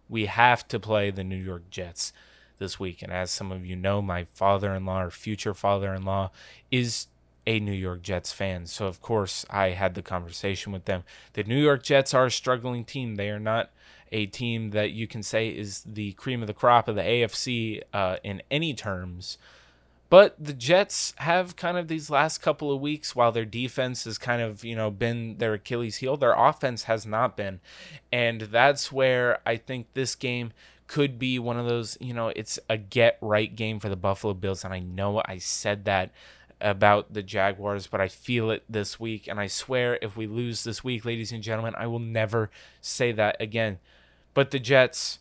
We 0.07 0.27
have 0.27 0.67
to 0.67 0.79
play 0.79 1.09
the 1.09 1.23
New 1.23 1.35
York 1.35 1.71
Jets 1.71 2.13
this 2.59 2.79
week. 2.79 3.01
And 3.01 3.11
as 3.11 3.31
some 3.31 3.51
of 3.51 3.65
you 3.65 3.75
know, 3.75 4.01
my 4.01 4.23
father 4.23 4.73
in 4.73 4.85
law 4.85 5.03
or 5.03 5.11
future 5.11 5.53
father 5.53 5.93
in 5.93 6.03
law 6.03 6.31
is 6.71 7.07
a 7.45 7.59
New 7.59 7.71
York 7.71 8.01
Jets 8.01 8.33
fan. 8.33 8.65
So, 8.65 8.87
of 8.87 9.01
course, 9.01 9.45
I 9.49 9.69
had 9.69 9.95
the 9.95 10.01
conversation 10.01 10.73
with 10.73 10.85
them. 10.85 11.03
The 11.33 11.43
New 11.43 11.61
York 11.61 11.81
Jets 11.81 12.13
are 12.13 12.25
a 12.25 12.31
struggling 12.31 12.83
team. 12.83 13.15
They 13.15 13.29
are 13.29 13.39
not 13.39 13.71
a 14.11 14.25
team 14.25 14.71
that 14.71 14.91
you 14.91 15.07
can 15.07 15.23
say 15.23 15.49
is 15.49 15.83
the 15.85 16.11
cream 16.13 16.41
of 16.41 16.47
the 16.47 16.53
crop 16.53 16.87
of 16.87 16.95
the 16.95 17.01
AFC 17.01 17.81
uh, 17.93 18.17
in 18.23 18.41
any 18.51 18.73
terms. 18.73 19.37
But 20.09 20.35
the 20.39 20.53
Jets 20.53 21.13
have 21.17 21.57
kind 21.57 21.77
of 21.77 21.89
these 21.89 22.09
last 22.09 22.37
couple 22.37 22.71
of 22.71 22.79
weeks, 22.79 23.15
while 23.15 23.31
their 23.31 23.45
defense 23.45 24.05
has 24.05 24.17
kind 24.17 24.41
of, 24.41 24.63
you 24.63 24.75
know, 24.75 24.89
been 24.89 25.37
their 25.37 25.53
Achilles 25.53 25.97
heel, 25.97 26.15
their 26.15 26.33
offense 26.33 26.83
has 26.83 27.05
not 27.05 27.35
been. 27.35 27.59
And 28.11 28.41
that's 28.41 28.91
where 28.91 29.39
I 29.45 29.57
think 29.57 29.87
this 29.93 30.15
game 30.15 30.53
could 30.87 31.19
be 31.19 31.37
one 31.37 31.57
of 31.57 31.65
those, 31.65 31.97
you 31.99 32.13
know, 32.13 32.29
it's 32.29 32.57
a 32.69 32.77
get 32.77 33.17
right 33.21 33.53
game 33.55 33.79
for 33.79 33.89
the 33.89 33.95
Buffalo 33.95 34.33
Bills. 34.33 34.63
And 34.63 34.73
I 34.73 34.79
know 34.79 35.21
I 35.25 35.37
said 35.37 35.85
that 35.85 36.11
about 36.59 37.13
the 37.13 37.21
Jaguars, 37.21 37.87
but 37.87 38.01
I 38.01 38.07
feel 38.07 38.49
it 38.49 38.63
this 38.69 38.99
week. 38.99 39.27
And 39.27 39.39
I 39.39 39.47
swear 39.47 39.99
if 40.01 40.17
we 40.17 40.27
lose 40.27 40.63
this 40.63 40.83
week, 40.83 41.05
ladies 41.05 41.31
and 41.31 41.43
gentlemen, 41.43 41.75
I 41.77 41.87
will 41.87 41.99
never 41.99 42.49
say 42.81 43.11
that 43.11 43.35
again. 43.39 43.79
But 44.33 44.51
the 44.51 44.59
Jets, 44.59 45.19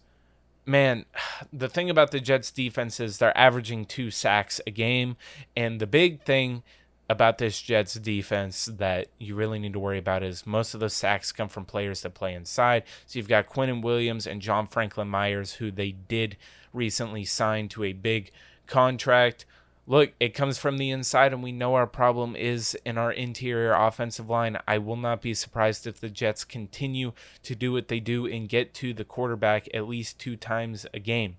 man, 0.64 1.05
the 1.52 1.68
thing 1.68 1.90
about 1.90 2.12
the 2.12 2.20
Jets 2.20 2.50
defense 2.50 3.00
is 3.00 3.18
they're 3.18 3.37
averaging 3.37 3.87
two 3.87 4.11
sacks 4.11 4.61
a 4.66 4.70
game. 4.70 5.16
And 5.57 5.81
the 5.81 5.87
big 5.87 6.22
thing 6.22 6.62
about 7.09 7.38
this 7.38 7.62
Jets 7.62 7.95
defense 7.95 8.66
that 8.66 9.09
you 9.19 9.35
really 9.35 9.59
need 9.59 9.75
to 9.75 9.79
worry 9.79 9.99
about 9.99 10.23
is 10.23 10.47
most 10.47 10.75
of 10.75 10.81
those 10.81 10.95
sacks 10.95 11.31
come 11.31 11.49
from 11.49 11.64
players 11.64 12.03
that 12.03 12.14
play 12.14 12.35
inside. 12.35 12.83
So 13.07 13.19
you've 13.19 13.29
got 13.29 13.49
Quinnen 13.49 13.83
Williams 13.83 14.27
and 14.27 14.42
John 14.42 14.66
Franklin 14.66 15.09
Myers, 15.09 15.55
who 15.55 15.71
they 15.71 15.92
did 15.92 16.37
recently 16.73 17.25
sign 17.25 17.69
to 17.71 17.85
a 17.85 17.92
big 17.92 18.33
contract. 18.66 19.47
Look, 19.87 20.14
it 20.19 20.35
comes 20.35 20.59
from 20.59 20.79
the 20.79 20.90
inside, 20.90 21.33
and 21.33 21.45
we 21.45 21.53
know 21.53 21.75
our 21.75 21.87
problem 21.87 22.35
is 22.35 22.77
in 22.85 22.99
our 22.99 23.12
interior 23.12 23.73
offensive 23.73 24.29
line. 24.29 24.59
I 24.66 24.79
will 24.79 24.97
not 24.97 25.23
be 25.23 25.33
surprised 25.33 25.87
if 25.87 26.01
the 26.01 26.11
Jets 26.11 26.45
continue 26.45 27.12
to 27.45 27.55
do 27.55 27.73
what 27.73 27.87
they 27.87 28.01
do 28.01 28.27
and 28.27 28.49
get 28.49 28.75
to 28.75 28.92
the 28.92 29.05
quarterback 29.05 29.69
at 29.73 29.87
least 29.87 30.19
two 30.19 30.35
times 30.35 30.87
a 30.92 30.99
game. 30.99 31.37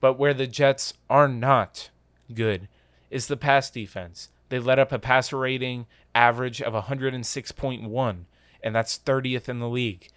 But 0.00 0.18
where 0.18 0.32
the 0.32 0.46
Jets 0.46 0.94
are 1.10 1.28
not 1.28 1.90
good 2.32 2.68
is 3.10 3.26
the 3.26 3.36
pass 3.36 3.70
defense. 3.70 4.30
They 4.54 4.60
let 4.60 4.78
up 4.78 4.92
a 4.92 5.00
passer 5.00 5.38
rating 5.38 5.86
average 6.14 6.62
of 6.62 6.74
106.1, 6.74 8.16
and 8.62 8.72
that's 8.72 8.98
30th 9.00 9.48
in 9.48 9.58
the 9.58 9.68
league. 9.68 10.10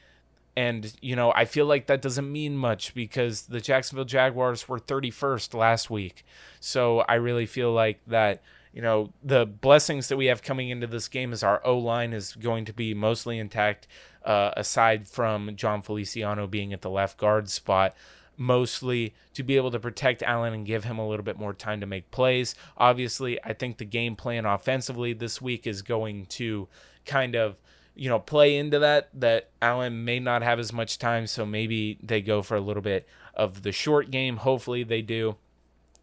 And, 0.56 0.94
you 1.02 1.16
know, 1.16 1.34
I 1.34 1.46
feel 1.46 1.66
like 1.66 1.88
that 1.88 2.04
doesn't 2.04 2.32
mean 2.32 2.56
much 2.56 2.94
because 2.94 3.48
the 3.48 3.60
Jacksonville 3.60 4.06
Jaguars 4.06 4.70
were 4.70 4.80
31st 4.80 5.56
last 5.56 5.90
week. 5.90 6.24
So 6.60 7.00
I 7.00 7.16
really 7.16 7.48
feel 7.48 7.72
like 7.72 8.00
that, 8.06 8.44
you 8.72 8.84
know, 8.84 9.12
the 9.24 9.48
blessings 9.48 10.08
that 10.10 10.18
we 10.18 10.28
have 10.28 10.44
coming 10.44 10.70
into 10.70 10.86
this 10.86 11.08
game 11.08 11.34
is 11.34 11.42
our 11.42 11.60
O 11.66 11.76
line 11.80 12.14
is 12.14 12.36
going 12.36 12.66
to 12.66 12.74
be 12.74 12.94
mostly 12.94 13.40
intact, 13.40 13.88
uh, 14.24 14.52
aside 14.56 15.08
from 15.08 15.56
Jon 15.56 15.82
Feliciano 15.82 16.46
being 16.46 16.74
at 16.74 16.84
the 16.84 16.92
left 16.92 17.18
guard 17.18 17.50
spot 17.50 17.96
mostly 18.38 19.16
to 19.34 19.44
be 19.44 19.58
able 19.58 19.72
to 19.72 19.80
protect 19.80 20.24
Allen 20.24 20.54
and 20.54 20.66
give 20.66 20.84
him 20.84 21.00
a 21.00 21.08
little 21.08 21.26
bit 21.26 21.38
more 21.38 21.54
time 21.54 21.82
to 21.82 21.86
make 21.86 22.12
plays. 22.12 22.56
Obviously, 22.78 23.44
I 23.44 23.54
think 23.54 23.78
the 23.78 23.86
game 23.86 24.16
plan 24.16 24.46
offensively 24.46 25.14
this 25.14 25.42
week 25.42 25.66
is 25.68 25.82
going 25.82 26.28
to 26.28 26.68
kind 27.06 27.36
of 27.36 27.58
you 27.96 28.10
know 28.10 28.20
play 28.20 28.56
into 28.56 28.80
that 28.80 29.10
that 29.14 29.50
Allen 29.62 30.06
may 30.06 30.20
not 30.20 30.44
have 30.44 30.60
as 30.60 30.72
much 30.72 31.00
time 31.00 31.26
so 31.26 31.46
maybe 31.46 31.98
they 32.04 32.22
go 32.22 32.42
for 32.42 32.56
a 32.56 32.62
little 32.62 32.84
bit 32.84 33.08
of 33.34 33.64
the 33.64 33.72
short 33.72 34.12
game. 34.12 34.38
Hopefully 34.38 34.84
they 34.84 35.02
do. 35.02 35.36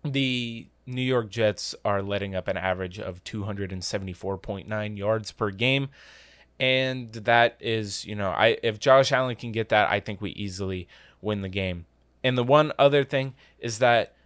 The 0.03 0.67
New 0.87 1.03
York 1.03 1.31
Jets 1.31 1.75
are 1.85 2.03
letting 2.03 2.35
up 2.35 2.49
an 2.49 2.57
average 2.57 2.99
of 2.99 3.25
274.9 3.25 4.99
yards 4.99 5.33
per 5.33 5.51
game 5.51 5.89
and 6.61 7.13
that 7.13 7.57
is 7.61 8.05
you 8.05 8.15
know 8.15 8.31
I 8.31 8.59
if 8.63 8.79
Josh 8.79 9.13
Allen 9.13 9.37
can 9.37 9.53
get 9.53 9.71
that 9.71 9.91
I 9.91 10.01
think 10.01 10.21
we 10.21 10.31
easily 10.31 10.89
win 11.21 11.43
the 11.43 11.49
game 11.49 11.87
and 12.25 12.37
the 12.37 12.43
one 12.43 12.73
other 12.79 13.05
thing 13.05 13.35
is 13.61 13.79
that 13.79 14.17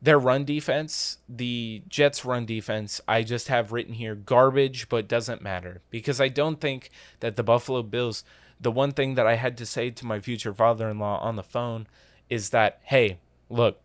their 0.00 0.18
run 0.18 0.44
defense, 0.44 1.18
the 1.28 1.82
Jets' 1.88 2.24
run 2.24 2.46
defense, 2.46 3.00
I 3.06 3.22
just 3.22 3.48
have 3.48 3.72
written 3.72 3.94
here 3.94 4.14
garbage, 4.14 4.88
but 4.88 5.08
doesn't 5.08 5.42
matter 5.42 5.82
because 5.90 6.20
I 6.20 6.28
don't 6.28 6.60
think 6.60 6.90
that 7.18 7.36
the 7.36 7.42
Buffalo 7.42 7.82
Bills. 7.82 8.24
The 8.58 8.70
one 8.70 8.92
thing 8.92 9.14
that 9.14 9.26
I 9.26 9.36
had 9.36 9.56
to 9.58 9.66
say 9.66 9.90
to 9.90 10.06
my 10.06 10.20
future 10.20 10.52
father-in-law 10.54 11.20
on 11.20 11.36
the 11.36 11.42
phone 11.42 11.86
is 12.28 12.50
that, 12.50 12.80
hey, 12.84 13.18
look, 13.48 13.80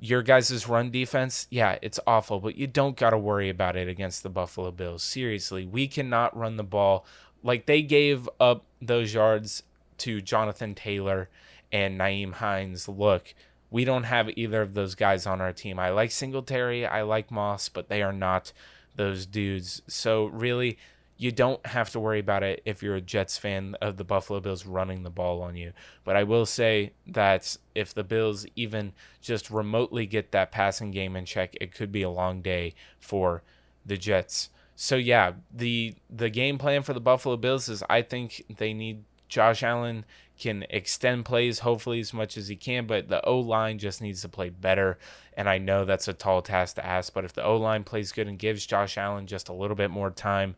your 0.00 0.22
guys' 0.22 0.68
run 0.68 0.90
defense, 0.90 1.46
yeah, 1.50 1.78
it's 1.82 2.00
awful, 2.06 2.40
but 2.40 2.56
you 2.56 2.66
don't 2.66 2.96
got 2.96 3.10
to 3.10 3.18
worry 3.18 3.48
about 3.48 3.76
it 3.76 3.88
against 3.88 4.22
the 4.22 4.28
Buffalo 4.28 4.70
Bills. 4.70 5.02
Seriously, 5.02 5.64
we 5.64 5.86
cannot 5.86 6.36
run 6.36 6.56
the 6.56 6.64
ball 6.64 7.06
like 7.42 7.66
they 7.66 7.82
gave 7.82 8.28
up 8.38 8.64
those 8.82 9.14
yards 9.14 9.62
to 9.98 10.20
Jonathan 10.20 10.74
Taylor 10.74 11.28
and 11.72 11.98
Nyheim 11.98 12.34
Hines, 12.34 12.88
look, 12.88 13.34
we 13.70 13.84
don't 13.84 14.04
have 14.04 14.30
either 14.36 14.62
of 14.62 14.74
those 14.74 14.94
guys 14.94 15.26
on 15.26 15.40
our 15.40 15.52
team. 15.52 15.78
I 15.78 15.90
like 15.90 16.10
Singletary, 16.10 16.86
I 16.86 17.02
like 17.02 17.30
Moss, 17.30 17.68
but 17.68 17.88
they 17.88 18.02
are 18.02 18.12
not 18.12 18.52
those 18.96 19.26
dudes. 19.26 19.82
So 19.86 20.26
really, 20.26 20.78
you 21.16 21.30
don't 21.30 21.64
have 21.66 21.90
to 21.90 22.00
worry 22.00 22.18
about 22.18 22.42
it 22.42 22.62
if 22.64 22.82
you're 22.82 22.96
a 22.96 23.00
Jets 23.00 23.36
fan 23.36 23.76
of 23.82 23.98
the 23.98 24.04
Buffalo 24.04 24.40
Bills 24.40 24.64
running 24.64 25.02
the 25.02 25.10
ball 25.10 25.42
on 25.42 25.54
you. 25.54 25.72
But 26.02 26.16
I 26.16 26.24
will 26.24 26.46
say 26.46 26.92
that 27.06 27.56
if 27.74 27.92
the 27.92 28.02
Bills 28.02 28.46
even 28.56 28.94
just 29.20 29.50
remotely 29.50 30.06
get 30.06 30.32
that 30.32 30.50
passing 30.50 30.90
game 30.90 31.14
in 31.16 31.26
check, 31.26 31.54
it 31.60 31.74
could 31.74 31.92
be 31.92 32.02
a 32.02 32.10
long 32.10 32.40
day 32.40 32.72
for 32.98 33.42
the 33.84 33.98
Jets. 33.98 34.48
So 34.76 34.96
yeah, 34.96 35.32
the 35.54 35.94
the 36.08 36.30
game 36.30 36.56
plan 36.56 36.82
for 36.82 36.94
the 36.94 37.00
Buffalo 37.00 37.36
Bills 37.36 37.68
is 37.68 37.84
I 37.90 38.00
think 38.00 38.42
they 38.56 38.72
need 38.72 39.04
Josh 39.30 39.62
Allen 39.62 40.04
can 40.38 40.66
extend 40.70 41.24
plays 41.24 41.60
hopefully 41.60 42.00
as 42.00 42.12
much 42.12 42.36
as 42.36 42.48
he 42.48 42.56
can, 42.56 42.86
but 42.86 43.08
the 43.08 43.24
O 43.24 43.38
line 43.38 43.78
just 43.78 44.02
needs 44.02 44.22
to 44.22 44.28
play 44.28 44.50
better. 44.50 44.98
And 45.34 45.48
I 45.48 45.58
know 45.58 45.84
that's 45.84 46.08
a 46.08 46.12
tall 46.12 46.42
task 46.42 46.74
to 46.76 46.84
ask, 46.84 47.14
but 47.14 47.24
if 47.24 47.32
the 47.32 47.44
O 47.44 47.56
line 47.56 47.84
plays 47.84 48.12
good 48.12 48.26
and 48.26 48.38
gives 48.38 48.66
Josh 48.66 48.98
Allen 48.98 49.26
just 49.26 49.48
a 49.48 49.54
little 49.54 49.76
bit 49.76 49.90
more 49.90 50.10
time, 50.10 50.56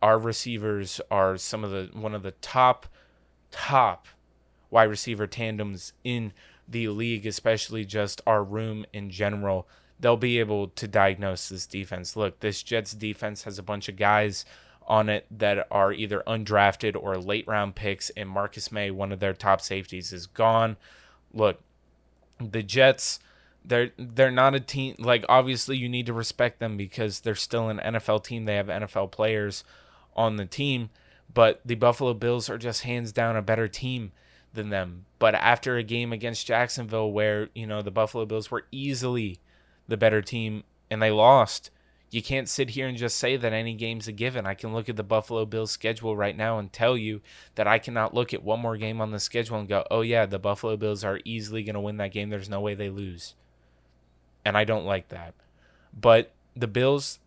our 0.00 0.18
receivers 0.18 1.00
are 1.10 1.36
some 1.36 1.64
of 1.64 1.70
the 1.70 1.90
one 1.92 2.14
of 2.14 2.22
the 2.22 2.30
top 2.32 2.86
top 3.50 4.06
wide 4.70 4.84
receiver 4.84 5.26
tandems 5.26 5.92
in 6.04 6.32
the 6.66 6.88
league, 6.88 7.26
especially 7.26 7.84
just 7.84 8.20
our 8.26 8.42
room 8.42 8.86
in 8.92 9.10
general. 9.10 9.68
They'll 10.00 10.16
be 10.16 10.38
able 10.38 10.68
to 10.68 10.86
diagnose 10.86 11.48
this 11.48 11.66
defense. 11.66 12.14
Look, 12.14 12.40
this 12.40 12.62
Jets 12.62 12.92
defense 12.92 13.42
has 13.42 13.58
a 13.58 13.64
bunch 13.64 13.88
of 13.88 13.96
guys 13.96 14.44
on 14.88 15.08
it 15.08 15.26
that 15.30 15.68
are 15.70 15.92
either 15.92 16.22
undrafted 16.26 16.96
or 17.00 17.16
late 17.18 17.46
round 17.46 17.76
picks, 17.76 18.10
and 18.10 18.28
Marcus 18.28 18.72
Maye, 18.72 18.90
one 18.90 19.12
of 19.12 19.20
their 19.20 19.34
top 19.34 19.60
safeties, 19.60 20.12
is 20.12 20.26
gone. 20.26 20.76
Look, 21.32 21.60
the 22.40 22.62
Jets 22.62 23.20
they're 23.64 23.90
they're 23.98 24.30
not 24.30 24.54
a 24.54 24.60
team 24.60 24.94
like 24.98 25.24
obviously 25.28 25.76
you 25.76 25.88
need 25.88 26.06
to 26.06 26.12
respect 26.12 26.58
them 26.58 26.76
because 26.76 27.20
they're 27.20 27.34
still 27.34 27.68
an 27.68 27.78
NFL 27.78 28.24
team. 28.24 28.44
They 28.44 28.56
have 28.56 28.68
NFL 28.68 29.10
players 29.10 29.62
on 30.16 30.36
the 30.36 30.46
team, 30.46 30.90
but 31.32 31.60
the 31.64 31.74
Buffalo 31.74 32.14
Bills 32.14 32.48
are 32.48 32.58
just 32.58 32.82
hands 32.82 33.12
down 33.12 33.36
a 33.36 33.42
better 33.42 33.68
team 33.68 34.12
than 34.52 34.70
them. 34.70 35.04
But 35.18 35.34
after 35.34 35.76
a 35.76 35.82
game 35.82 36.12
against 36.12 36.46
Jacksonville 36.46 37.12
where, 37.12 37.50
you 37.54 37.66
know, 37.66 37.82
the 37.82 37.90
Buffalo 37.90 38.24
Bills 38.24 38.50
were 38.50 38.64
easily 38.72 39.40
the 39.86 39.96
better 39.96 40.22
team 40.22 40.64
and 40.90 41.02
they 41.02 41.10
lost, 41.10 41.70
you 42.10 42.22
can't 42.22 42.48
sit 42.48 42.70
here 42.70 42.88
and 42.88 42.96
just 42.96 43.18
say 43.18 43.36
that 43.36 43.52
any 43.52 43.74
game's 43.74 44.08
a 44.08 44.12
given. 44.12 44.46
I 44.46 44.54
can 44.54 44.72
look 44.72 44.88
at 44.88 44.96
the 44.96 45.02
Buffalo 45.02 45.44
Bills 45.44 45.70
schedule 45.70 46.16
right 46.16 46.36
now 46.36 46.58
and 46.58 46.72
tell 46.72 46.96
you 46.96 47.20
that 47.54 47.66
I 47.66 47.78
cannot 47.78 48.14
look 48.14 48.32
at 48.32 48.42
one 48.42 48.60
more 48.60 48.76
game 48.76 49.00
on 49.00 49.10
the 49.10 49.20
schedule 49.20 49.58
and 49.58 49.68
go, 49.68 49.84
"Oh 49.90 50.00
yeah, 50.00 50.26
the 50.26 50.38
Buffalo 50.38 50.76
Bills 50.76 51.04
are 51.04 51.20
easily 51.24 51.62
going 51.62 51.74
to 51.74 51.80
win 51.80 51.98
that 51.98 52.12
game. 52.12 52.30
There's 52.30 52.48
no 52.48 52.60
way 52.60 52.74
they 52.74 52.90
lose." 52.90 53.34
And 54.44 54.56
I 54.56 54.64
don't 54.64 54.86
like 54.86 55.08
that. 55.08 55.34
But 55.92 56.32
the 56.56 56.66
Bills 56.66 57.18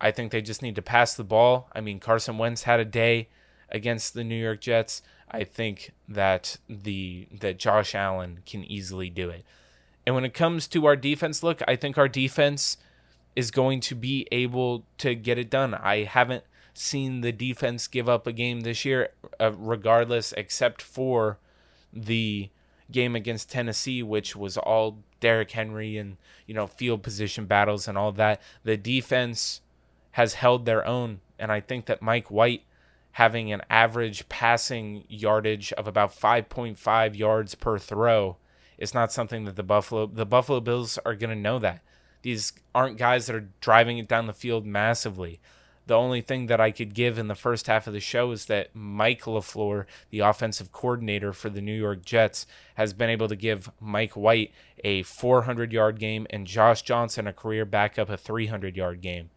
I 0.00 0.10
think 0.10 0.32
they 0.32 0.40
just 0.40 0.62
need 0.62 0.76
to 0.76 0.82
pass 0.82 1.14
the 1.14 1.24
ball. 1.24 1.68
I 1.74 1.80
mean, 1.80 2.00
Carson 2.00 2.38
Wentz 2.38 2.62
had 2.62 2.80
a 2.80 2.84
day 2.84 3.28
against 3.68 4.14
the 4.14 4.24
New 4.24 4.40
York 4.40 4.60
Jets. 4.60 5.02
I 5.30 5.44
think 5.44 5.92
that 6.08 6.56
the 6.68 7.28
that 7.38 7.58
Josh 7.58 7.94
Allen 7.94 8.40
can 8.46 8.64
easily 8.64 9.10
do 9.10 9.28
it. 9.28 9.44
And 10.06 10.14
when 10.14 10.24
it 10.24 10.34
comes 10.34 10.66
to 10.68 10.86
our 10.86 10.96
defense, 10.96 11.42
look, 11.42 11.60
I 11.68 11.76
think 11.76 11.98
our 11.98 12.08
defense 12.08 12.78
is 13.40 13.50
going 13.50 13.80
to 13.80 13.94
be 13.94 14.28
able 14.30 14.84
to 14.98 15.14
get 15.14 15.38
it 15.38 15.48
done. 15.48 15.74
I 15.74 16.04
haven't 16.04 16.44
seen 16.74 17.22
the 17.22 17.32
defense 17.32 17.88
give 17.88 18.06
up 18.06 18.26
a 18.26 18.32
game 18.32 18.60
this 18.60 18.84
year, 18.84 19.08
uh, 19.40 19.52
regardless, 19.52 20.32
except 20.36 20.82
for 20.82 21.38
the 21.90 22.50
game 22.92 23.16
against 23.16 23.50
Tennessee, 23.50 24.02
which 24.02 24.36
was 24.36 24.58
all 24.58 24.98
Derrick 25.20 25.52
Henry 25.52 25.96
and 25.96 26.18
you 26.46 26.54
know 26.54 26.66
field 26.66 27.02
position 27.02 27.46
battles 27.46 27.88
and 27.88 27.96
all 27.96 28.12
that. 28.12 28.42
The 28.62 28.76
defense 28.76 29.62
has 30.12 30.34
held 30.34 30.66
their 30.66 30.86
own. 30.86 31.20
And 31.38 31.50
I 31.50 31.60
think 31.60 31.86
that 31.86 32.02
Mike 32.02 32.30
White 32.30 32.64
having 33.12 33.50
an 33.52 33.62
average 33.70 34.28
passing 34.28 35.04
yardage 35.08 35.72
of 35.72 35.88
about 35.88 36.14
5.5 36.14 37.16
yards 37.16 37.54
per 37.54 37.78
throw 37.78 38.36
is 38.76 38.92
not 38.92 39.12
something 39.12 39.44
that 39.46 39.56
the 39.56 39.62
Buffalo 39.62 40.06
the 40.06 40.26
Buffalo 40.26 40.60
Bills 40.60 40.98
are 41.06 41.14
going 41.14 41.34
to 41.34 41.40
know 41.40 41.58
that. 41.58 41.80
These 42.22 42.52
aren't 42.74 42.98
guys 42.98 43.26
that 43.26 43.36
are 43.36 43.48
driving 43.60 43.98
it 43.98 44.08
down 44.08 44.26
the 44.26 44.32
field 44.32 44.66
massively. 44.66 45.40
The 45.86 45.96
only 45.96 46.20
thing 46.20 46.46
that 46.46 46.60
I 46.60 46.70
could 46.70 46.94
give 46.94 47.18
in 47.18 47.26
the 47.26 47.34
first 47.34 47.66
half 47.66 47.86
of 47.86 47.92
the 47.92 48.00
show 48.00 48.30
is 48.30 48.46
that 48.46 48.70
Mike 48.74 49.22
LaFleur, 49.22 49.86
the 50.10 50.20
offensive 50.20 50.70
coordinator 50.70 51.32
for 51.32 51.50
the 51.50 51.60
New 51.60 51.74
York 51.74 52.04
Jets, 52.04 52.46
has 52.74 52.92
been 52.92 53.10
able 53.10 53.26
to 53.26 53.34
give 53.34 53.72
Mike 53.80 54.12
White 54.12 54.52
a 54.84 55.02
400 55.02 55.72
yard 55.72 55.98
game 55.98 56.28
and 56.30 56.46
Josh 56.46 56.82
Johnson, 56.82 57.26
a 57.26 57.32
career 57.32 57.64
backup, 57.64 58.08
a 58.08 58.16
300 58.16 58.76
yard 58.76 59.00
game. 59.00 59.30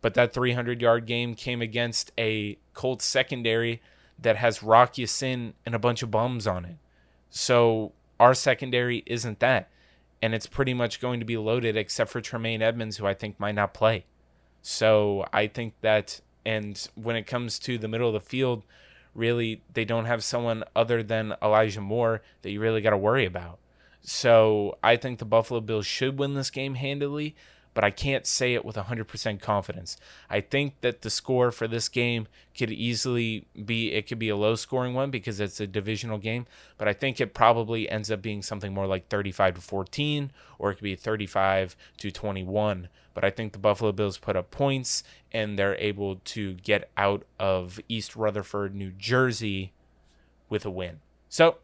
But 0.00 0.14
that 0.14 0.32
300 0.32 0.80
yard 0.80 1.04
game 1.04 1.34
came 1.34 1.60
against 1.60 2.10
a 2.16 2.56
Colts 2.72 3.04
secondary 3.04 3.82
that 4.18 4.36
has 4.36 4.62
Rock 4.62 4.96
Ya-Sin 4.96 5.54
and 5.66 5.74
a 5.74 5.78
bunch 5.78 6.02
of 6.02 6.10
bums 6.10 6.46
on 6.46 6.64
it. 6.64 6.76
So 7.28 7.92
our 8.18 8.32
secondary 8.32 9.02
isn't 9.04 9.40
that. 9.40 9.68
And 10.22 10.34
it's 10.34 10.46
pretty 10.46 10.74
much 10.74 11.00
going 11.00 11.20
to 11.20 11.26
be 11.26 11.36
loaded 11.36 11.76
except 11.76 12.10
for 12.10 12.20
Tremaine 12.20 12.62
Edmunds, 12.62 12.96
who 12.96 13.06
I 13.06 13.14
think 13.14 13.38
might 13.38 13.54
not 13.54 13.74
play. 13.74 14.06
So 14.62 15.26
I 15.32 15.46
think 15.46 15.74
that, 15.82 16.20
and 16.44 16.88
when 16.94 17.16
it 17.16 17.26
comes 17.26 17.58
to 17.60 17.78
the 17.78 17.88
middle 17.88 18.08
of 18.08 18.14
the 18.14 18.20
field, 18.20 18.64
really, 19.14 19.62
they 19.74 19.84
don't 19.84 20.06
have 20.06 20.24
someone 20.24 20.64
other 20.74 21.02
than 21.02 21.34
Elijah 21.42 21.80
Moore 21.80 22.22
that 22.42 22.50
you 22.50 22.60
really 22.60 22.80
got 22.80 22.90
to 22.90 22.96
worry 22.96 23.26
about. 23.26 23.58
So 24.00 24.78
I 24.82 24.96
think 24.96 25.18
the 25.18 25.24
Buffalo 25.24 25.60
Bills 25.60 25.86
should 25.86 26.18
win 26.18 26.34
this 26.34 26.50
game 26.50 26.74
handily 26.74 27.34
but 27.76 27.84
I 27.84 27.90
can't 27.90 28.26
say 28.26 28.54
it 28.54 28.64
with 28.64 28.76
100% 28.76 29.38
confidence. 29.42 29.98
I 30.30 30.40
think 30.40 30.80
that 30.80 31.02
the 31.02 31.10
score 31.10 31.50
for 31.52 31.68
this 31.68 31.90
game 31.90 32.26
could 32.56 32.70
easily 32.70 33.48
be 33.66 33.92
it 33.92 34.08
could 34.08 34.18
be 34.18 34.30
a 34.30 34.36
low 34.36 34.54
scoring 34.54 34.94
one 34.94 35.10
because 35.10 35.40
it's 35.40 35.60
a 35.60 35.66
divisional 35.66 36.16
game, 36.16 36.46
but 36.78 36.88
I 36.88 36.94
think 36.94 37.20
it 37.20 37.34
probably 37.34 37.86
ends 37.90 38.10
up 38.10 38.22
being 38.22 38.40
something 38.40 38.72
more 38.72 38.86
like 38.86 39.08
35 39.08 39.56
to 39.56 39.60
14 39.60 40.32
or 40.58 40.70
it 40.70 40.76
could 40.76 40.84
be 40.84 40.96
35 40.96 41.76
to 41.98 42.10
21. 42.10 42.88
But 43.12 43.26
I 43.26 43.30
think 43.30 43.52
the 43.52 43.58
Buffalo 43.58 43.92
Bills 43.92 44.16
put 44.16 44.36
up 44.36 44.50
points 44.50 45.04
and 45.30 45.58
they're 45.58 45.76
able 45.76 46.16
to 46.16 46.54
get 46.54 46.90
out 46.96 47.26
of 47.38 47.78
East 47.90 48.16
Rutherford, 48.16 48.74
New 48.74 48.92
Jersey 48.92 49.74
with 50.48 50.64
a 50.64 50.70
win. 50.70 51.00
So, 51.28 51.58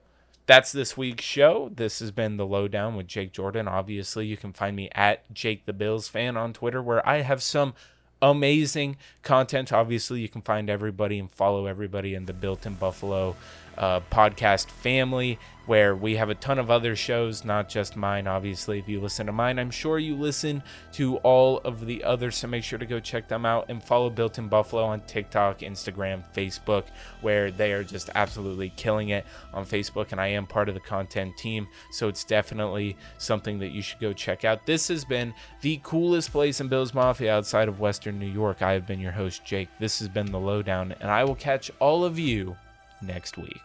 that's 0.46 0.72
this 0.72 0.96
week's 0.96 1.24
show. 1.24 1.70
This 1.74 2.00
has 2.00 2.10
been 2.10 2.36
the 2.36 2.46
lowdown 2.46 2.96
with 2.96 3.06
Jake 3.06 3.32
Jordan. 3.32 3.68
Obviously, 3.68 4.26
you 4.26 4.36
can 4.36 4.52
find 4.52 4.76
me 4.76 4.88
at 4.92 5.32
Jake 5.32 5.66
the 5.66 5.72
Bills 5.72 6.08
fan 6.08 6.36
on 6.36 6.52
Twitter, 6.52 6.82
where 6.82 7.06
I 7.08 7.22
have 7.22 7.42
some 7.42 7.74
amazing 8.20 8.96
content. 9.22 9.72
Obviously, 9.72 10.20
you 10.20 10.28
can 10.28 10.42
find 10.42 10.68
everybody 10.68 11.18
and 11.18 11.30
follow 11.30 11.66
everybody 11.66 12.14
in 12.14 12.26
the 12.26 12.32
Built 12.32 12.66
in 12.66 12.74
Buffalo 12.74 13.36
uh, 13.78 14.00
podcast 14.10 14.66
family 14.66 15.38
where 15.66 15.94
we 15.94 16.16
have 16.16 16.28
a 16.28 16.34
ton 16.34 16.58
of 16.58 16.70
other 16.70 16.96
shows, 16.96 17.44
not 17.44 17.68
just 17.68 17.96
mine. 17.96 18.26
Obviously, 18.26 18.78
if 18.78 18.88
you 18.88 19.00
listen 19.00 19.26
to 19.26 19.32
mine, 19.32 19.58
I'm 19.58 19.70
sure 19.70 19.98
you 19.98 20.16
listen 20.16 20.62
to 20.92 21.16
all 21.18 21.58
of 21.58 21.86
the 21.86 22.02
others. 22.02 22.36
So 22.36 22.48
make 22.48 22.64
sure 22.64 22.78
to 22.78 22.86
go 22.86 22.98
check 22.98 23.28
them 23.28 23.46
out 23.46 23.66
and 23.68 23.82
follow 23.82 24.10
Built 24.10 24.38
in 24.38 24.48
Buffalo 24.48 24.84
on 24.84 25.02
TikTok, 25.02 25.60
Instagram, 25.60 26.24
Facebook, 26.34 26.84
where 27.20 27.50
they 27.50 27.72
are 27.72 27.84
just 27.84 28.10
absolutely 28.14 28.70
killing 28.76 29.10
it 29.10 29.24
on 29.54 29.64
Facebook. 29.64 30.12
And 30.12 30.20
I 30.20 30.28
am 30.28 30.46
part 30.46 30.68
of 30.68 30.74
the 30.74 30.80
content 30.80 31.36
team. 31.36 31.68
So 31.92 32.08
it's 32.08 32.24
definitely 32.24 32.96
something 33.18 33.58
that 33.60 33.70
you 33.70 33.82
should 33.82 34.00
go 34.00 34.12
check 34.12 34.44
out. 34.44 34.66
This 34.66 34.88
has 34.88 35.04
been 35.04 35.32
the 35.60 35.80
coolest 35.84 36.32
place 36.32 36.60
in 36.60 36.68
Bills 36.68 36.92
Mafia 36.92 37.36
outside 37.36 37.68
of 37.68 37.78
Western 37.78 38.18
New 38.18 38.26
York. 38.26 38.62
I 38.62 38.72
have 38.72 38.86
been 38.86 39.00
your 39.00 39.12
host, 39.12 39.44
Jake. 39.44 39.68
This 39.78 40.00
has 40.00 40.08
been 40.08 40.32
The 40.32 40.40
Lowdown, 40.40 40.94
and 41.00 41.10
I 41.10 41.24
will 41.24 41.34
catch 41.36 41.70
all 41.78 42.04
of 42.04 42.18
you 42.18 42.56
next 43.02 43.36
week. 43.36 43.62